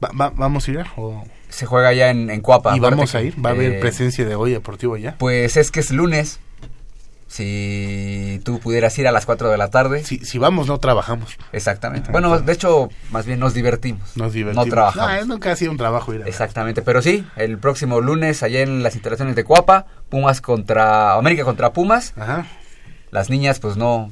[0.02, 0.84] Eh, va- va- ¿Vamos a ir?
[0.96, 2.76] O, Se juega allá en, en Coapa.
[2.76, 3.34] ¿Y vamos a ir?
[3.44, 5.16] ¿Va a haber eh, presencia de hoy deportivo ya?
[5.18, 6.38] Pues es que es lunes.
[7.26, 10.02] Si tú pudieras ir a las 4 de la tarde.
[10.04, 11.36] Si, si vamos, no trabajamos.
[11.52, 12.10] Exactamente.
[12.10, 14.16] Bueno, de hecho, más bien nos divertimos.
[14.16, 14.66] Nos divertimos.
[14.66, 15.10] No trabajamos.
[15.10, 18.62] Ah, nunca ha sido un trabajo ir a Exactamente, pero sí, el próximo lunes allá
[18.62, 22.14] en las instalaciones de Cuapa, Pumas contra América contra Pumas.
[22.16, 22.46] Ajá.
[23.12, 24.10] Las niñas pues no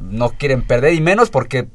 [0.00, 1.68] no quieren perder y menos porque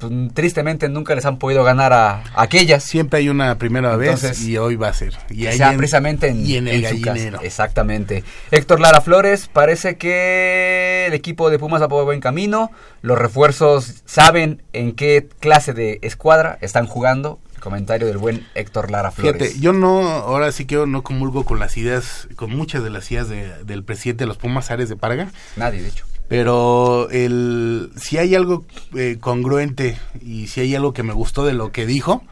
[0.00, 2.82] pues, tristemente nunca les han podido ganar a, a aquellas.
[2.82, 5.14] Siempre hay una primera Entonces, vez y hoy va a ser.
[5.30, 7.12] Y ahí sea en- precisamente en, y en el en su casa.
[7.14, 7.40] gallinero.
[7.42, 8.24] Exactamente.
[8.50, 12.70] Héctor Lara Flores, parece que el equipo de Pumas va por buen camino.
[13.02, 17.38] Los refuerzos saben en qué clase de escuadra están jugando.
[17.60, 19.36] Comentario del buen Héctor Lara Flores.
[19.42, 22.88] Fíjate, yo no, ahora sí que yo no comulgo con las ideas, con muchas de
[22.88, 26.06] las ideas de- del presidente de los Pumas, Ares de Parga, Nadie, de hecho.
[26.30, 28.64] Pero el, si hay algo
[28.96, 32.22] eh, congruente y si hay algo que me gustó de lo que dijo,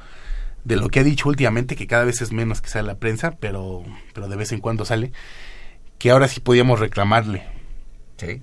[0.62, 3.32] de lo que ha dicho últimamente, que cada vez es menos que sale la prensa,
[3.40, 3.82] pero,
[4.14, 5.10] pero de vez en cuando sale,
[5.98, 7.42] que ahora sí podíamos reclamarle.
[8.18, 8.40] Sí,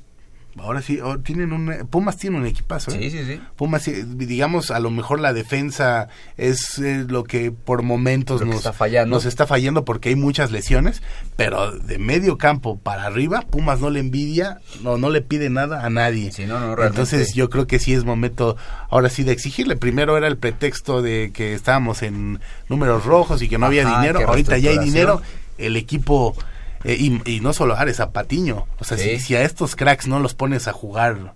[0.57, 2.91] Ahora sí, oh, tienen un, Pumas tiene un equipazo.
[2.91, 2.97] ¿eh?
[3.01, 3.25] sí, sí.
[3.25, 3.41] sí.
[3.57, 6.07] Pumas, eh, digamos, a lo mejor la defensa
[6.37, 9.15] es eh, lo que por momentos nos está fallando.
[9.15, 11.03] nos está fallando porque hay muchas lesiones,
[11.35, 15.85] pero de medio campo para arriba, Pumas no le envidia, no, no le pide nada
[15.85, 16.31] a nadie.
[16.31, 17.01] Sí, no, no, realmente.
[17.01, 18.55] Entonces yo creo que sí es momento
[18.89, 19.75] ahora sí de exigirle.
[19.75, 24.21] Primero era el pretexto de que estábamos en números rojos y que no había dinero,
[24.25, 25.21] ahorita ya hay dinero,
[25.57, 26.33] el equipo...
[26.85, 28.65] eh, y, y no solo Ares, a Patiño.
[28.79, 29.17] O sea, Sí.
[29.17, 31.33] si, si a estos cracks no los pones a jugar,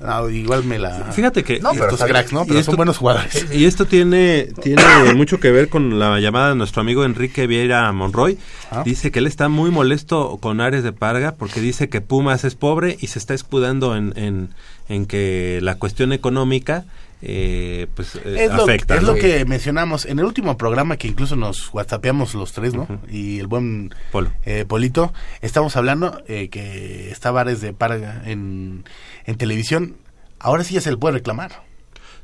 [0.00, 1.12] no, igual me la...
[1.12, 2.44] Fíjate que No, estos cracks, ¿no?
[2.44, 3.46] Y Pero esto- son buenos jugadores.
[3.52, 4.82] Y esto tiene, tiene
[5.14, 8.38] mucho que ver con la llamada de nuestro amigo Enrique Vieira Monroy.
[8.70, 8.82] Ah.
[8.82, 12.54] Dice que él está muy molesto con Ares de Parga porque dice que Pumas es
[12.54, 14.54] pobre y se está escudando en, en,
[14.90, 16.84] en que la cuestión económica
[17.22, 18.96] eh, pues eh, Es, lo, afecta.
[18.96, 19.08] es ¿no?
[19.12, 22.88] lo que mencionamos en el último programa que incluso nos whatsappeamos los tres, ¿no?
[23.10, 24.30] Y el buen Polo.
[24.46, 25.12] eh, Polito,
[25.42, 28.84] estamos hablando eh, que estaba Ares de Parga en,
[29.26, 29.96] en televisión.
[30.38, 31.62] Ahora sí ya se le puede reclamar.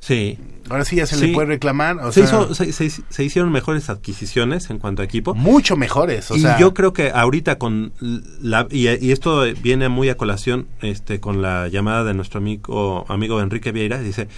[0.06, 0.38] Sí.
[0.68, 1.28] Ahora sí ya se Sí.
[1.28, 1.98] le puede reclamar.
[1.98, 5.34] O Se, sea, hizo- se- se- se hicieron mejores adquisiciones en cuanto a equipo.
[5.34, 6.30] mucho mejores.
[6.30, 7.92] O y sea, yo creo que ahorita con
[8.40, 13.04] la y, y esto viene muy a colación este con la llamada de nuestro amigo
[13.08, 14.28] amigo Enrique Vieira dice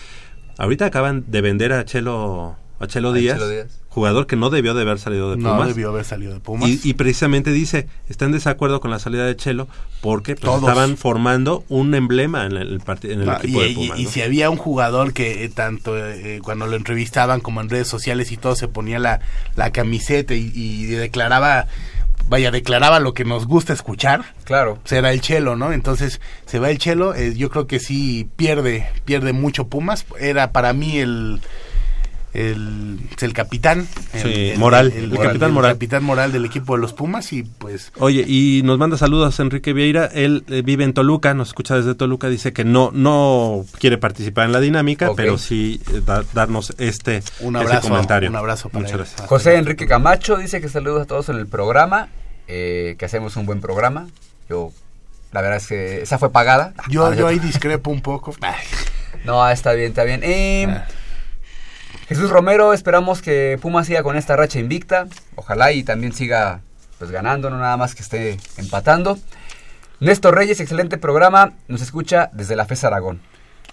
[0.59, 3.81] ahorita acaban de vender a Chelo a Chelo A Díaz, Chelo Díaz.
[3.99, 6.69] Jugador que no debió de haber salido de no Pumas debió haber salido de Pumas.
[6.69, 9.69] y, y precisamente dice está en desacuerdo con la salida de Chelo
[10.01, 10.61] porque pues, Todos.
[10.63, 14.11] estaban formando un emblema en el, en el No, equipo y, de Pumas y ¿no?
[14.11, 18.31] si había un jugador que eh, tanto eh, cuando lo entrevistaban como en redes sociales
[18.33, 19.21] y todo se ponía la,
[19.57, 21.67] la camiseta y, y declaraba,
[22.29, 24.79] vaya, declaraba lo que nos gusta escuchar, Claro.
[24.85, 25.73] será el Chelo, ¿no?
[25.73, 30.53] Entonces se va el Chelo, eh, yo creo que sí pierde, pierde mucho Pumas, era
[30.53, 31.41] para mí el
[32.35, 35.73] el, el capitán, el, Sí, moral, el, el capitán moral.
[35.73, 39.73] capitán moral del equipo de los Pumas y pues Oye, y nos manda saludos Enrique
[39.73, 43.99] Vieira, él eh, vive en Toluca, nos escucha desde Toluca, dice que no no quiere
[43.99, 48.29] participar en la dinámica, pero sí eh, da- darnos este, Un este abrazo, comentario.
[48.31, 48.99] un abrazo para Muchas él.
[48.99, 49.29] gracias.
[49.29, 52.09] José Enrique Camacho dice que saludos a todos en el programa,
[52.47, 54.07] eh, que hacemos un buen programa.
[54.51, 54.71] Yo,
[55.33, 56.75] la verdad es que esa fue pagada.
[56.89, 58.35] yo, Ah, yo ahí discrepo un poco.
[59.25, 60.21] No, está bien, está bien.
[60.23, 60.87] Eh, Ah.
[62.09, 65.07] Jesús Romero, esperamos que Puma siga con esta racha invicta.
[65.37, 66.61] Ojalá y también siga
[66.99, 69.19] pues ganando, no nada más que esté empatando.
[70.01, 71.53] Néstor Reyes, excelente programa.
[71.69, 73.21] Nos escucha desde la FES Aragón.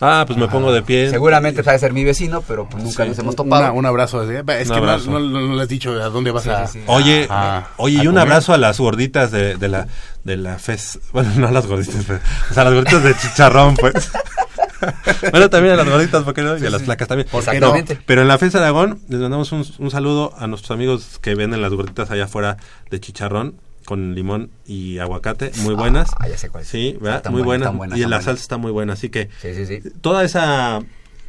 [0.02, 1.10] Ah, pues me pongo de pie.
[1.10, 3.10] Seguramente sabe ser mi vecino, pero pues nunca Sí.
[3.10, 3.64] nos hemos topado.
[3.64, 4.22] Una- un abrazo.
[4.30, 5.10] Es Un que no- abrazo.
[5.12, 6.68] No, no- no le has dicho a dónde vas Sí, a...
[6.68, 6.84] sí, sí.
[6.88, 7.30] Oye,
[7.78, 8.22] oye, a y un comer.
[8.24, 9.88] abrazo a las gorditas de, de la
[10.26, 11.00] de la FES.
[11.14, 12.20] Bueno, no a las gorditas, pero,
[12.52, 14.12] o sea, a las gorditas de chicharrón, pues.
[15.32, 16.58] bueno, también a las gorditas, ¿por qué no?
[16.58, 17.28] Y a las placas también.
[17.30, 17.74] ¿Por qué No,
[18.06, 21.62] pero en la FES Aragón les mandamos un, un saludo a nuestros amigos que venden
[21.62, 22.58] las gorditas allá afuera
[22.92, 26.10] de chicharrón con limón y aguacate, muy buenas.
[26.20, 26.70] Ah, ya sé cuál es.
[26.70, 27.24] Sí, ¿verdad?
[27.30, 27.62] Muy buenas, buenas.
[27.68, 28.26] están buenas, y la buenas.
[28.26, 29.82] salsa está muy buena, así que Sí, sí, sí.
[30.02, 30.80] toda esa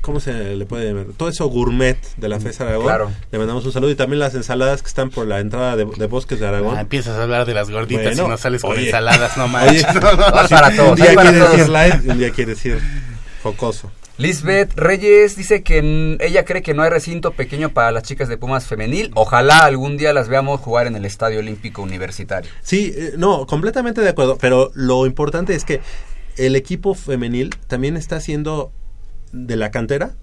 [0.00, 1.06] ¿cómo se le puede llamar?
[1.16, 2.84] Todo eso gourmet de la FES Aragón.
[2.86, 3.10] Claro.
[3.32, 6.06] Le mandamos un saludo y también las ensaladas que están por la entrada de, de
[6.06, 6.76] Bosques de Aragón.
[6.78, 8.86] Ah, empiezas a hablar de las gorditas Bueno, y no sales con oye.
[8.86, 9.94] ensaladas, no Oye, manches.
[9.94, 11.56] No, no, No, es para un todos, día es para quiere todos.
[11.58, 12.80] decir light y un día quiere decir
[14.18, 18.38] Lisbeth Reyes dice que ella cree que no hay recinto pequeño para las chicas de
[18.38, 19.10] Pumas femenil.
[19.14, 22.50] Ojalá algún día las veamos jugar en el Estadio Olímpico Universitario.
[22.62, 25.82] Sí, eh, no, completamente de acuerdo, pero lo importante es que
[26.38, 28.72] el equipo femenil también está haciendo
[29.32, 30.14] de la cantera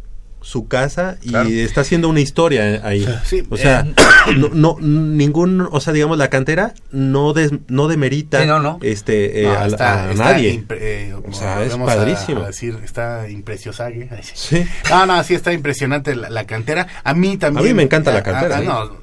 [0.43, 1.49] su casa y Claro.
[1.49, 3.07] está haciendo una historia ahí.
[3.25, 3.93] Sí, o sea, eh.
[4.37, 8.77] no, no ningún, o sea, digamos la cantera no des- no demerita Sí, no, no.
[8.83, 10.53] este eh, No, a, está- a está nadie.
[10.61, 12.41] impre- eh, O sea, es a- padrísimo.
[12.43, 13.27] a decir, está
[14.33, 14.63] sí.
[14.89, 16.87] No, sí está impresionante la, la cantera.
[17.03, 17.65] A mí también.
[17.65, 18.65] A mí me encanta la Ah, cantera, ah, ¿eh?
[18.65, 19.02] no,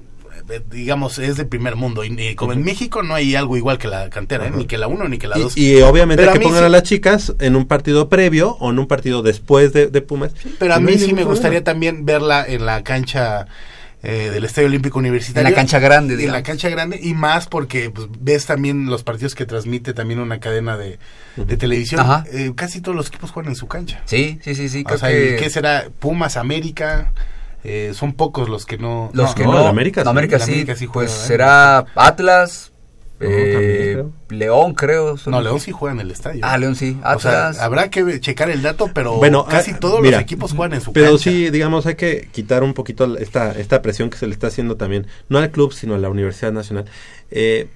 [0.71, 2.03] digamos, es de primer mundo.
[2.05, 4.53] Y, como en México no hay algo igual que la cantera, ¿eh?
[4.55, 5.57] ni que la 1 ni que la 2.
[5.57, 8.57] Y, y obviamente Pero que a pongan sí- a las chicas en un partido previo
[8.61, 10.33] o en un partido después de, de Pumas.
[10.59, 11.31] Pero a No mí sí me problema.
[11.31, 13.47] gustaría también verla en la cancha
[14.03, 15.47] eh, del Estadio Olímpico Universitario.
[15.47, 16.39] En la cancha grande, En digamos.
[16.41, 20.41] la cancha grande y más porque pues, ves también los partidos que transmite también una
[20.41, 20.99] cadena de,
[21.37, 22.01] de televisión.
[22.01, 22.25] Ajá.
[22.33, 24.01] Eh, casi todos los equipos juegan en su cancha.
[24.07, 24.81] Sí, sí, sí, sí.
[24.81, 25.89] o creo sea, que ¿y ¿qué será?
[25.99, 27.13] Pumas, América.
[27.65, 29.11] Eh, son pocos los que no.
[29.12, 30.09] los no, que no, América sí.
[30.09, 31.27] América sí, América sí pues juega, ¿eh?
[31.27, 32.73] será Atlas,
[33.20, 35.19] No, eh, León, creo.
[35.19, 36.41] son- No, León sí juega en el estadio.
[36.43, 36.97] Ah, León sí.
[37.05, 37.59] O sea, Atlas.
[37.61, 40.81] habrá que checar el dato, pero Bueno, casi ah, todos mira, los equipos juegan en
[40.81, 41.24] su Pero cancha.
[41.24, 44.77] sí, digamos, hay que quitar un poquito esta, esta presión que se le está haciendo
[44.77, 46.87] también, no al club, sino a la Universidad Nacional.
[47.31, 47.69] Eh,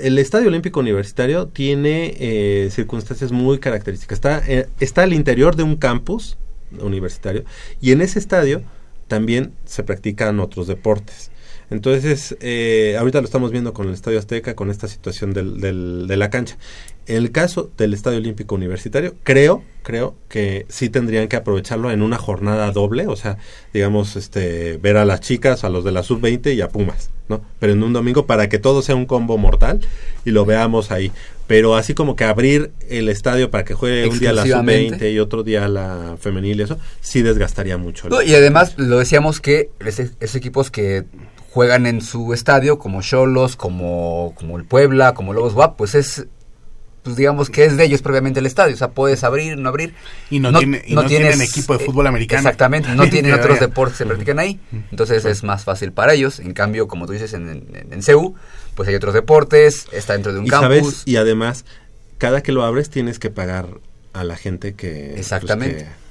[0.00, 4.16] el Estadio Olímpico Universitario tiene eh, circunstancias muy características.
[4.16, 6.38] Está, eh, está al interior de un campus
[6.80, 7.44] universitario
[7.80, 8.62] y en ese estadio
[9.08, 11.30] también se practican otros deportes.
[11.70, 16.06] Entonces, eh, ahorita lo estamos viendo con el Estadio Azteca, con esta situación del, del-
[16.08, 16.56] de la cancha.
[17.08, 22.18] El caso del Estadio Olímpico Universitario, creo, creo que sí tendrían que aprovecharlo en una
[22.18, 23.38] jornada doble, o sea,
[23.72, 27.40] digamos, este, ver a las chicas, a los de la sub-20 y a Pumas, ¿no?
[27.60, 29.80] Pero en un domingo para que todo sea un combo mortal
[30.26, 31.10] y lo veamos ahí.
[31.46, 34.96] Pero así como que abrir el estadio para que juegue un día la Exclusivamente.
[34.98, 38.10] sub-20 y otro día la femenil y eso, sí desgastaría mucho.
[38.10, 41.06] No, y además lo decíamos que esos equipos que
[41.50, 46.26] juegan en su estadio, como Cholos, como, como el Puebla, como Lobos WAP, pues es,
[47.08, 48.74] pues digamos que es de ellos previamente el estadio.
[48.74, 49.94] O sea, puedes abrir, no abrir.
[50.30, 52.40] Y no tiene- y no tienen equipo de fútbol americano.
[52.40, 54.60] Exactamente, no tienen otros deportes que se practican ahí.
[54.90, 56.38] Entonces es más fácil para ellos.
[56.40, 58.34] En cambio, como tú dices, en, en, en CEU,
[58.74, 60.68] pues hay otros deportes, está dentro de un y campus.
[60.78, 61.64] sabes, y además,
[62.18, 63.66] cada que lo abres tienes que pagar
[64.12, 65.84] a la gente que, pues, Exactamente.
[65.84, 66.07] que,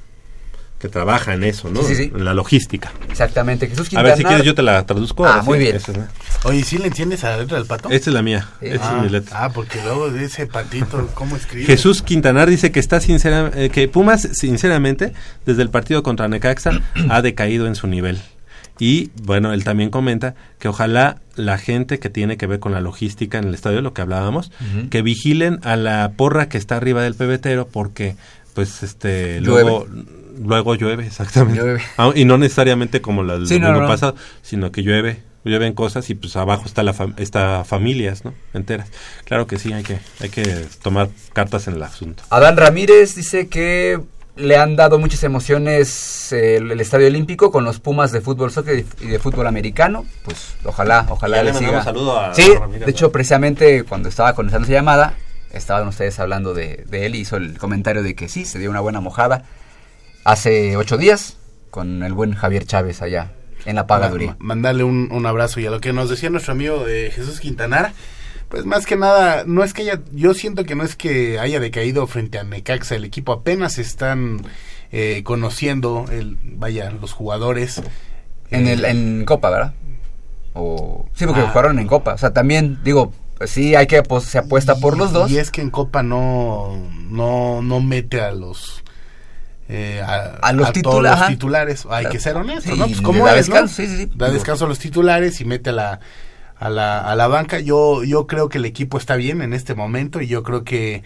[0.80, 1.82] que trabaja en eso, ¿no?
[1.82, 2.12] Sí, sí, sí.
[2.16, 2.92] En la logística.
[3.10, 4.10] Exactamente, Jesús A Quintana.
[4.10, 5.26] ver, si quieres yo te la traduzco.
[5.26, 5.76] Ah, muy bien.
[5.76, 6.10] Esa es, la-
[6.44, 7.90] Oye, ¿sí le entiendes a la letra del pato?
[7.90, 8.48] esta es la mía.
[8.60, 8.68] Sí.
[8.68, 9.44] Esta ah, es mi letra.
[9.44, 11.66] ah, porque luego ese patito, ¿cómo escribe?
[11.66, 15.14] Jesús Quintanar dice que está sincera, eh, que Pumas sinceramente
[15.46, 16.72] desde el partido contra Necaxa
[17.10, 18.20] ha decaído en su nivel.
[18.80, 22.82] Y bueno, él también comenta que ojalá la gente que tiene que ver con la
[22.82, 24.52] logística en el estadio, lo que hablábamos,
[24.92, 28.16] que vigilen a la porra que está arriba del pebetero porque
[28.54, 29.64] pues este Llueve.
[29.64, 29.88] luego
[30.44, 31.82] luego llueve exactamente Llueve.
[31.98, 33.94] Ah, y no necesariamente como la del Sí, no, domingo no, no.
[33.94, 38.34] pasado sino que llueve llueven cosas y pues abajo está la fam- está familias no
[38.54, 38.90] enteras
[39.24, 40.44] claro que sí hay que hay que
[40.82, 44.00] tomar cartas en el asunto Adán Ramírez dice que
[44.36, 48.52] le han dado muchas emociones eh, el, el Estadio Olímpico con los Pumas de fútbol
[48.52, 50.06] soccer y de, fútbol americano.
[50.24, 51.72] Pues ojalá, ojalá Ya le le siga.
[51.72, 55.16] mandamos saludo a sí, Ramírez, de hecho, precisamente cuando estaba conectando esa llamada,
[55.52, 58.70] estaban ustedes hablando de, de él y hizo el comentario de que sí, se dio
[58.70, 59.44] una buena mojada
[60.32, 61.38] hace ocho días
[61.72, 63.32] con el buen Javier Chávez allá
[63.66, 64.36] en la pagaduría.
[64.40, 67.40] Ma- Mandarle un, un abrazo y a lo que nos decía nuestro amigo eh, Jesús
[67.40, 67.94] Quintanar,
[68.50, 71.60] pues más que nada, no es que haya, yo siento que no es que haya
[71.60, 74.42] decaído frente a Necaxa, el equipo apenas están
[74.92, 77.82] eh, conociendo, el, vaya, los jugadores.
[78.52, 79.74] En, Eh, el, en Copa, ¿verdad?
[80.54, 81.50] O, sí, porque Ah.
[81.50, 82.14] jugaron en Copa.
[82.14, 85.30] O sea, también, digo, pues sí, hay que, pues, se apuesta por los dos.
[85.30, 86.78] Y es que en Copa no,
[87.10, 88.84] no, no mete a los...
[89.70, 92.10] eh, a, A los titula- los titulares, hay Claro.
[92.12, 92.86] que ser honestos, Sí, ¿no?
[92.88, 94.12] Pues como da descanso, sí, sí, sí.
[94.16, 96.00] Da descanso a los titulares y mete a la,
[96.58, 97.60] a la, a la banca.
[97.60, 101.04] Yo, yo creo que el equipo está bien en este momento y yo creo que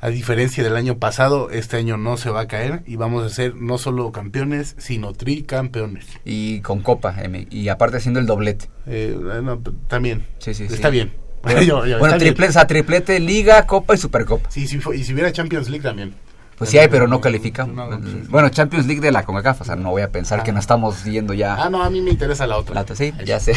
[0.00, 3.30] a diferencia del año pasado, este año no se va a caer y vamos a
[3.34, 6.06] ser no solo campeones, sino tricampeones.
[6.26, 8.68] Y con Copa, M, y aparte haciendo el doblete.
[8.86, 9.58] Eh, no,
[9.88, 10.26] también.
[10.38, 10.74] Sí, sí, sí.
[10.74, 11.12] Está bien.
[11.42, 12.34] Bueno, Yo- yo- bueno, está bien.
[12.34, 14.50] triple, o sea, triplete, Liga, Copa y Supercopa.
[14.50, 16.14] Sí, sí, y si hubiera Champions League también.
[16.58, 17.66] Pues sí hay, pero no califica.
[17.66, 18.22] No, no, sí.
[18.28, 21.02] Bueno, Champions League de la CONCACAF, o sea, no voy a pensar que no estamos
[21.04, 21.54] yendo ya.
[21.56, 22.74] Ah, no, a mí me interesa la otra.
[22.88, 23.54] la- sí, ya sé.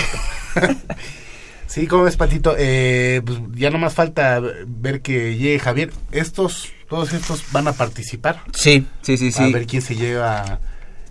[1.68, 2.56] Sí, ¿cómo ves, Patito?
[2.58, 5.92] Eh, pues ya no más falta ver que llegue Javier.
[6.14, 8.42] Estos, todos estos van a participar.
[8.54, 9.52] sí, sí, sí, A sí.
[9.54, 10.60] ver quién se lleva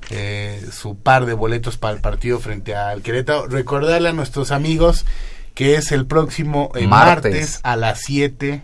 [0.09, 3.49] eh, su par de boletos para el partido frente al Querétaro.
[3.49, 5.05] Recordarle a nuestros amigos
[5.55, 7.33] que es el próximo eh, Martes.
[7.35, 7.61] martes.
[7.63, 8.63] a las 7.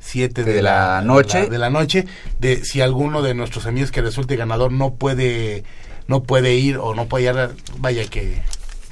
[0.00, 1.38] 7 De la noche.
[1.38, 2.06] De la, de la noche.
[2.38, 5.64] De si alguno de nuestros amigos que resulte ganador no puede
[6.08, 8.42] no puede ir o no puede ir, vaya que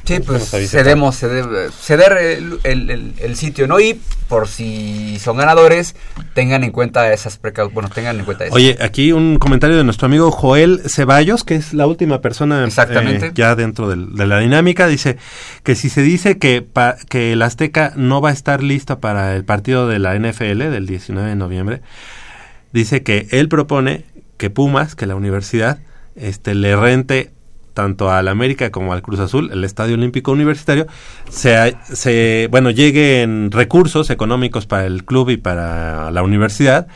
[0.09, 3.79] Sí, pues cedemos, ceder, ceder el, el- el- el sitio, ¿no?
[3.79, 5.95] Y por si son ganadores,
[6.35, 8.55] tengan en cuenta esas precauciones, bueno, tengan en cuenta eso.
[8.55, 13.27] Oye, aquí un comentario de nuestro amigo Joel Ceballos, que es la última persona Exactamente.
[13.27, 15.17] eh, ya dentro del- de la dinámica, dice
[15.63, 19.37] que si se dice que, pa- que el Azteca no va a estar listo para
[19.37, 21.83] el partido de la NFL del 19 de noviembre,
[22.73, 24.05] dice que él propone
[24.37, 25.79] que Pumas, que la universidad,
[26.17, 27.31] este, le rente
[27.79, 30.89] tanto al América como al Cruz Azul, el Estadio Olímpico Universitario,
[31.31, 36.89] se, se bueno, lleguen recursos económicos para el club y para la universidad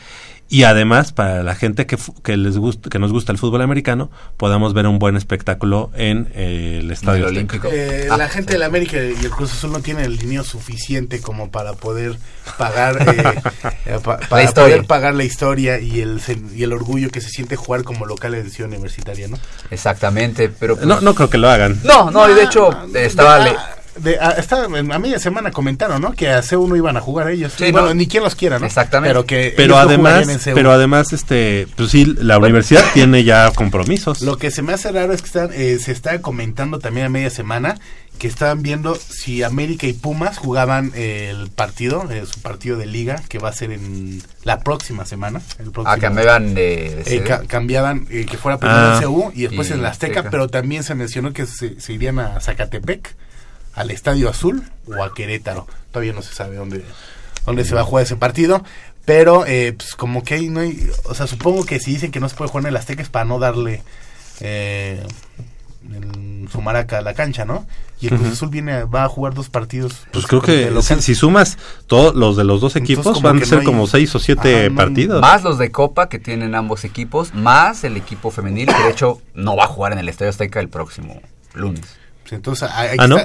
[0.53, 3.61] y además para la gente que, fu- que les gusta, que nos gusta el fútbol
[3.63, 7.35] americano, podamos ver un buen espectáculo en eh, el Estadio el.
[7.35, 7.69] Olímpico.
[7.71, 11.21] Eh, Ah, la gente del América y el Cruz Azul no tienen el dinero suficiente
[11.21, 12.17] como para poder
[12.57, 13.41] pagar eh,
[13.87, 16.21] eh, pa- para poder pagar la historia y el
[16.55, 19.37] y el orgullo que se siente jugar como local de Ciudad Universitaria, ¿no?
[19.71, 21.79] Exactamente, pero pues- No, no creo que lo hagan.
[21.83, 25.19] no, no, y de hecho eh, estaba de, le- a, de- a- estaba- a media
[25.19, 26.13] semana comentaron, ¿no?
[26.13, 27.53] Que a C1 iban a jugar ellos.
[27.57, 27.93] Sí, bueno, no.
[27.93, 28.65] ni quien los quiera, ¿no?
[28.65, 29.09] Exactamente.
[29.13, 30.53] Pero que Pero no además, en C1.
[30.55, 34.21] pero además, este, pues sí, la universidad tiene ya compromisos.
[34.21, 37.09] Lo que se me hace raro es que están, eh, se está comentando también a
[37.09, 37.79] media semana
[38.19, 43.21] que estaban viendo si América y Pumas jugaban el partido, eh, su partido de liga,
[43.27, 45.41] que va a ser en la próxima semana.
[45.59, 48.99] El próximo, ah, cambiaban de, de eh, ca- cambiaban eh, que fuera primero Ah.
[49.01, 50.29] en CU y después Y en la Azteca, Azteca.
[50.29, 53.15] pero también se mencionó que se, se irían a Zacatepec,
[53.75, 55.67] al Estadio Azul o a Querétaro.
[55.91, 56.83] Todavía no se sabe dónde,
[57.45, 58.63] dónde se va a jugar ese partido.
[59.05, 60.89] Pero, eh, pues como que ahí no hay.
[61.05, 63.09] O sea, supongo que si dicen que no se puede jugar en el Azteca es
[63.09, 63.81] para no darle
[64.39, 65.03] eh,
[65.93, 67.65] el- su maraca a la cancha, ¿no?
[67.99, 70.05] Y el Cruz Azul viene, a- va a jugar dos partidos.
[70.11, 73.45] Pues creo de que si, si sumas todos los de los dos equipos, van a
[73.45, 75.21] ser no hay- como seis o siete Ajá, no hay- partidos.
[75.21, 79.21] Más los de Copa que tienen ambos equipos, más el equipo femenil que de hecho
[79.33, 81.21] no va a jugar en el Estadio Azteca el próximo
[81.53, 81.81] lunes.
[82.23, 83.17] Pues entonces Ah, que ¿no?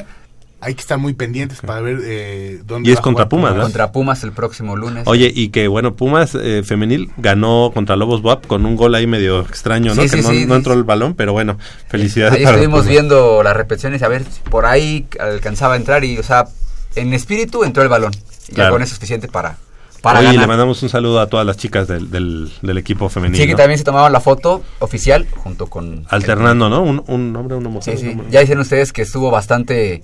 [0.60, 3.51] Hay que estar muy pendientes para ver eh, dónde Y es va contra jugar Pumas,
[3.52, 3.64] ¿verdad?
[3.66, 5.05] Contra Pumas el próximo lunes.
[5.06, 9.06] Oye, y que bueno, Pumas eh, femenil ganó contra Lobos WAP con un gol ahí
[9.06, 10.02] medio extraño, ¿no?
[10.02, 10.47] Sí, que sí, no, sí.
[10.47, 11.59] no entró el balón, pero bueno,
[11.89, 12.35] felicidades.
[12.35, 12.90] Ahí para estuvimos Pumas.
[12.90, 16.48] viendo las repeticiones a ver si por ahí alcanzaba a entrar y, o sea,
[16.97, 18.12] en espíritu entró el balón.
[18.48, 18.70] Y Claro.
[18.70, 19.59] Ya con eso es suficiente para,
[20.02, 20.48] para Oye, y le ganar.
[20.48, 23.40] mandamos un saludo a todas las chicas del, del, del equipo femenil.
[23.40, 26.05] Sí, que también se tomaban la foto oficial junto con...
[26.09, 26.82] Alternando, ¿no?
[26.82, 27.97] Un, un hombre, una mujer.
[27.98, 28.18] Sí, sí.
[28.30, 30.02] Ya dicen ustedes que estuvo bastante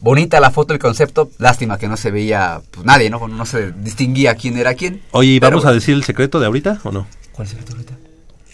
[0.00, 1.30] bonita la foto, el concepto.
[1.38, 3.26] Lástima que no se veía pues, nadie, ¿no?
[3.28, 5.02] No se distinguía quién era quién.
[5.12, 7.06] Oye, ¿y vamos a decir el secreto de ahorita o no?
[7.32, 7.94] ¿Cuál es el ahorita?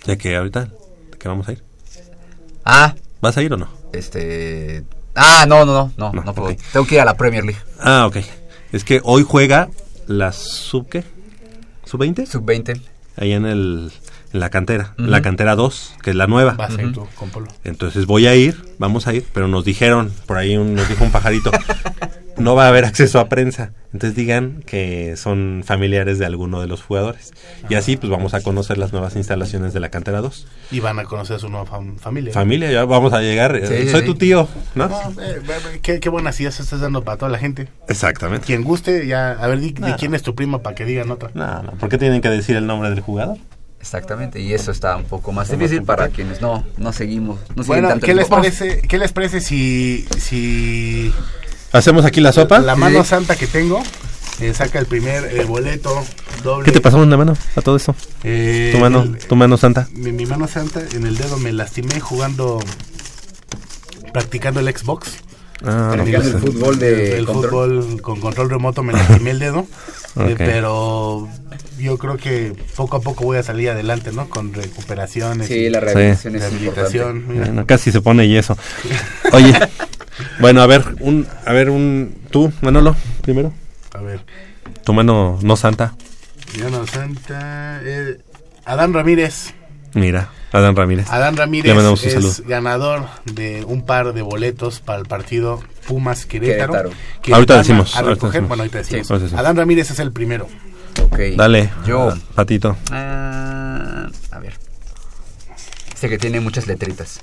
[0.05, 0.69] Ya que ahorita,
[1.19, 1.63] que vamos a ir.
[2.65, 3.69] Ah, ¿Vas a ir o no?
[3.93, 4.85] este...
[5.15, 6.51] Ah, no, no, no, no, No, no, puedo.
[6.51, 6.59] ok.
[6.73, 7.61] Tengo que ir a la Premier League.
[7.81, 8.19] Ah, ok.
[8.73, 9.69] Es que hoy juega
[10.07, 11.05] la sub, ¿qué?
[11.85, 12.27] ¿Sub-20?
[12.27, 12.81] Sub-20.
[13.17, 13.93] Ahí en, el,
[14.33, 14.95] en la cantera.
[14.97, 16.55] La cantera 2, que es la nueva.
[16.55, 17.49] Vas a ir tú con Polo.
[17.65, 21.05] Entonces voy a ir, vamos a ir, pero nos dijeron, por ahí un- nos dijo
[21.05, 21.51] un pajarito,
[22.39, 23.73] no va a haber acceso a prensa.
[23.93, 27.33] Entonces digan que son familiares de alguno de los jugadores.
[27.69, 30.47] Y así pues vamos a conocer las nuevas instalaciones de la cantera 2.
[30.71, 32.33] Y van a conocer a su nueva fam- familia.
[32.33, 33.57] Familia, ya vamos a llegar.
[33.57, 34.07] eh, Sí, Soy sí.
[34.07, 34.89] tu tío, ¿no?
[34.89, 37.69] No, eh, eh, qué, qué buenas ideas estás dando para toda la gente.
[37.89, 38.47] Exactamente.
[38.47, 39.97] Quien guste, ya, a ver, di, de No.
[39.97, 41.31] quién es tu prima para que digan otra.
[41.35, 43.39] No, no, ¿por qué tienen que decir el nombre del jugador?
[43.81, 47.41] Exactamente, y eso está un poco más difícil para quienes no, no seguimos.
[47.57, 51.13] No Bueno, tanto ¿qué les parece, qué les parece si, si
[51.73, 52.59] ¿Hacemos aquí la sopa?
[52.59, 53.09] la mano Sí.
[53.11, 53.83] santa que tengo
[54.41, 56.05] eh, saca el primer eh, boleto
[56.45, 56.65] doble?
[56.67, 57.95] ¿Qué te pasó en la mano a todo eso?
[58.23, 59.89] Eh, Tu mano, el- tu mano santa.
[59.95, 62.61] mi, mi mano santa en el dedo me lastimé jugando,
[64.13, 65.09] practicando el Xbox.
[65.63, 67.83] Ah, no, pues, el fútbol de el control.
[67.83, 69.67] fútbol con control remoto me lastimé el dedo.
[70.17, 71.29] Eh, pero
[71.79, 74.29] yo creo que poco a poco voy a salir adelante, ¿no?
[74.29, 75.49] Con recuperaciones.
[75.49, 77.39] Sí, la rehabilitación es.
[77.39, 78.57] Bueno, casi se pone yeso.
[79.33, 79.53] Oye,
[80.41, 83.53] bueno, a ver, un, a ver, un, tú, Manolo, primero.
[83.93, 84.25] A ver.
[84.85, 85.95] Tu mano no santa.
[86.63, 87.81] Mano santa.
[87.85, 88.19] eh,
[88.65, 89.55] Adán Ramírez.
[89.95, 91.07] Mira, Adán Ramírez.
[91.11, 92.33] Adán Ramírez Le es saludo.
[92.47, 96.73] ganador de un par de boletos para el partido Pumas Querétaro.
[96.73, 96.91] Querétaro.
[97.23, 98.49] que Ahorita decimos, a ahorita recoger- decimos.
[98.49, 99.07] Bueno, ahorita decimos.
[99.07, 99.41] Sí, ahorita decimos.
[99.41, 100.49] Adán Ramírez es el primero.
[101.05, 101.19] Ok.
[101.37, 102.13] Dale, Yo.
[102.35, 102.77] Patito.
[102.91, 104.55] Ah, a ver.
[105.95, 107.21] Este que tiene muchas letritas.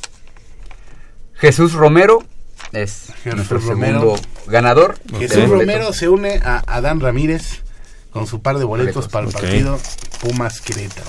[1.34, 2.24] Jesús Romero
[2.72, 4.00] es Jesús nuestro Romero.
[4.00, 4.98] segundo ganador.
[5.20, 5.50] Jesús.
[5.50, 7.62] Romero se une a Adán Ramírez
[8.12, 9.80] con su par de boletos Boletos, para el partido
[10.22, 11.08] Pumas Querétaro.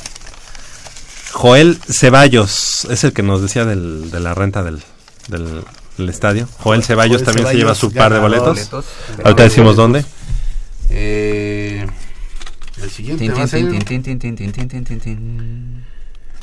[1.32, 4.82] Joel Ceballos es el que nos decía del, de la renta del,
[6.09, 6.48] estadio.
[6.59, 8.70] Joel Ceballos también se lleva su par de boletos.
[9.24, 10.05] Ahorita decimos dónde.
[10.90, 11.86] Eh,
[12.82, 13.24] el siguiente.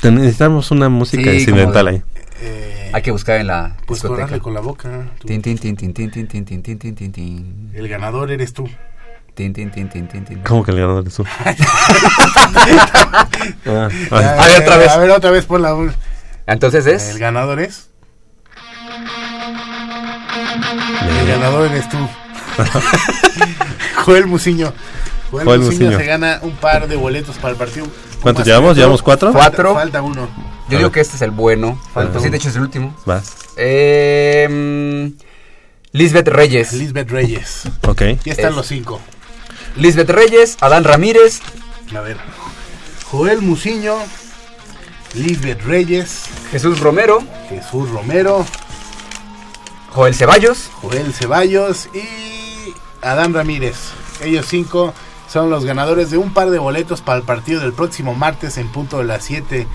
[0.02, 2.02] Necesitamos una música incidental de, ahí.
[2.92, 5.10] Hay que buscar en la pues con la boca.
[7.74, 8.68] El ganador eres tú.
[9.36, 10.38] Tin, tin, tin, tin, tin, tin.
[10.40, 11.24] ¿Cómo que el ganador es tú?
[13.66, 14.24] Ah, ay.
[14.24, 14.88] A ver, otra vez.
[14.90, 15.76] A ver, otra vez pon la.
[16.46, 17.16] Entonces El es.
[17.18, 17.90] ganador es.
[21.20, 21.96] El ganador eres tú.
[24.04, 24.72] Joel Muciño.
[25.30, 25.98] Joel, Joel Muciño, Muciño.
[25.98, 27.86] se gana un par de boletos para el partido.
[28.22, 28.76] ¿Cuántos llevamos?
[28.76, 29.32] ¿Llevamos cuatro?
[29.32, 29.74] Cuatro.
[29.74, 30.28] Falta uno.
[30.68, 31.80] Yo digo que este es el bueno.
[31.92, 32.96] Falta Sí, de hecho es el último.
[33.04, 33.34] Vas.
[33.56, 35.18] Eh, mm,
[35.92, 36.72] Lisbeth Reyes.
[36.72, 37.64] Lisbeth Reyes.
[37.82, 38.02] Ok.
[38.24, 39.00] Ya están Es- los cinco.
[39.76, 41.40] Lisbeth Reyes, Adán Ramírez,
[41.94, 42.16] A ver.
[43.10, 43.96] Joel Muciño,
[45.14, 48.44] Lisbeth Reyes, Jesús Romero, Jesús Romero,
[49.90, 50.70] Joel Ceballos.
[50.82, 53.76] Joel Ceballos y Adán Ramírez.
[54.22, 54.94] Ellos cinco
[55.28, 58.70] son los ganadores de un par de boletos para el partido del próximo martes en
[58.72, 59.66] punto de las 7,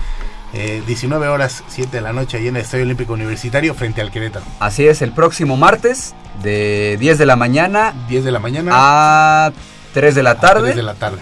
[0.52, 4.10] eh, 19 horas, 7 de la noche, ahí en el Estadio Olímpico Universitario frente al
[4.10, 4.44] Querétaro.
[4.60, 9.52] Así es, el próximo martes de 10 de la mañana 10 de la mañana a
[9.92, 10.62] 3 de la a tarde.
[10.64, 11.18] 3 de la tarde.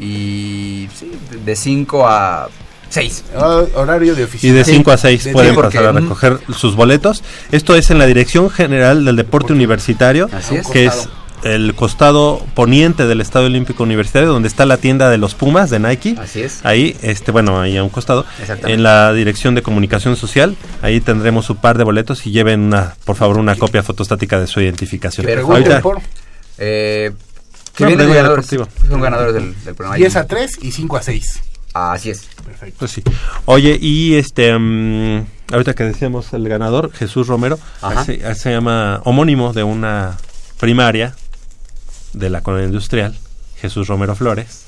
[0.00, 1.12] Y sí,
[1.44, 2.48] de 5 a
[2.88, 3.24] 6.
[3.36, 4.54] Hor- Horario de Y oficina.
[4.54, 7.22] de Sí, 5 a 6 de- pueden pasar a recoger sus boletos.
[7.52, 10.66] Esto es en la Dirección General del Deporte Universitario, Así es.
[10.68, 11.08] que es
[11.44, 15.80] el costado poniente del Estadio Olímpico Universitario, donde está la tienda de los Pumas de
[15.80, 16.14] Nike.
[16.20, 16.60] Así es.
[16.64, 18.74] Ahí, este, bueno, ahí a un costado, Exactamente.
[18.74, 22.94] en la dirección de comunicación social, ahí tendremos su par de boletos y lleven una,
[23.04, 25.26] por favor, una copia fotostática de su identificación.
[25.26, 26.00] Pero Ahorita- por
[26.58, 27.10] Eh,
[27.74, 28.48] que No, vienen de ganadores.
[28.50, 28.88] deportivo.
[28.88, 29.96] Son ganadores del, del programa.
[29.96, 31.42] 10 a 3 y 5 a 6.
[31.74, 32.28] Así es.
[32.44, 32.76] Perfecto.
[32.80, 33.02] Pues sí.
[33.46, 38.04] Oye, y este, mm, ahorita que decíamos el ganador, Jesús Romero, Ajá.
[38.04, 40.18] se, se llama homónimo de una
[40.60, 41.14] primaria
[42.12, 43.16] de la colonia industrial,
[43.56, 44.64] Jesús Romero Flores,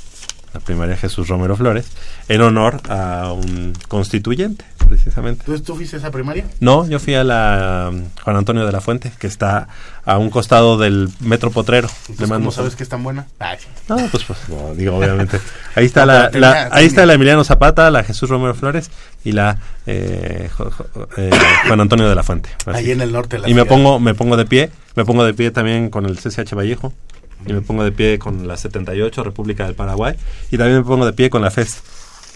[0.55, 1.87] la primaria Jesús Romero Flores,
[2.29, 5.45] en honor a un constituyente, precisamente.
[5.45, 6.47] ¿Tú, ¿Tú fuiste a esa primaria?
[6.61, 9.69] No, yo fui a la um, Juan Antonio de la Fuente, que está
[10.07, 11.89] a un costado del Metro Potrero.
[11.89, 13.27] Le Entonces, mando ¿Cómo un sabes que es tan buena?
[13.39, 13.57] Ay,
[13.89, 15.41] no, pues, pues no, digo, obviamente.
[15.75, 18.55] Ahí está, No, la, pero la- tenía- ahí está la Emiliano Zapata, la Jesús Romero
[18.55, 18.91] Flores
[19.25, 21.31] y la eh, Jo- Jo- eh,
[21.67, 22.51] Juan Antonio de la Fuente.
[22.67, 22.79] Así.
[22.79, 25.25] Ahí en el norte de la y me pongo, me pongo de pie, me pongo
[25.25, 26.93] de pie también con el CCH Vallejo
[27.47, 30.17] y me pongo de pie con la 78 República del Paraguay
[30.51, 31.83] y también me pongo de pie con la FES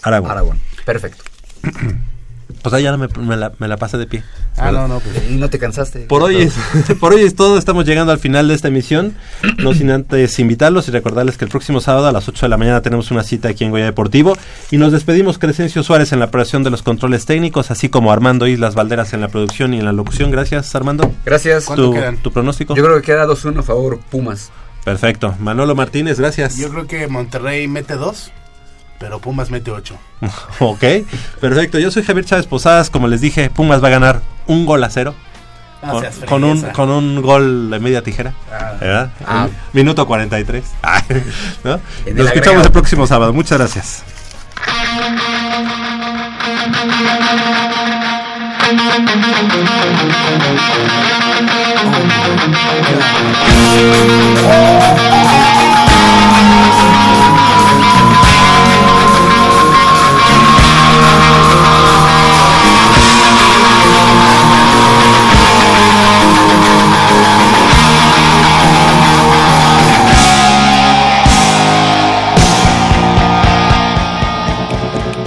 [0.01, 0.31] Aragón.
[0.31, 0.59] Aragón.
[0.85, 1.23] Perfecto.
[2.61, 4.23] Pues ahí ya me, me la, me la pasé de pie.
[4.57, 5.15] Ah, no, no, pues.
[5.29, 5.99] Y no te cansaste.
[6.01, 6.53] Por hoy, es,
[6.99, 9.15] por hoy es todo, estamos llegando al final de esta emisión,
[9.59, 12.57] no sin antes invitarlos y recordarles que el próximo sábado a las 8 de la
[12.57, 14.37] mañana tenemos una cita aquí en Goya Deportivo
[14.71, 18.47] y nos despedimos Crescencio Suárez en la operación de los controles técnicos, así como Armando
[18.47, 20.31] Islas Valderas en la producción y en la locución.
[20.31, 21.11] Gracias Armando.
[21.25, 21.65] Gracias.
[21.65, 22.17] ¿Cuánto Tu, quedan?
[22.17, 22.75] tu pronóstico.
[22.75, 24.51] Yo creo que queda 2-1 a favor Pumas.
[24.83, 25.35] Perfecto.
[25.39, 26.57] Manolo Martínez, gracias.
[26.57, 28.31] Yo creo que Monterrey mete 2,
[28.99, 29.95] pero Pumas mete 8.
[30.59, 30.83] ok,
[31.39, 31.79] perfecto.
[31.79, 32.89] Yo soy Javier Chávez Posadas.
[32.89, 35.15] Como les dije, Pumas va a ganar un gol a cero.
[35.81, 38.33] Ah, con, con, un, con un gol de media tijera.
[38.51, 38.73] Ah.
[38.79, 39.11] ¿verdad?
[39.73, 40.63] Minuto 43.
[40.83, 41.01] Ah,
[41.63, 41.79] ¿no?
[42.13, 43.33] Nos escuchamos el próximo sábado.
[43.33, 44.03] Muchas gracias.
[53.71, 53.85] Oh,
[54.51, 54.95] oh,
[56.95, 56.98] oh,